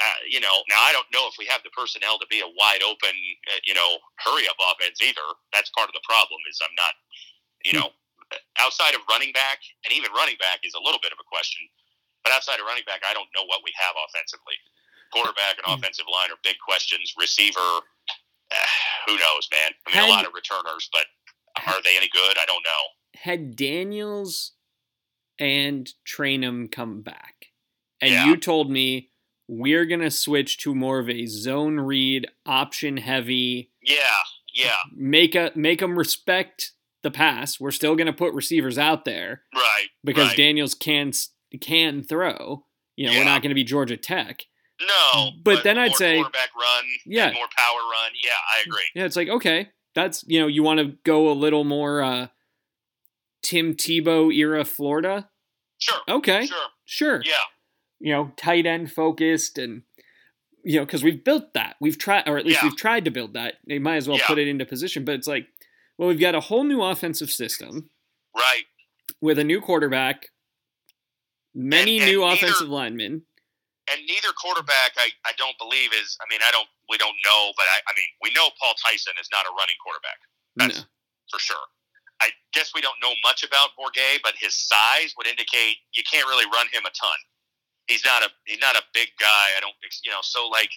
uh, 0.00 0.20
you 0.30 0.38
know. 0.38 0.62
Now 0.70 0.80
I 0.80 0.94
don't 0.94 1.10
know 1.12 1.26
if 1.26 1.34
we 1.36 1.44
have 1.50 1.66
the 1.66 1.74
personnel 1.74 2.16
to 2.22 2.26
be 2.30 2.40
a 2.40 2.48
wide 2.56 2.80
open, 2.86 3.12
uh, 3.50 3.60
you 3.66 3.74
know, 3.74 3.98
hurry 4.22 4.46
up 4.46 4.56
offense 4.62 5.02
either. 5.02 5.26
That's 5.52 5.68
part 5.74 5.90
of 5.90 5.94
the 5.98 6.06
problem. 6.06 6.38
Is 6.48 6.62
I'm 6.62 6.72
not, 6.78 6.94
you 7.66 7.74
know, 7.74 7.90
outside 8.58 8.94
of 8.94 9.00
running 9.08 9.32
back, 9.32 9.58
and 9.84 9.92
even 9.92 10.10
running 10.12 10.36
back 10.38 10.60
is 10.64 10.74
a 10.74 10.80
little 10.82 11.00
bit 11.02 11.12
of 11.12 11.18
a 11.20 11.24
question. 11.30 11.66
But 12.22 12.32
outside 12.32 12.58
of 12.60 12.66
running 12.66 12.84
back, 12.86 13.02
I 13.04 13.12
don't 13.12 13.28
know 13.34 13.44
what 13.46 13.60
we 13.64 13.72
have 13.76 13.94
offensively. 14.08 14.54
Quarterback 15.12 15.58
and 15.58 15.66
Hmm. 15.66 15.74
offensive 15.74 16.06
line 16.10 16.30
are 16.30 16.38
big 16.42 16.56
questions. 16.58 17.12
Receiver, 17.16 17.60
uh, 17.60 18.66
who 19.06 19.16
knows, 19.18 19.48
man? 19.52 19.72
I 19.86 19.90
mean, 19.90 19.96
Had- 20.00 20.08
a 20.08 20.12
lot 20.12 20.26
of 20.26 20.32
returners, 20.34 20.88
but 20.92 21.06
are 21.66 21.82
they 21.82 21.96
any 21.96 22.08
good? 22.08 22.38
I 22.38 22.46
don't 22.46 22.64
know. 22.64 22.82
had 23.16 23.54
Daniels 23.56 24.52
and 25.38 25.92
Trayanum 26.04 26.70
come 26.70 27.02
back, 27.02 27.52
and 28.00 28.10
Yeah. 28.12 28.24
you 28.26 28.36
told 28.36 28.70
me 28.70 29.10
we're 29.46 29.84
going 29.84 30.00
to 30.00 30.10
switch 30.10 30.58
to 30.58 30.74
more 30.74 30.98
of 30.98 31.08
a 31.10 31.26
zone 31.26 31.78
read, 31.78 32.26
option 32.46 32.96
heavy, 32.96 33.70
Yeah, 33.82 34.24
yeah, 34.52 34.78
make 34.92 35.34
a 35.34 35.52
make 35.54 35.78
them 35.80 35.96
respect 35.98 36.72
the 37.04 37.10
pass. 37.12 37.60
We're 37.60 37.70
still 37.70 37.94
going 37.94 38.08
to 38.08 38.12
put 38.12 38.34
receivers 38.34 38.76
out 38.78 39.04
there 39.04 39.42
right. 39.54 39.86
because 40.02 40.28
right. 40.28 40.36
Daniels 40.36 40.74
can 40.74 41.12
can 41.60 42.02
throw. 42.02 42.64
You 42.96 43.06
know, 43.10 43.16
we're 43.18 43.24
not 43.24 43.42
going 43.42 43.50
to 43.50 43.54
be 43.54 43.62
Georgia 43.64 43.96
Tech. 43.96 44.42
no, 45.14 45.30
but 45.44 45.62
then 45.62 45.78
I'd 45.78 45.90
more 45.90 45.96
say- 45.96 46.16
quarterback 46.16 46.50
run, 46.60 46.84
Yeah. 47.06 47.26
more 47.32 47.46
power 47.56 47.78
run. 47.78 48.10
Yeah, 48.22 48.30
I 48.56 48.62
agree. 48.66 48.82
Yeah, 48.96 49.04
it's 49.04 49.14
like 49.16 49.28
okay, 49.28 49.68
that's 49.94 50.24
you 50.26 50.40
know, 50.40 50.48
you 50.48 50.64
want 50.64 50.80
to 50.80 50.96
go 51.04 51.30
a 51.30 51.34
little 51.34 51.62
more 51.64 52.02
uh 52.02 52.26
Tim 53.42 53.74
Tebow 53.74 54.34
era 54.34 54.64
Florida. 54.64 55.28
Sure, 55.78 56.00
Okay, 56.08 56.46
sure. 56.46 56.66
sure. 56.84 57.22
Yeah, 57.24 57.32
You 58.00 58.12
know, 58.12 58.32
tight 58.36 58.66
end 58.66 58.90
focused 58.92 59.58
and 59.58 59.82
you 60.66 60.78
know, 60.78 60.86
because 60.86 61.02
we've 61.04 61.22
built 61.22 61.52
that. 61.52 61.76
We've 61.78 61.98
tried, 61.98 62.26
or 62.26 62.38
at 62.38 62.46
least 62.46 62.62
Yeah. 62.62 62.68
we've 62.70 62.76
tried 62.78 63.04
to 63.04 63.10
build 63.10 63.34
that. 63.34 63.56
They 63.68 63.78
might 63.78 63.96
as 63.96 64.08
well 64.08 64.16
Yeah. 64.16 64.26
put 64.26 64.38
it 64.38 64.48
into 64.48 64.64
position. 64.64 65.04
But 65.04 65.16
it's 65.16 65.26
like, 65.26 65.46
well, 65.98 66.08
we've 66.08 66.20
got 66.20 66.34
a 66.34 66.40
whole 66.40 66.64
new 66.64 66.82
offensive 66.82 67.30
system 67.30 67.90
right. 68.36 68.64
with 69.20 69.38
a 69.38 69.44
new 69.44 69.60
quarterback, 69.60 70.28
many 71.54 71.98
And- 71.98 72.02
and 72.04 72.12
new 72.12 72.20
neither- 72.20 72.34
offensive 72.46 72.68
linemen. 72.68 73.26
And 73.86 74.00
neither 74.06 74.32
quarterback, 74.32 74.92
I, 74.96 75.10
I 75.26 75.32
don't 75.36 75.58
believe 75.58 75.92
is. 75.92 76.16
I 76.22 76.24
mean, 76.32 76.40
I 76.42 76.50
don't. 76.50 76.66
We 76.88 76.96
don't 76.96 77.16
know, 77.26 77.52
but 77.54 77.66
I, 77.68 77.80
I 77.86 77.92
mean, 77.94 78.06
we 78.22 78.30
know 78.32 78.48
Paul 78.58 78.72
Tyson 78.80 79.12
is 79.20 79.28
not 79.30 79.44
a 79.44 79.50
running 79.50 79.76
quarterback. 79.84 80.16
That's 80.56 80.78
No. 80.80 80.84
for 81.30 81.38
sure. 81.38 81.66
I 82.22 82.30
guess 82.54 82.72
we 82.74 82.80
don't 82.80 82.96
know 83.02 83.12
much 83.22 83.44
about 83.44 83.76
Bourguet, 83.76 84.20
but 84.22 84.32
his 84.40 84.54
size 84.56 85.12
would 85.18 85.26
indicate 85.26 85.76
you 85.92 86.02
can't 86.10 86.26
really 86.26 86.46
run 86.46 86.66
him 86.72 86.86
a 86.86 86.92
ton. 86.96 87.18
He's 87.86 88.04
not 88.06 88.22
a 88.22 88.30
he's 88.46 88.60
not 88.60 88.74
a 88.76 88.82
big 88.94 89.08
guy. 89.20 89.52
I 89.56 89.60
don't 89.60 89.74
you 90.02 90.10
know 90.10 90.22
so 90.22 90.48
like 90.48 90.70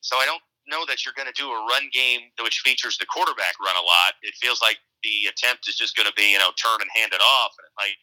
so 0.00 0.16
I 0.18 0.26
don't 0.26 0.42
know 0.68 0.84
that 0.86 1.04
you're 1.04 1.14
going 1.16 1.28
to 1.28 1.36
do 1.40 1.50
a 1.50 1.66
run 1.66 1.88
game 1.92 2.20
which 2.42 2.60
features 2.64 2.96
the 2.98 3.06
quarterback 3.06 3.54
run 3.64 3.76
a 3.76 3.84
lot. 3.84 4.14
It 4.22 4.34
feels 4.40 4.60
like 4.60 4.78
the 5.02 5.28
attempt 5.28 5.68
is 5.68 5.76
just 5.76 5.96
going 5.96 6.06
to 6.06 6.14
be 6.16 6.32
you 6.32 6.38
know 6.38 6.50
turn 6.56 6.80
and 6.80 6.90
hand 6.94 7.12
it 7.12 7.20
off. 7.20 7.52
And 7.58 7.68
like 7.78 7.96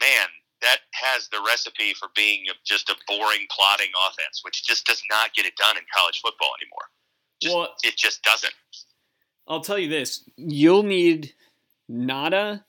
man, 0.00 0.28
that 0.62 0.78
has 0.94 1.28
the 1.28 1.42
recipe 1.46 1.94
for 1.94 2.08
being 2.16 2.44
just 2.64 2.88
a 2.88 2.96
boring 3.06 3.46
plodding 3.50 3.90
offense, 4.08 4.40
which 4.42 4.64
just 4.66 4.86
does 4.86 5.02
not 5.10 5.34
get 5.34 5.46
it 5.46 5.54
done 5.56 5.76
in 5.76 5.82
college 5.94 6.20
football 6.20 6.50
anymore. 6.60 6.86
Just, 7.42 7.54
Well, 7.54 7.68
it 7.84 7.96
just 7.96 8.22
doesn't. 8.22 8.54
I'll 9.46 9.60
tell 9.60 9.78
you 9.78 9.88
this: 9.88 10.28
you'll 10.36 10.82
need 10.82 11.34
Ngata 11.90 12.64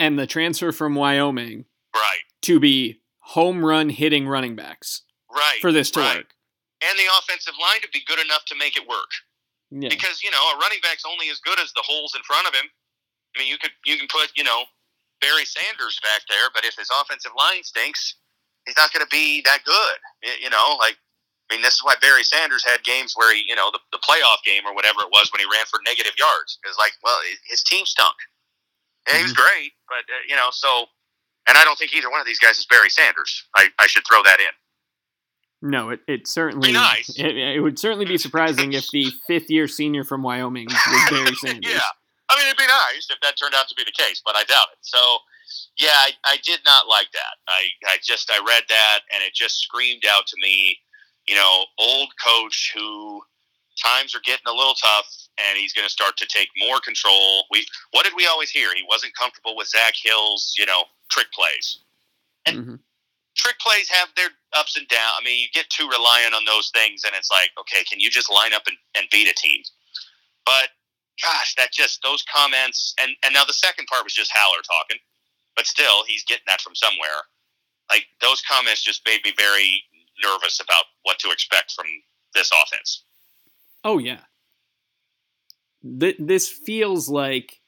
and 0.00 0.18
the 0.18 0.26
transfer 0.26 0.72
from 0.72 0.94
Wyoming 0.94 1.66
Right. 1.94 2.20
to 2.42 2.58
be 2.58 3.00
home 3.18 3.64
run 3.64 3.88
hitting 3.88 4.26
running 4.26 4.56
backs 4.56 5.02
Right. 5.30 5.58
for 5.60 5.72
this 5.72 5.90
to 5.92 6.00
right. 6.00 6.16
work. 6.18 6.33
And 6.90 6.94
the 6.98 7.08
offensive 7.18 7.54
line 7.60 7.80
to 7.82 7.90
be 7.92 8.04
good 8.06 8.20
enough 8.20 8.44
to 8.52 8.54
make 8.56 8.76
it 8.76 8.86
work. 8.86 9.10
Yeah. 9.70 9.88
Because 9.88 10.22
you 10.22 10.30
know 10.30 10.42
a 10.54 10.58
running 10.60 10.80
back's 10.82 11.04
only 11.08 11.30
as 11.30 11.40
good 11.40 11.58
as 11.58 11.72
the 11.72 11.82
holes 11.82 12.14
in 12.14 12.22
front 12.22 12.46
of 12.46 12.54
him. 12.54 12.68
I 13.34 13.40
mean, 13.40 13.48
you 13.48 13.58
could 13.58 13.72
you 13.84 13.96
can 13.98 14.06
put 14.06 14.30
you 14.36 14.44
know 14.44 14.64
Barry 15.20 15.44
Sanders 15.44 15.98
back 16.02 16.22
there, 16.28 16.52
but 16.54 16.64
if 16.64 16.76
his 16.76 16.88
offensive 16.92 17.32
line 17.36 17.64
stinks, 17.64 18.16
he's 18.66 18.76
not 18.76 18.92
going 18.92 19.02
to 19.02 19.10
be 19.10 19.42
that 19.42 19.64
good. 19.64 19.98
You 20.40 20.50
know, 20.50 20.76
like 20.78 20.96
I 21.50 21.54
mean, 21.54 21.62
this 21.62 21.74
is 21.74 21.84
why 21.84 21.96
Barry 22.00 22.24
Sanders 22.24 22.64
had 22.64 22.84
games 22.84 23.12
where 23.16 23.34
he, 23.34 23.44
you 23.46 23.54
know, 23.54 23.70
the, 23.70 23.80
the 23.92 24.00
playoff 24.00 24.40
game 24.44 24.64
or 24.64 24.74
whatever 24.74 25.04
it 25.04 25.12
was 25.12 25.28
when 25.32 25.40
he 25.40 25.48
ran 25.50 25.66
for 25.68 25.78
negative 25.84 26.16
yards. 26.16 26.56
It 26.64 26.68
was 26.68 26.78
like, 26.78 26.92
well, 27.04 27.20
his 27.48 27.62
team 27.62 27.84
stunk. 27.84 28.16
And 29.06 29.18
he 29.18 29.22
was 29.22 29.36
great, 29.36 29.76
but 29.88 30.08
uh, 30.08 30.24
you 30.28 30.36
know, 30.36 30.48
so. 30.50 30.86
And 31.46 31.58
I 31.58 31.64
don't 31.64 31.78
think 31.78 31.92
either 31.92 32.08
one 32.08 32.20
of 32.20 32.26
these 32.26 32.40
guys 32.40 32.56
is 32.56 32.64
Barry 32.64 32.88
Sanders. 32.88 33.44
I, 33.54 33.68
I 33.78 33.86
should 33.86 34.04
throw 34.08 34.22
that 34.22 34.40
in. 34.40 34.48
No, 35.64 35.88
it, 35.90 36.00
it 36.06 36.28
certainly 36.28 36.72
nice. 36.72 37.08
It, 37.18 37.36
it 37.36 37.60
would 37.60 37.78
certainly 37.78 38.04
be 38.04 38.18
surprising 38.18 38.74
if 38.74 38.84
the 38.92 39.06
fifth 39.26 39.48
year 39.48 39.66
senior 39.66 40.04
from 40.04 40.22
Wyoming 40.22 40.66
was 40.66 41.02
Barry 41.10 41.34
Sanders. 41.36 41.72
yeah. 41.72 41.80
I 42.28 42.36
mean, 42.36 42.46
it'd 42.46 42.58
be 42.58 42.66
nice 42.66 43.08
if 43.10 43.18
that 43.22 43.36
turned 43.38 43.54
out 43.54 43.68
to 43.68 43.74
be 43.74 43.82
the 43.84 43.92
case, 43.92 44.20
but 44.24 44.36
I 44.36 44.44
doubt 44.44 44.66
it. 44.72 44.78
So, 44.82 44.98
yeah, 45.78 45.88
I, 45.92 46.10
I 46.24 46.36
did 46.44 46.60
not 46.66 46.86
like 46.86 47.08
that. 47.12 47.36
I, 47.48 47.68
I 47.86 47.96
just, 48.02 48.30
I 48.30 48.38
read 48.46 48.64
that 48.68 49.00
and 49.14 49.22
it 49.24 49.32
just 49.34 49.58
screamed 49.60 50.04
out 50.10 50.26
to 50.26 50.36
me, 50.42 50.78
you 51.26 51.34
know, 51.34 51.64
old 51.78 52.08
coach 52.22 52.72
who 52.76 53.22
times 53.82 54.14
are 54.14 54.20
getting 54.24 54.46
a 54.46 54.52
little 54.52 54.74
tough, 54.74 55.06
and 55.38 55.58
he's 55.58 55.72
going 55.72 55.86
to 55.86 55.90
start 55.92 56.16
to 56.18 56.26
take 56.26 56.48
more 56.58 56.78
control. 56.80 57.44
We 57.50 57.66
what 57.92 58.04
did 58.04 58.12
we 58.16 58.26
always 58.26 58.50
hear? 58.50 58.74
He 58.74 58.84
wasn't 58.88 59.16
comfortable 59.18 59.56
with 59.56 59.68
Zak 59.68 59.94
Hill's, 60.02 60.54
you 60.58 60.66
know, 60.66 60.84
trick 61.10 61.26
plays. 61.32 61.78
And 62.46 62.56
Mhm. 62.66 62.78
Trick 63.34 63.58
plays 63.58 63.88
have 63.90 64.08
their 64.16 64.30
ups 64.56 64.76
and 64.76 64.86
downs. 64.88 65.16
I 65.20 65.24
mean, 65.24 65.40
you 65.40 65.48
get 65.52 65.68
too 65.70 65.88
reliant 65.88 66.34
on 66.34 66.44
those 66.44 66.70
things, 66.74 67.02
and 67.04 67.14
it's 67.16 67.30
like, 67.30 67.50
okay, 67.60 67.84
can 67.84 68.00
you 68.00 68.10
just 68.10 68.30
line 68.30 68.54
up 68.54 68.62
and, 68.66 68.76
and 68.96 69.06
beat 69.10 69.28
a 69.28 69.34
team? 69.34 69.62
But 70.46 70.70
gosh, 71.22 71.54
that 71.56 71.72
just 71.72 72.00
those 72.02 72.24
comments, 72.32 72.94
and 73.00 73.12
and 73.24 73.34
now 73.34 73.44
the 73.44 73.52
second 73.52 73.86
part 73.86 74.04
was 74.04 74.14
just 74.14 74.32
Haller 74.34 74.62
talking, 74.62 74.98
but 75.56 75.66
still, 75.66 76.04
he's 76.06 76.24
getting 76.24 76.44
that 76.46 76.60
from 76.60 76.74
somewhere. 76.74 77.28
Like 77.90 78.06
those 78.20 78.42
comments 78.42 78.82
just 78.82 79.02
made 79.06 79.20
me 79.24 79.32
very 79.36 79.82
nervous 80.22 80.60
about 80.60 80.84
what 81.02 81.18
to 81.20 81.30
expect 81.30 81.72
from 81.72 81.86
this 82.34 82.50
offense. 82.50 83.04
Oh 83.84 83.98
yeah. 83.98 84.20
Th- 86.00 86.16
this 86.18 86.48
feels 86.48 87.08
like 87.08 87.60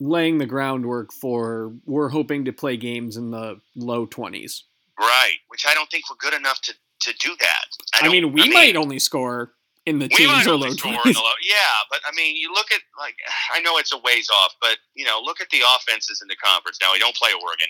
laying 0.00 0.38
the 0.38 0.46
groundwork 0.46 1.12
for 1.12 1.72
we're 1.84 2.08
hoping 2.10 2.44
to 2.44 2.52
play 2.52 2.76
games 2.76 3.16
in 3.16 3.30
the 3.30 3.60
low 3.74 4.06
20s. 4.06 4.62
Right, 4.98 5.34
which 5.48 5.64
I 5.66 5.74
don't 5.74 5.90
think 5.90 6.04
we're 6.10 6.16
good 6.16 6.34
enough 6.38 6.60
to, 6.62 6.72
to 7.02 7.12
do 7.20 7.34
that. 7.40 7.64
I, 7.94 8.02
don't- 8.02 8.12
mean, 8.12 8.32
we 8.32 8.48
might 8.52 8.76
only 8.76 8.98
score 8.98 9.52
in 9.86 9.98
the 10.00 10.08
teens 10.08 10.46
or 10.46 10.56
low 10.56 10.70
score 10.70 10.92
in 10.92 10.98
20s. 10.98 11.14
the 11.14 11.20
low, 11.20 11.38
yeah, 11.42 11.80
but 11.90 12.00
I 12.06 12.14
mean, 12.14 12.36
you 12.36 12.52
look 12.52 12.70
at 12.72 12.80
like 12.98 13.16
I 13.54 13.60
know 13.60 13.78
it's 13.78 13.92
a 13.92 13.98
ways 13.98 14.28
off, 14.32 14.54
but 14.60 14.76
you 14.94 15.04
know, 15.04 15.20
look 15.22 15.40
at 15.40 15.48
the 15.50 15.60
offenses 15.76 16.20
in 16.22 16.28
the 16.28 16.36
conference. 16.36 16.78
Now 16.80 16.92
we 16.92 16.98
don't 16.98 17.16
play 17.16 17.30
Oregon, 17.32 17.68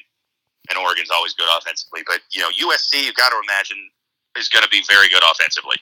and 0.70 0.78
Oregon's 0.78 1.10
always 1.10 1.34
good 1.34 1.48
offensively, 1.56 2.02
but 2.06 2.20
you 2.32 2.40
know, 2.40 2.50
USC 2.50 3.04
you've 3.04 3.14
got 3.14 3.30
to 3.30 3.40
imagine 3.44 3.78
is 4.36 4.48
going 4.48 4.62
to 4.64 4.68
be 4.70 4.82
very 4.88 5.08
good 5.08 5.22
offensively. 5.30 5.76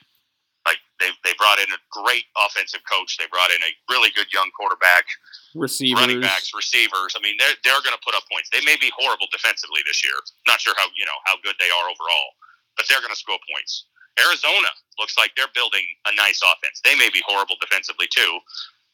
They 0.99 1.09
they 1.23 1.33
brought 1.37 1.59
in 1.61 1.69
a 1.69 1.79
great 1.93 2.25
offensive 2.37 2.81
coach. 2.89 3.17
They 3.17 3.29
brought 3.29 3.51
in 3.53 3.61
a 3.61 3.71
really 3.91 4.09
good 4.17 4.27
young 4.33 4.49
quarterback, 4.57 5.05
Receivers. 5.53 6.01
running 6.01 6.21
backs, 6.21 6.51
receivers. 6.57 7.13
I 7.13 7.21
mean, 7.21 7.35
they're 7.37 7.53
they're 7.63 7.81
going 7.85 7.93
to 7.95 8.01
put 8.03 8.15
up 8.17 8.23
points. 8.31 8.49
They 8.49 8.61
may 8.65 8.75
be 8.81 8.89
horrible 8.97 9.27
defensively 9.31 9.81
this 9.85 10.01
year. 10.03 10.17
Not 10.49 10.59
sure 10.61 10.73
how 10.77 10.89
you 10.97 11.05
know 11.05 11.19
how 11.29 11.37
good 11.45 11.53
they 11.61 11.69
are 11.69 11.85
overall, 11.85 12.29
but 12.75 12.85
they're 12.89 13.01
going 13.01 13.13
to 13.13 13.19
score 13.19 13.37
points. 13.53 13.85
Arizona 14.17 14.69
looks 14.97 15.13
like 15.17 15.31
they're 15.37 15.53
building 15.53 15.85
a 16.09 16.15
nice 16.17 16.41
offense. 16.41 16.81
They 16.83 16.95
may 16.97 17.09
be 17.13 17.21
horrible 17.29 17.55
defensively 17.61 18.07
too, 18.09 18.39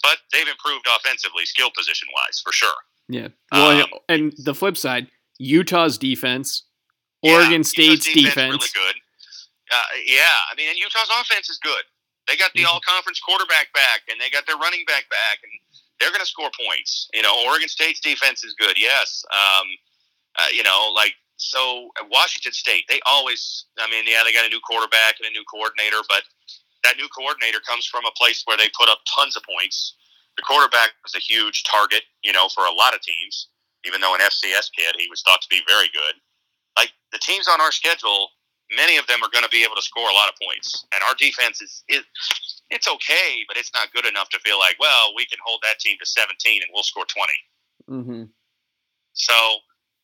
but 0.03 0.19
they've 0.35 0.47
improved 0.47 0.83
offensively, 0.91 1.45
skill 1.47 1.71
position 1.71 2.09
wise, 2.11 2.41
for 2.43 2.51
sure. 2.51 2.75
Yeah. 3.07 3.29
Well, 3.51 3.83
Um, 3.83 3.87
and 4.09 4.33
the 4.37 4.53
flip 4.53 4.75
side, 4.75 5.07
Utah's 5.39 5.97
defense, 5.97 6.63
Yeah, 7.21 7.35
Oregon 7.39 7.63
Utah's 7.63 7.69
State's 7.69 8.11
defense. 8.13 8.51
really 8.51 8.75
good. 8.75 8.95
Uh, 9.71 9.83
yeah, 10.05 10.51
I 10.51 10.55
mean, 10.55 10.69
and 10.69 10.77
Utah's 10.77 11.09
offense 11.19 11.49
is 11.49 11.57
good. 11.63 11.83
They 12.27 12.37
got 12.37 12.53
the 12.53 12.63
Mhm. 12.63 12.67
all-conference 12.67 13.19
quarterback 13.19 13.71
back, 13.73 14.03
and 14.07 14.19
they 14.19 14.29
got 14.29 14.45
their 14.45 14.57
running 14.57 14.85
back 14.85 15.09
back, 15.09 15.39
and 15.43 15.51
they're 15.99 16.09
going 16.09 16.21
to 16.21 16.25
score 16.25 16.51
points. 16.51 17.07
You 17.13 17.21
know, 17.21 17.35
Oregon 17.45 17.67
State's 17.69 17.99
defense 17.99 18.43
is 18.43 18.53
good. 18.53 18.77
Yes, 18.77 19.25
um, 19.31 19.77
uh, 20.35 20.47
you 20.51 20.63
know, 20.63 20.91
like 20.95 21.15
so. 21.37 21.91
uh, 21.99 22.05
Washington 22.09 22.53
State, 22.53 22.85
they 22.87 22.99
always. 23.05 23.65
I 23.77 23.87
mean, 23.89 24.05
yeah, 24.07 24.23
they 24.23 24.33
got 24.33 24.45
a 24.45 24.49
new 24.49 24.59
quarterback 24.61 25.19
and 25.19 25.27
a 25.27 25.31
new 25.31 25.43
coordinator, 25.45 26.01
but 26.07 26.23
that 26.83 26.97
new 26.97 27.07
coordinator 27.09 27.59
comes 27.61 27.85
from 27.85 28.05
a 28.05 28.11
place 28.11 28.43
where 28.45 28.57
they 28.57 28.69
put 28.77 28.89
up 28.89 28.99
tons 29.13 29.35
of 29.35 29.43
points. 29.43 29.95
The 30.37 30.43
quarterback 30.43 30.91
was 31.03 31.15
a 31.15 31.19
huge 31.19 31.63
target, 31.63 32.03
you 32.23 32.33
know, 32.33 32.49
for 32.49 32.65
a 32.65 32.71
lot 32.71 32.93
of 32.95 33.01
teams. 33.01 33.47
Even 33.85 34.01
though 34.01 34.15
an 34.15 34.21
FCS 34.21 34.69
kid, 34.71 34.95
he 34.97 35.07
was 35.09 35.21
thought 35.23 35.41
to 35.41 35.47
be 35.49 35.61
very 35.67 35.89
good. 35.89 36.15
Like 36.77 36.91
the 37.11 37.19
teams 37.19 37.47
on 37.47 37.61
our 37.61 37.71
schedule, 37.71 38.31
many 38.75 38.97
of 38.97 39.07
them 39.07 39.23
are 39.23 39.29
going 39.29 39.43
to 39.43 39.49
be 39.49 39.63
able 39.63 39.75
to 39.75 39.81
score 39.81 40.09
a 40.09 40.13
lot 40.13 40.29
of 40.29 40.35
points, 40.41 40.85
and 40.93 41.01
our 41.03 41.15
defense 41.15 41.61
is 41.61 41.83
it, 41.87 42.03
it's 42.69 42.87
okay, 42.87 43.43
but 43.47 43.57
it's 43.57 43.71
not 43.73 43.91
good 43.93 44.05
enough 44.05 44.29
to 44.29 44.39
feel 44.39 44.57
like, 44.59 44.77
well, 44.79 45.13
we 45.15 45.25
can 45.25 45.37
hold 45.45 45.59
that 45.63 45.79
team 45.79 45.97
to 45.99 46.05
17 46.05 46.61
and 46.61 46.69
we'll 46.73 46.83
score 46.83 47.05
20. 47.05 48.03
hmm 48.03 48.23
So 49.13 49.33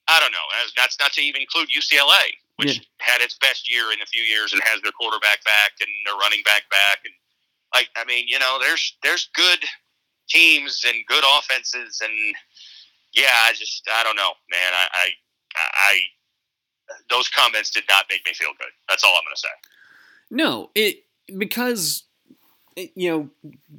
I 0.08 0.20
don't 0.20 0.32
know. 0.32 0.48
Uh, 0.62 0.70
That's 0.76 1.00
not 1.00 1.14
to 1.14 1.22
even 1.22 1.42
include 1.42 1.70
UCLA, 1.70 2.34
which 2.58 2.78
Yeah. 2.78 2.84
had 3.00 3.22
its 3.22 3.38
best 3.38 3.70
year 3.70 3.92
in 3.92 4.02
a 4.02 4.06
few 4.06 4.24
years 4.24 4.54
and 4.54 4.62
has 4.64 4.82
their 4.82 4.92
quarterback 4.92 5.44
back 5.44 5.74
and 5.82 5.90
their 6.06 6.16
running 6.16 6.42
back 6.44 6.70
back, 6.70 7.00
and 7.06 7.14
like 7.74 7.90
I 7.96 8.06
mean, 8.06 8.26
you 8.28 8.40
know, 8.40 8.58
there's 8.60 8.98
there's 9.04 9.30
good 9.34 9.64
teams 10.30 10.84
and 10.86 11.06
good 11.08 11.24
offenses, 11.38 12.02
and 12.04 12.14
yeah, 13.14 13.34
I 13.46 13.54
just 13.54 13.88
I 13.92 14.04
don't 14.04 14.16
know, 14.16 14.34
man. 14.52 14.74
I 14.74 14.88
I, 14.94 15.08
I 15.56 16.00
those 17.10 17.28
comments 17.30 17.70
did 17.70 17.84
not 17.90 18.06
make 18.10 18.22
me 18.26 18.34
feel 18.34 18.50
good. 18.58 18.70
That's 18.88 19.04
all 19.04 19.12
I'm 19.16 19.24
going 19.26 19.36
to 19.36 19.40
say. 19.40 19.48
No, 20.32 20.70
it 20.76 21.04
because 21.38 22.04
it, 22.76 22.92
you 22.96 23.10
know 23.10 23.30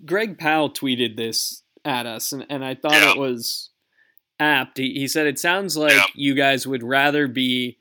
Greg 0.05 0.39
Powell 0.39 0.71
tweeted 0.71 1.17
this 1.17 1.63
at 1.85 2.07
us, 2.07 2.33
and, 2.33 2.45
and 2.51 2.65
I 2.65 2.75
thought 2.75 2.93
Yeah. 2.93 3.13
it 3.13 3.19
was 3.19 3.71
apt. 4.39 4.79
He, 4.79 4.95
he 4.95 5.09
said 5.09 5.27
it 5.27 5.39
sounds 5.39 5.77
like 5.77 5.93
Yeah. 5.93 6.05
you 6.15 6.35
guys 6.35 6.67
would 6.67 6.83
rather 6.83 7.27
be 7.29 7.79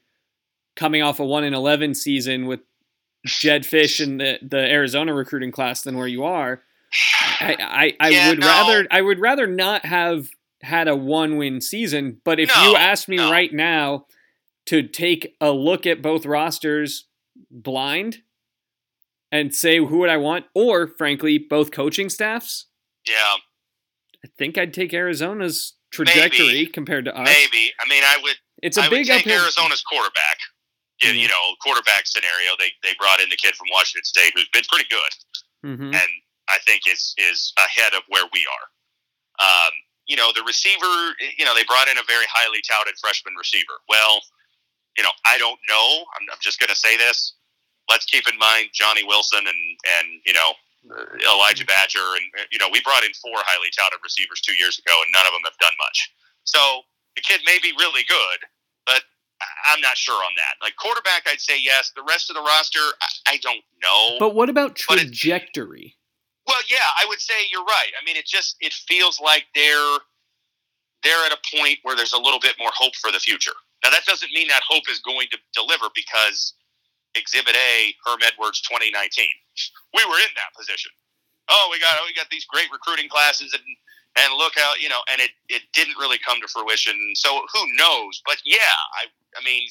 coming 0.75 1.01
off 1.01 1.19
a 1.19 1.25
one 1.25 1.43
in 1.43 1.53
eleven 1.53 1.93
season 1.93 2.45
with 2.45 2.61
Jedd 3.25 3.63
Fisch 3.63 4.01
and 4.03 4.19
the 4.19 4.39
the 4.41 4.59
Arizona 4.59 5.13
recruiting 5.13 5.51
class 5.51 5.81
than 5.81 5.97
where 5.97 6.07
you 6.07 6.23
are. 6.23 6.61
I 7.41 7.93
I, 7.99 8.07
I 8.07 8.09
Yeah, 8.09 8.29
would 8.29 8.39
no. 8.39 8.47
rather 8.47 8.87
I 8.91 9.01
would 9.01 9.19
rather 9.19 9.47
not 9.47 9.85
have 9.85 10.27
had 10.61 10.87
a 10.87 10.95
one 10.95 11.37
win 11.37 11.59
season. 11.61 12.21
But 12.23 12.39
if 12.39 12.49
you 12.55 12.73
No, 12.73 12.77
asked 12.77 13.07
me 13.09 13.17
no. 13.17 13.31
right 13.31 13.51
now 13.53 14.05
to 14.69 14.83
take 14.83 15.35
a 15.41 15.51
look 15.51 15.85
at 15.87 16.01
both 16.01 16.25
rosters 16.25 17.07
blind 17.49 18.19
and 19.31 19.53
say 19.53 19.77
who 19.77 19.97
would 19.99 20.09
I 20.09 20.17
want, 20.17 20.45
or 20.53 20.87
frankly, 20.87 21.37
both 21.39 21.71
coaching 21.71 22.09
staffs, 22.09 22.67
Yeah, 23.07 23.35
I 24.25 24.27
think 24.37 24.57
I'd 24.57 24.73
take 24.73 24.93
Arizona's 24.93 25.73
trajectory 25.91 26.47
Maybe. 26.47 26.65
compared 26.67 27.05
to 27.05 27.15
us. 27.15 27.25
maybe. 27.27 27.71
I 27.79 27.87
mean, 27.89 28.03
I 28.03 28.17
would. 28.21 28.35
It's 28.61 28.77
a 28.77 28.81
I 28.83 28.89
big 28.89 29.07
would 29.07 29.07
take 29.07 29.25
uphill. 29.25 29.41
Arizona's 29.43 29.81
quarterback. 29.81 30.37
You, 31.01 31.11
you 31.11 31.27
know, 31.29 31.55
quarterback 31.63 32.05
scenario. 32.07 32.51
They 32.59 32.71
they 32.83 32.93
brought 32.99 33.21
in 33.21 33.29
the 33.29 33.37
kid 33.37 33.55
from 33.55 33.67
Washington 33.71 34.03
State 34.03 34.33
who's 34.35 34.49
been 34.49 34.63
pretty 34.69 34.85
good. 34.89 35.11
Mhm. 35.65 35.93
and 35.95 36.09
I 36.47 36.57
think 36.65 36.81
is 36.87 37.13
is 37.17 37.53
ahead 37.57 37.93
of 37.93 38.03
where 38.09 38.25
we 38.33 38.45
are. 38.45 38.65
Um, 39.45 39.71
you 40.07 40.15
know, 40.17 40.31
the 40.35 40.43
receiver. 40.43 41.15
You 41.37 41.45
know, 41.45 41.55
they 41.55 41.63
brought 41.63 41.87
in 41.87 41.97
a 41.97 42.03
very 42.03 42.25
highly 42.29 42.59
touted 42.69 42.95
freshman 42.99 43.33
receiver. 43.35 43.79
Well, 43.87 44.19
you 44.99 45.03
know, 45.07 45.15
I 45.23 45.39
don't 45.39 45.55
know. 45.71 46.03
I'm, 46.19 46.27
I'm 46.27 46.43
just 46.43 46.59
going 46.59 46.67
to 46.67 46.75
say 46.75 46.99
this. 46.99 47.39
Let's 47.87 48.03
keep 48.03 48.27
in 48.27 48.37
mind 48.37 48.75
Johnny 48.75 49.07
Wilson 49.07 49.39
and 49.39 49.61
and 49.95 50.19
you 50.27 50.35
know 50.35 50.51
Elijah 51.23 51.63
Badger 51.63 52.03
and 52.19 52.27
you 52.51 52.59
know 52.59 52.67
we 52.67 52.83
brought 52.83 53.07
in 53.07 53.15
four 53.15 53.39
highly 53.47 53.71
touted 53.71 54.03
receivers 54.03 54.43
two 54.43 54.53
years 54.59 54.77
ago 54.77 54.91
and 55.01 55.09
none 55.15 55.25
of 55.25 55.31
them 55.31 55.41
have 55.47 55.57
done 55.63 55.73
much. 55.79 56.11
So 56.43 56.83
the 57.15 57.23
kid 57.23 57.39
may 57.47 57.57
be 57.63 57.71
really 57.79 58.03
good, 58.03 58.39
but 58.85 59.07
I'm 59.71 59.79
not 59.79 59.95
sure 59.95 60.19
on 60.19 60.35
that. 60.35 60.59
Like 60.61 60.75
quarterback, 60.75 61.23
I'd 61.25 61.39
say 61.39 61.57
yes. 61.57 61.95
The 61.95 62.03
rest 62.03 62.29
of 62.29 62.35
the 62.35 62.43
roster, 62.43 62.83
I, 63.01 63.33
I 63.33 63.37
don't 63.41 63.63
know. 63.81 64.19
But 64.19 64.35
what 64.35 64.49
about 64.49 64.77
But 64.87 64.99
trajectory? 64.99 65.95
Well, 66.45 66.61
yeah, 66.69 66.85
I 66.99 67.07
would 67.07 67.21
say 67.21 67.33
you're 67.51 67.63
right. 67.63 67.91
I 67.95 68.03
mean, 68.05 68.17
it 68.17 68.27
just 68.27 68.57
it 68.59 68.73
feels 68.73 69.19
like 69.23 69.45
they're 69.55 69.97
they're 71.01 71.25
at 71.25 71.31
a 71.31 71.39
point 71.55 71.79
where 71.83 71.95
there's 71.95 72.13
a 72.13 72.19
little 72.19 72.39
bit 72.39 72.55
more 72.59 72.71
hope 72.75 72.95
for 72.97 73.11
the 73.11 73.19
future. 73.19 73.55
Now, 73.83 73.89
that 73.91 74.05
doesn't 74.05 74.31
mean 74.33 74.47
that 74.49 74.61
hope 74.67 74.83
is 74.89 74.99
going 74.99 75.27
to 75.31 75.37
deliver 75.53 75.87
because 75.95 76.53
Exhibit 77.15 77.55
A, 77.55 77.95
Herm 78.05 78.19
Edwards, 78.21 78.61
2019, 78.61 79.25
we 79.95 80.03
were 80.05 80.19
in 80.19 80.33
that 80.35 80.51
position. 80.57 80.91
Oh, 81.49 81.69
we 81.71 81.79
got 81.79 81.97
oh, 81.97 82.05
we 82.05 82.13
got 82.13 82.29
these 82.29 82.45
great 82.45 82.69
recruiting 82.71 83.09
classes 83.09 83.53
and 83.57 83.65
and 84.17 84.37
look 84.37 84.53
how 84.55 84.73
you 84.77 84.89
know, 84.89 85.01
and 85.09 85.19
it 85.19 85.31
it 85.49 85.63
didn't 85.73 85.97
really 85.97 86.19
come 86.21 86.39
to 86.41 86.47
fruition. 86.47 86.93
So 87.15 87.41
who 87.53 87.61
knows? 87.73 88.21
But 88.25 88.37
yeah, 88.45 88.77
I 89.01 89.09
I 89.33 89.41
mean, 89.43 89.65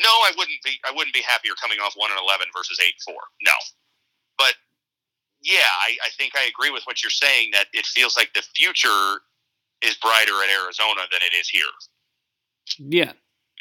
no, 0.00 0.08
I 0.08 0.32
wouldn't 0.36 0.62
be 0.64 0.80
I 0.88 0.92
wouldn't 0.92 1.12
be 1.12 1.20
happier 1.20 1.52
coming 1.60 1.78
off 1.78 1.92
one 1.96 2.10
and 2.10 2.20
eleven 2.20 2.48
versus 2.56 2.80
eight 2.80 2.96
four. 3.04 3.20
No, 3.44 3.52
but 4.38 4.54
yeah, 5.42 5.70
I, 5.84 5.96
I 6.04 6.10
think 6.16 6.34
I 6.34 6.48
agree 6.48 6.70
with 6.70 6.84
what 6.84 7.02
you're 7.02 7.14
saying 7.14 7.50
that 7.52 7.66
it 7.72 7.86
feels 7.86 8.16
like 8.16 8.32
the 8.34 8.42
future 8.56 9.22
is 9.82 9.96
brighter 9.96 10.34
at 10.42 10.50
Arizona 10.50 11.06
than 11.12 11.20
it 11.22 11.36
is 11.36 11.48
here. 11.48 11.70
Yeah. 12.78 13.12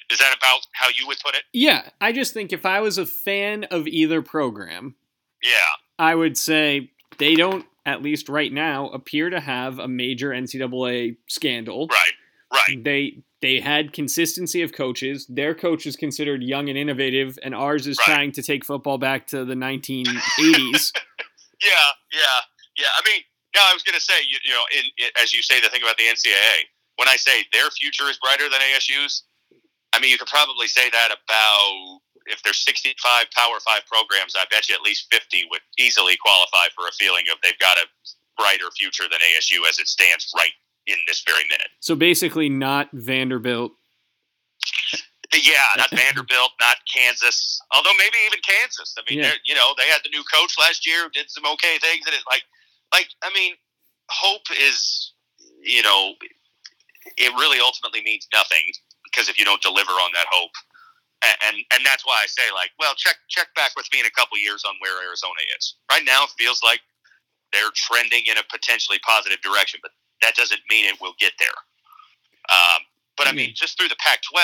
Is 0.10 0.20
that 0.20 0.36
about 0.38 0.62
how 0.74 0.88
you 0.90 1.06
would 1.08 1.18
put 1.24 1.36
it? 1.36 1.44
Yeah. 1.54 1.90
I 2.00 2.12
just 2.14 2.34
think 2.34 2.54
if 2.54 2.66
I 2.66 2.80
was 2.80 2.98
a 2.98 3.06
fan 3.06 3.66
of 3.66 3.88
either 3.88 4.22
program, 4.22 4.96
Yeah, 5.44 5.50
I 6.00 6.16
would 6.16 6.38
say 6.38 6.92
they 7.18 7.36
don't, 7.36 7.66
at 7.86 8.02
least 8.02 8.30
right 8.30 8.52
now, 8.52 8.90
appear 8.90 9.30
to 9.30 9.40
have 9.40 9.80
a 9.80 9.88
major 9.88 10.30
NCAA 10.30 11.18
scandal. 11.28 11.88
right, 11.88 12.14
right. 12.54 12.84
They 12.84 13.24
they 13.42 13.60
had 13.60 13.94
consistency 13.94 14.62
of 14.64 14.74
coaches. 14.74 15.28
Their 15.30 15.54
coach 15.54 15.86
is 15.86 15.96
considered 15.96 16.42
young 16.42 16.70
and 16.70 16.78
innovative, 16.78 17.38
and 17.44 17.54
ours 17.54 17.86
is 17.86 17.98
Right. 18.00 18.06
trying 18.16 18.32
to 18.34 18.42
take 18.42 18.66
football 18.66 18.98
back 18.98 19.28
to 19.28 19.46
the 19.46 19.54
1980s. 19.56 20.92
Yeah, 21.60 21.70
yeah, 22.14 22.40
yeah. 22.78 22.86
I 22.96 23.02
mean, 23.10 23.22
yeah, 23.56 23.62
I 23.68 23.74
was 23.74 23.82
going 23.82 23.96
to 23.96 24.02
say, 24.02 24.14
you, 24.30 24.38
you 24.46 24.54
know, 24.54 24.62
in, 24.78 24.84
in, 25.06 25.10
as 25.22 25.34
you 25.34 25.42
say, 25.42 25.60
the 25.60 25.70
thing 25.70 25.82
about 25.82 25.98
the 25.98 26.04
NCAA, 26.04 26.70
when 26.98 27.08
I 27.08 27.16
say 27.16 27.46
their 27.54 27.70
future 27.72 28.10
is 28.10 28.18
brighter 28.18 28.50
than 28.50 28.60
ASU's, 28.74 29.24
I 29.94 30.00
mean, 30.00 30.12
you 30.12 30.18
could 30.18 30.28
probably 30.28 30.68
say 30.68 30.90
that 30.90 31.10
about 31.16 32.00
if 32.28 32.44
there's 32.44 32.60
65 32.66 32.98
Power 33.34 33.58
Five 33.66 33.82
programs, 33.88 34.34
I 34.36 34.44
bet 34.52 34.68
you 34.68 34.76
at 34.76 34.82
least 34.82 35.08
50 35.12 35.46
would 35.50 35.62
easily 35.78 36.18
qualify 36.18 36.68
for 36.76 36.88
a 36.88 36.92
feeling 37.00 37.24
of 37.32 37.38
they've 37.42 37.58
got 37.60 37.78
a 37.78 37.86
brighter 38.38 38.70
future 38.78 39.06
than 39.10 39.20
ASU 39.22 39.68
as 39.70 39.80
it 39.80 39.88
stands 39.88 40.30
right 40.36 40.52
in 40.88 40.98
this 41.08 41.24
very 41.26 41.44
minute. 41.46 41.70
So 41.80 41.96
basically, 41.96 42.50
not 42.50 42.90
Vanderbilt. 42.94 43.72
Yeah, 45.34 45.60
not 45.76 45.90
Vanderbilt, 45.92 46.52
not 46.62 46.78
Kansas. 46.92 47.60
Although 47.76 47.92
maybe 47.98 48.16
even 48.26 48.40
Kansas. 48.48 48.96
I 48.98 49.02
mean, 49.10 49.20
Yeah. 49.20 49.34
you 49.46 49.56
know, 49.56 49.74
they 49.78 49.86
had 49.88 50.00
the 50.06 50.10
new 50.10 50.24
coach 50.34 50.56
last 50.58 50.88
year, 50.88 51.04
who 51.04 51.10
did 51.10 51.30
some 51.30 51.46
okay 51.46 51.78
things, 51.80 52.06
and 52.06 52.16
it 52.16 52.22
like, 52.32 52.44
like 52.94 53.10
I 53.22 53.30
mean, 53.34 53.54
hope 54.10 54.44
is, 54.58 55.12
you 55.62 55.84
know, 55.84 56.14
it 57.16 57.32
really 57.40 57.60
ultimately 57.60 58.04
means 58.04 58.28
nothing 58.34 58.74
because 59.04 59.30
if 59.30 59.40
you 59.40 59.46
don't 59.46 59.62
deliver 59.62 59.92
on 59.92 60.12
that 60.14 60.28
hope, 60.30 60.52
and 61.24 61.38
and, 61.48 61.56
and 61.74 61.82
that's 61.86 62.06
why 62.06 62.20
I 62.22 62.28
say 62.28 62.52
like, 62.54 62.72
well, 62.80 62.94
check 62.96 63.16
check 63.30 63.48
back 63.56 63.72
with 63.76 63.88
me 63.94 64.00
in 64.02 64.06
a 64.06 64.12
couple 64.12 64.38
years 64.38 64.64
on 64.68 64.76
where 64.80 65.00
Arizona 65.06 65.40
is. 65.58 65.76
Right 65.90 66.04
now, 66.06 66.24
it 66.24 66.32
feels 66.38 66.62
like 66.64 66.82
they're 67.54 67.74
trending 67.74 68.24
in 68.28 68.38
a 68.38 68.46
potentially 68.52 69.00
positive 69.08 69.40
direction, 69.42 69.80
but 69.82 69.92
that 70.22 70.36
doesn't 70.36 70.62
mean 70.70 70.86
it 70.86 71.00
will 71.00 71.16
get 71.20 71.34
there. 71.40 71.58
Um, 72.50 72.82
but 73.18 73.28
I 73.28 73.32
mean, 73.32 73.52
just 73.56 73.78
through 73.78 73.90
the 73.90 73.98
Pac-12, 74.00 74.38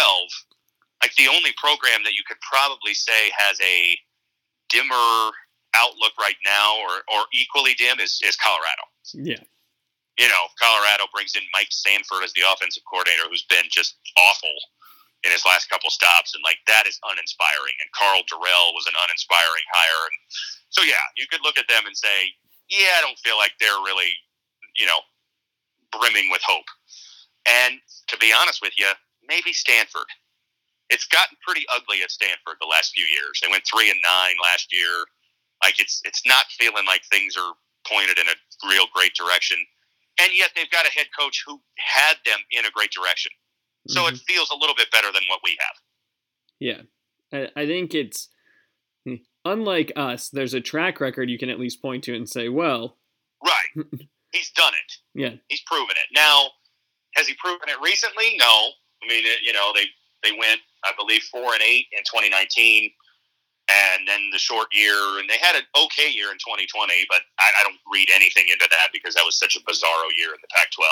like 1.01 1.13
the 1.15 1.27
only 1.27 1.53
program 1.57 2.03
that 2.03 2.13
you 2.13 2.23
could 2.27 2.39
probably 2.41 2.93
say 2.93 3.29
has 3.37 3.59
a 3.61 3.97
dimmer 4.69 5.31
outlook 5.75 6.13
right 6.19 6.39
now, 6.43 6.79
or 6.81 7.03
or 7.13 7.25
equally 7.33 7.73
dim, 7.75 7.99
is 7.99 8.19
is 8.23 8.35
Colorado. 8.35 8.83
Yeah. 9.13 9.43
You 10.19 10.29
know, 10.29 10.45
Colorado 10.61 11.09
brings 11.09 11.33
in 11.35 11.43
Mike 11.53 11.73
Sanford 11.73 12.21
as 12.23 12.33
the 12.33 12.45
offensive 12.45 12.83
coordinator, 12.85 13.25
who's 13.29 13.45
been 13.49 13.65
just 13.71 13.97
awful 14.17 14.53
in 15.25 15.31
his 15.31 15.45
last 15.45 15.69
couple 15.71 15.89
stops, 15.89 16.35
and 16.35 16.43
like 16.43 16.59
that 16.67 16.85
is 16.85 16.99
uninspiring. 17.09 17.75
And 17.81 17.89
Karl 17.97 18.21
Dorrell 18.29 18.75
was 18.75 18.85
an 18.85 18.93
uninspiring 18.93 19.67
hire, 19.73 20.03
and 20.11 20.17
so 20.69 20.83
yeah, 20.83 21.01
you 21.17 21.25
could 21.31 21.41
look 21.43 21.57
at 21.57 21.69
them 21.69 21.87
and 21.87 21.95
say, 21.97 22.33
yeah, 22.69 22.99
I 22.99 23.01
don't 23.01 23.19
feel 23.19 23.37
like 23.37 23.53
they're 23.59 23.81
really, 23.85 24.13
you 24.75 24.85
know, 24.85 25.01
brimming 25.91 26.29
with 26.29 26.41
hope. 26.45 26.67
And 27.47 27.79
to 28.07 28.17
be 28.17 28.33
honest 28.33 28.61
with 28.61 28.73
you, 28.77 28.89
maybe 29.27 29.53
Stanford. 29.53 30.07
It's 30.89 31.07
gotten 31.07 31.37
pretty 31.41 31.65
ugly 31.73 32.03
at 32.03 32.11
Stanford 32.11 32.61
the 32.61 32.67
last 32.69 32.93
few 32.93 33.05
years. 33.05 33.39
They 33.41 33.49
went 33.49 33.63
three 33.65 33.89
and 33.89 33.99
nine 34.03 34.35
last 34.43 34.69
year. 34.71 35.05
Like 35.63 35.79
it's 35.79 36.01
it's 36.05 36.21
not 36.25 36.45
feeling 36.59 36.85
like 36.85 37.01
things 37.09 37.35
are 37.37 37.53
pointed 37.87 38.19
in 38.19 38.27
a 38.27 38.37
real 38.69 38.85
great 38.93 39.15
direction. 39.15 39.57
And 40.19 40.31
yet 40.35 40.51
they've 40.55 40.69
got 40.69 40.85
a 40.85 40.91
head 40.91 41.07
coach 41.17 41.43
who 41.45 41.59
had 41.77 42.15
them 42.25 42.39
in 42.51 42.65
a 42.65 42.71
great 42.71 42.91
direction. 42.91 43.31
So 43.87 44.07
it 44.07 44.13
mm-hmm. 44.13 44.33
feels 44.33 44.49
a 44.49 44.55
little 44.55 44.75
bit 44.75 44.91
better 44.91 45.11
than 45.13 45.23
what 45.27 45.41
we 45.43 45.57
have. 45.59 45.75
Yeah. 46.59 47.47
I, 47.55 47.61
I 47.61 47.65
think 47.65 47.93
it's 47.93 48.29
unlike 49.45 49.91
us, 49.95 50.29
there's 50.29 50.53
a 50.53 50.61
track 50.61 50.99
record 50.99 51.29
you 51.29 51.37
can 51.37 51.49
at 51.49 51.59
least 51.59 51.81
point 51.81 52.03
to 52.05 52.15
and 52.15 52.27
say, 52.27 52.49
well, 52.49 52.97
Right. 53.43 53.85
He's 54.31 54.51
done 54.51 54.73
it. 54.73 54.93
yeah, 55.13 55.35
He's 55.47 55.61
proven 55.67 55.91
it. 55.91 56.07
Now, 56.15 56.47
has 57.15 57.27
he 57.27 57.35
proven 57.35 57.69
it 57.69 57.77
recently? 57.83 58.35
No. 58.39 58.71
I 59.03 59.07
mean, 59.07 59.23
it, 59.25 59.43
you 59.43 59.53
know, 59.53 59.71
they 59.75 59.85
they 60.23 60.31
went, 60.31 60.59
I 60.83 60.91
believe, 60.97 61.21
four 61.23 61.53
and 61.53 61.61
eight 61.61 61.85
in 61.91 62.01
2019, 62.03 62.89
and 63.71 64.07
then 64.07 64.29
the 64.31 64.39
short 64.39 64.67
year, 64.73 65.19
and 65.19 65.29
they 65.29 65.37
had 65.39 65.55
an 65.55 65.63
okay 65.75 66.11
year 66.11 66.31
in 66.31 66.37
2020. 66.37 67.05
But 67.07 67.21
I, 67.39 67.47
I 67.59 67.63
don't 67.63 67.79
read 67.91 68.09
anything 68.13 68.45
into 68.51 68.67
that 68.69 68.91
because 68.91 69.15
that 69.15 69.23
was 69.23 69.37
such 69.37 69.55
a 69.55 69.63
bizarro 69.63 70.11
year 70.17 70.35
in 70.35 70.41
the 70.41 70.51
Pac-12, 70.51 70.83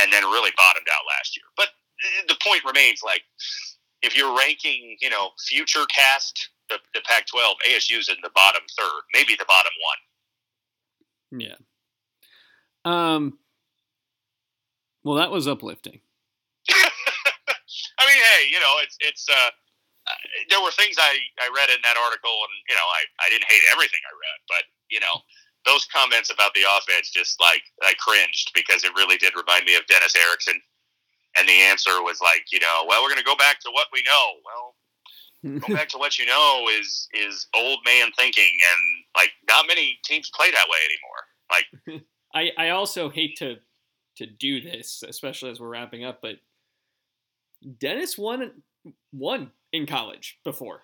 and 0.00 0.12
then 0.12 0.24
really 0.24 0.50
bottomed 0.56 0.88
out 0.88 1.04
last 1.18 1.36
year. 1.36 1.44
But 1.56 1.68
uh, 1.68 2.24
the 2.28 2.38
point 2.42 2.64
remains, 2.64 3.02
like, 3.04 3.22
if 4.02 4.16
you're 4.16 4.36
ranking, 4.36 4.96
you 5.00 5.10
know, 5.10 5.30
future 5.46 5.84
cast 5.94 6.48
the, 6.68 6.78
the 6.94 7.02
Pac-12, 7.04 7.54
ASU's 7.68 8.08
in 8.08 8.16
the 8.22 8.30
bottom 8.34 8.62
third, 8.78 9.02
maybe 9.12 9.36
the 9.38 9.46
bottom 9.46 9.72
one. 11.30 11.40
yeah. 11.40 11.56
Um. 12.84 13.38
Well, 15.04 15.16
that 15.16 15.30
was 15.30 15.46
uplifting. 15.46 16.00
I 16.70 18.06
mean, 18.06 18.16
hey, 18.16 18.48
you 18.50 18.60
know, 18.60 18.74
it's 18.82 18.96
it's. 19.00 19.28
Uh, 19.28 19.50
uh, 20.06 20.20
there 20.50 20.60
were 20.60 20.72
things 20.76 20.96
I, 21.00 21.16
I 21.40 21.48
read 21.48 21.70
in 21.72 21.80
that 21.82 21.96
article, 21.96 22.32
and 22.32 22.54
you 22.68 22.76
know, 22.76 22.84
I, 22.84 23.02
I 23.24 23.26
didn't 23.32 23.48
hate 23.48 23.64
everything 23.72 24.00
I 24.04 24.12
read, 24.12 24.38
but 24.48 24.64
you 24.92 25.00
know, 25.00 25.24
those 25.64 25.88
comments 25.88 26.28
about 26.28 26.52
the 26.52 26.68
offense 26.68 27.08
just 27.08 27.40
like 27.40 27.62
I 27.82 27.96
cringed 27.96 28.52
because 28.54 28.84
it 28.84 28.92
really 28.94 29.16
did 29.16 29.32
remind 29.32 29.64
me 29.64 29.76
of 29.76 29.86
Dennis 29.88 30.12
Erickson, 30.12 30.60
and 31.36 31.48
the 31.48 31.56
answer 31.72 32.04
was 32.04 32.20
like, 32.20 32.52
you 32.52 32.60
know, 32.60 32.84
well, 32.86 33.02
we're 33.02 33.08
going 33.08 33.24
to 33.24 33.28
go 33.28 33.36
back 33.36 33.60
to 33.64 33.70
what 33.72 33.88
we 33.92 34.04
know. 34.04 34.26
Well, 34.44 34.64
go 35.60 35.74
back 35.80 35.88
to 35.90 35.98
what 35.98 36.18
you 36.18 36.26
know 36.26 36.68
is 36.68 37.08
is 37.16 37.48
old 37.56 37.80
man 37.84 38.12
thinking, 38.18 38.52
and 38.52 38.80
like 39.16 39.32
not 39.48 39.66
many 39.66 39.98
teams 40.04 40.30
play 40.34 40.50
that 40.50 40.68
way 40.68 40.80
anymore. 40.84 41.22
Like, 41.48 42.04
I, 42.34 42.66
I 42.66 42.70
also 42.70 43.08
hate 43.08 43.36
to 43.38 43.56
to 44.16 44.26
do 44.26 44.60
this, 44.60 45.02
especially 45.06 45.50
as 45.50 45.60
we're 45.60 45.68
wrapping 45.68 46.04
up, 46.04 46.20
but 46.20 46.36
Dennis 47.78 48.18
won 48.18 48.62
won 49.12 49.50
in 49.74 49.86
college 49.86 50.38
before. 50.44 50.82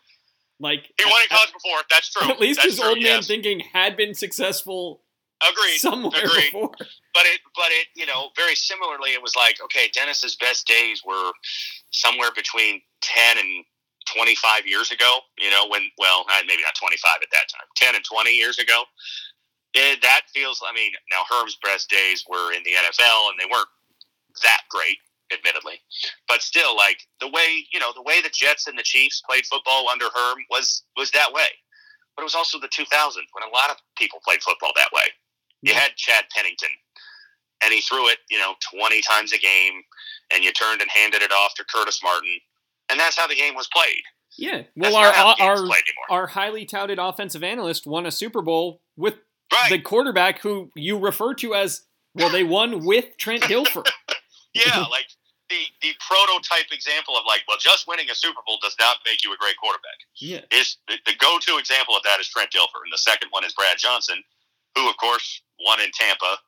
Like 0.59 0.91
he 0.99 1.05
won 1.07 1.23
in 1.23 1.29
college 1.29 1.53
before. 1.53 1.79
That's 1.89 2.11
true. 2.13 2.29
At 2.31 2.41
least 2.41 2.59
That's 2.59 2.73
his 2.73 2.79
true, 2.81 2.89
old 2.89 2.97
man 2.99 3.05
yes. 3.23 3.27
thinking 3.27 3.61
had 3.61 3.97
been 3.97 4.13
successful 4.15 5.03
Agreed. 5.41 5.79
somewhere 5.79 6.21
Agreed. 6.23 6.53
before. 6.53 6.71
but 7.15 7.25
it 7.25 7.41
but 7.57 7.71
it 7.71 7.87
you 7.97 8.05
know 8.05 8.29
very 8.37 8.55
similarly 8.55 9.11
it 9.17 9.23
was 9.23 9.35
like 9.35 9.57
okay 9.65 9.89
dennis's 9.95 10.37
best 10.37 10.67
days 10.67 11.01
were 11.07 11.33
somewhere 11.93 12.29
between 12.37 12.83
10 13.01 13.39
and 13.39 13.65
25 14.13 14.67
years 14.67 14.91
ago 14.93 15.21
you 15.39 15.49
know 15.51 15.65
when 15.69 15.83
well 15.97 16.27
maybe 16.47 16.61
not 16.63 16.75
25 16.79 17.23
at 17.23 17.29
that 17.33 17.49
time 17.49 17.65
10 17.77 17.95
and 17.95 18.05
20 18.05 18.31
years 18.31 18.59
ago 18.59 18.83
it, 19.73 20.03
that 20.03 20.23
feels 20.35 20.61
i 20.69 20.75
mean 20.75 20.93
now 21.11 21.23
herm's 21.31 21.57
best 21.65 21.89
days 21.89 22.23
were 22.29 22.53
in 22.53 22.61
the 22.65 22.73
nfl 22.85 23.31
and 23.33 23.41
they 23.41 23.49
weren't 23.51 23.69
that 24.43 24.61
great 24.69 24.99
admittedly 25.33 25.81
but 26.29 26.43
still 26.43 26.77
like 26.77 26.99
the 27.21 27.29
way 27.29 27.65
you 27.73 27.79
know 27.81 27.93
the 27.95 28.03
way 28.03 28.21
the 28.23 28.31
jets 28.33 28.67
and 28.67 28.79
the 28.79 28.83
chiefs 28.83 29.23
played 29.29 29.45
football 29.47 29.89
under 29.89 30.07
herm 30.15 30.39
was 30.51 30.83
was 30.97 31.11
that 31.13 31.33
way 31.33 31.47
but 32.17 32.23
it 32.23 32.25
was 32.25 32.35
also 32.35 32.59
the 32.59 32.69
2000s 32.69 32.87
when 33.33 33.49
a 33.49 33.53
lot 33.53 33.71
of 33.71 33.77
people 33.97 34.19
played 34.25 34.43
football 34.43 34.73
that 34.77 34.89
way 34.95 35.05
you 35.63 35.75
had 35.75 35.91
Chad 35.97 36.25
Pennington, 36.35 36.71
and 37.63 37.71
he 37.71 37.83
threw 37.83 38.09
it, 38.09 38.17
you 38.31 38.39
know, 38.39 38.55
20 38.75 39.03
times 39.03 39.31
a 39.35 39.39
game, 39.39 39.83
and 40.33 40.43
you 40.43 40.51
turned 40.53 40.81
and 40.81 40.91
handed 40.91 41.21
it 41.21 41.31
off 41.33 41.53
to 41.57 41.65
Curtis 41.71 42.01
Martin, 42.03 42.35
and 42.91 42.99
that's 42.99 43.19
how 43.19 43.27
the 43.27 43.35
game 43.35 43.55
was 43.55 43.69
played. 43.71 44.01
Yeah. 44.39 44.63
That's 44.75 44.95
Well, 44.95 44.97
our 44.97 45.05
not 45.05 45.15
how 45.15 45.35
the 45.35 45.43
our 45.43 45.57
game's 45.57 45.69
played 45.69 45.83
anymore. 45.83 46.19
our 46.23 46.27
highly 46.29 46.65
touted 46.65 46.99
offensive 46.99 47.43
analyst 47.45 47.87
won 47.87 48.07
a 48.07 48.11
Super 48.11 48.41
Bowl 48.41 48.81
with 48.97 49.17
Right? 49.53 49.69
the 49.69 49.81
quarterback 49.81 50.41
who 50.41 50.71
you 50.75 50.97
refer 50.99 51.35
to 51.35 51.55
as 51.55 51.83
well. 52.15 52.31
They 52.31 52.43
won 52.45 52.83
with 52.87 53.19
Trent 53.19 53.43
Dilfer. 53.43 53.87
yeah, 54.55 54.79
like 54.91 55.09
the 55.51 55.67
the 55.83 55.93
prototype 56.01 56.71
example 56.73 57.19
of 57.19 57.27
like, 57.27 57.43
well, 57.47 57.59
just 57.59 57.87
winning 57.87 58.09
a 58.09 58.15
Super 58.15 58.41
Bowl 58.47 58.59
does 58.63 58.77
not 58.79 59.03
make 59.05 59.23
you 59.23 59.35
a 59.35 59.37
great 59.37 59.59
quarterback. 59.59 59.99
yeah. 60.17 60.47
Is 60.55 60.79
the, 60.89 60.97
the 61.05 61.15
go 61.19 61.39
to 61.43 61.59
example 61.59 61.97
of 61.97 62.03
that 62.05 62.21
is 62.21 62.31
Trent 62.31 62.51
Dilfer, 62.55 62.81
and 62.81 62.93
the 62.95 63.03
second 63.03 63.29
one 63.31 63.45
is 63.45 63.53
Brad 63.53 63.77
Johnson, 63.77 64.23
who 64.75 64.89
of 64.89 64.97
course 64.97 65.43
won 65.61 65.81
in 65.83 65.91
Tampa, 65.93 66.39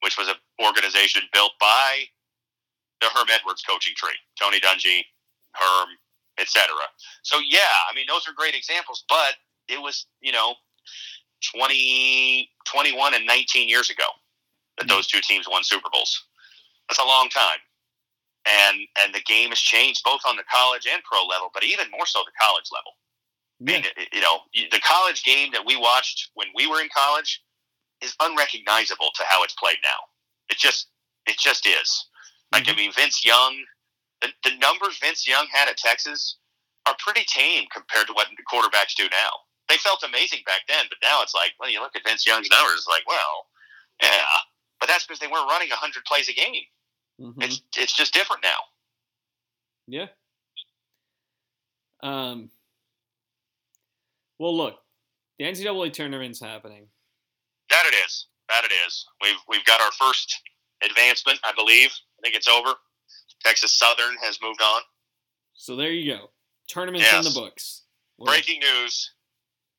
which 0.00 0.16
was 0.16 0.28
an 0.28 0.38
organization 0.64 1.22
built 1.34 1.52
by 1.60 2.06
the 3.02 3.10
Herm 3.12 3.28
Edwards 3.28 3.62
coaching 3.62 3.92
tree, 3.96 4.16
Tony 4.40 4.60
Dungy, 4.60 5.02
Herm, 5.52 5.88
etc. 6.38 6.70
So 7.22 7.38
yeah, 7.44 7.84
I 7.90 7.94
mean 7.94 8.06
those 8.08 8.26
are 8.28 8.32
great 8.32 8.54
examples, 8.54 9.04
but 9.08 9.34
it 9.68 9.82
was 9.82 10.06
you 10.22 10.32
know 10.32 10.54
20, 11.54 12.48
21 12.64 13.14
and 13.14 13.26
19 13.26 13.68
years 13.68 13.90
ago 13.90 14.04
that 14.78 14.86
mm-hmm. 14.86 14.96
those 14.96 15.06
two 15.06 15.20
teams 15.20 15.46
won 15.50 15.64
Super 15.64 15.88
Bowls. 15.92 16.24
That's 16.88 17.00
a 17.00 17.04
long 17.04 17.28
time. 17.28 17.58
And 18.46 18.78
and 19.02 19.12
the 19.12 19.22
game 19.26 19.50
has 19.50 19.58
changed 19.58 20.02
both 20.04 20.20
on 20.26 20.36
the 20.36 20.44
college 20.52 20.86
and 20.86 21.02
pro 21.02 21.24
level, 21.26 21.50
but 21.52 21.64
even 21.64 21.90
more 21.90 22.06
so 22.06 22.22
the 22.24 22.32
college 22.40 22.70
level. 22.72 22.92
I 23.60 23.64
mean, 23.64 23.84
you 24.12 24.20
know, 24.20 24.40
the 24.52 24.80
college 24.86 25.24
game 25.24 25.50
that 25.52 25.64
we 25.64 25.76
watched 25.76 26.30
when 26.34 26.48
we 26.54 26.66
were 26.66 26.80
in 26.80 26.88
college 26.94 27.42
is 28.02 28.14
unrecognizable 28.20 29.08
to 29.14 29.24
how 29.26 29.42
it's 29.42 29.54
played 29.54 29.78
now. 29.82 29.96
It 30.50 30.58
just, 30.58 30.88
it 31.26 31.38
just 31.38 31.66
is. 31.66 32.06
Like, 32.52 32.68
I 32.68 32.72
mm-hmm. 32.72 32.78
mean, 32.78 32.92
Vince 32.92 33.24
Young, 33.24 33.56
the, 34.20 34.28
the 34.44 34.56
numbers 34.58 34.98
Vince 35.00 35.26
Young 35.26 35.46
had 35.50 35.68
at 35.68 35.78
Texas 35.78 36.36
are 36.86 36.94
pretty 36.98 37.24
tame 37.26 37.64
compared 37.72 38.06
to 38.08 38.12
what 38.12 38.28
quarterbacks 38.52 38.94
do 38.94 39.04
now. 39.10 39.32
They 39.68 39.76
felt 39.78 40.04
amazing 40.06 40.40
back 40.46 40.62
then, 40.68 40.86
but 40.88 40.98
now 41.02 41.22
it's 41.22 41.34
like, 41.34 41.52
well, 41.58 41.70
you 41.70 41.80
look 41.80 41.96
at 41.96 42.06
Vince 42.06 42.26
Young's 42.26 42.48
numbers, 42.50 42.84
it's 42.84 42.86
like, 42.86 43.02
well, 43.08 43.50
yeah, 44.02 44.22
but 44.78 44.86
that's 44.86 45.04
because 45.04 45.18
they 45.18 45.26
weren't 45.26 45.50
running 45.50 45.68
hundred 45.72 46.04
plays 46.04 46.28
a 46.28 46.32
game. 46.32 46.62
Mhm. 47.20 47.42
It's 47.42 47.62
it's 47.76 47.96
just 47.96 48.12
different 48.12 48.42
now. 48.42 48.58
Yeah. 49.86 50.06
Um. 52.02 52.50
Well, 54.38 54.56
look, 54.56 54.78
the 55.38 55.46
NCAA 55.46 55.92
tournament's 55.92 56.40
happening. 56.40 56.88
That 57.70 57.84
it 57.86 57.94
is. 58.06 58.26
That 58.48 58.64
it 58.64 58.72
is. 58.86 59.06
We've 59.22 59.36
we've 59.48 59.64
got 59.64 59.80
our 59.80 59.92
first 59.92 60.40
advancement, 60.82 61.38
I 61.44 61.52
believe. 61.52 61.90
I 62.18 62.22
think 62.22 62.34
it's 62.36 62.48
over. 62.48 62.74
Texas 63.44 63.72
Southern 63.72 64.16
has 64.22 64.38
moved 64.42 64.60
on. 64.60 64.82
So 65.54 65.76
there 65.76 65.90
you 65.90 66.12
go. 66.14 66.30
Tournament's 66.68 67.12
in 67.12 67.22
the 67.22 67.30
books. 67.30 67.82
Well, 68.18 68.26
Breaking 68.26 68.60
news. 68.60 69.12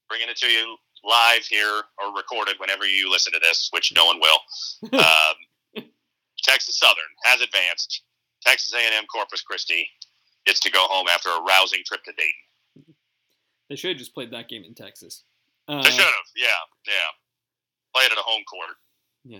Bringing 0.09 0.29
it 0.29 0.37
to 0.37 0.47
you 0.47 0.77
live 1.03 1.43
here 1.45 1.83
or 2.01 2.15
recorded 2.15 2.55
whenever 2.59 2.85
you 2.85 3.11
listen 3.11 3.33
to 3.33 3.39
this, 3.39 3.69
which 3.71 3.93
no 3.95 4.05
one 4.05 4.19
will. 4.19 4.39
um, 4.99 5.35
Texas 6.47 6.77
Southern 6.79 7.11
has 7.23 7.41
advanced. 7.41 8.01
Texas 8.45 8.73
A&M 8.73 9.05
Corpus 9.07 9.41
Christi 9.41 9.89
gets 10.45 10.59
to 10.61 10.71
go 10.71 10.85
home 10.89 11.07
after 11.09 11.29
a 11.29 11.41
rousing 11.41 11.81
trip 11.85 12.03
to 12.03 12.11
Dayton. 12.13 12.95
They 13.69 13.75
should 13.75 13.89
have 13.89 13.97
just 13.97 14.13
played 14.13 14.31
that 14.31 14.47
game 14.47 14.63
in 14.63 14.73
Texas. 14.73 15.23
Uh, 15.67 15.81
They 15.81 15.89
should 15.89 15.99
have, 15.99 16.13
yeah, 16.35 16.47
yeah. 16.85 16.93
Played 17.93 18.11
at 18.11 18.17
a 18.17 18.21
home 18.21 18.43
court, 18.45 18.77
Yeah. 19.25 19.39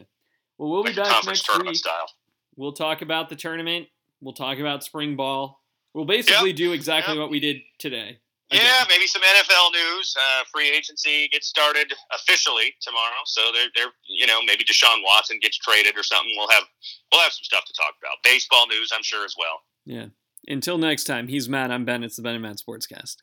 well, 0.58 0.70
we'll 0.70 0.84
be 0.84 0.90
like 0.90 0.98
a 0.98 1.02
back 1.02 1.12
conference 1.14 1.40
next 1.40 1.46
tournament 1.46 1.74
week. 1.76 1.78
style. 1.78 2.12
We'll 2.58 2.74
talk 2.74 3.02
about 3.02 3.30
the 3.30 3.36
tournament. 3.36 3.88
We'll 4.20 4.34
talk 4.34 4.58
about 4.60 4.84
spring 4.84 5.16
ball. 5.16 5.62
We'll 5.94 6.06
basically 6.06 6.52
do 6.54 6.74
exactly 6.74 7.14
Yep. 7.14 7.22
what 7.22 7.30
we 7.30 7.40
did 7.40 7.62
today. 7.78 8.20
Yeah, 8.50 8.60
Again. 8.60 8.86
maybe 8.90 9.08
some 9.08 9.22
NFL 9.22 9.74
news. 9.74 10.16
Uh, 10.16 10.44
free 10.52 10.70
agency 10.72 11.28
gets 11.30 11.48
started 11.48 11.92
officially 12.14 12.74
tomorrow, 12.82 13.22
so 13.26 13.42
they're, 13.54 13.68
they're 13.76 13.92
you 14.08 14.26
know 14.26 14.42
maybe 14.42 14.64
Deshaun 14.64 15.04
Watson 15.04 15.40
gets 15.42 15.58
traded 15.58 15.98
or 15.98 16.04
something. 16.04 16.32
We'll 16.38 16.50
have 16.50 16.64
we'll 17.12 17.22
have 17.22 17.34
some 17.34 17.44
stuff 17.44 17.66
to 17.66 17.74
talk 17.74 17.96
about. 18.02 18.18
Baseball 18.24 18.68
news, 18.68 18.92
I'm 18.96 19.04
sure 19.04 19.26
as 19.26 19.36
well. 19.38 19.62
Yeah. 19.86 20.06
Until 20.48 20.78
next 20.78 21.04
time, 21.04 21.28
he's 21.28 21.50
Matt. 21.50 21.72
I'm 21.72 21.84
Ben. 21.84 22.04
It's 22.04 22.16
the 22.16 22.22
Ben 22.22 22.36
and 22.36 22.44
Matt 22.44 22.58
Sportscast. 22.58 23.18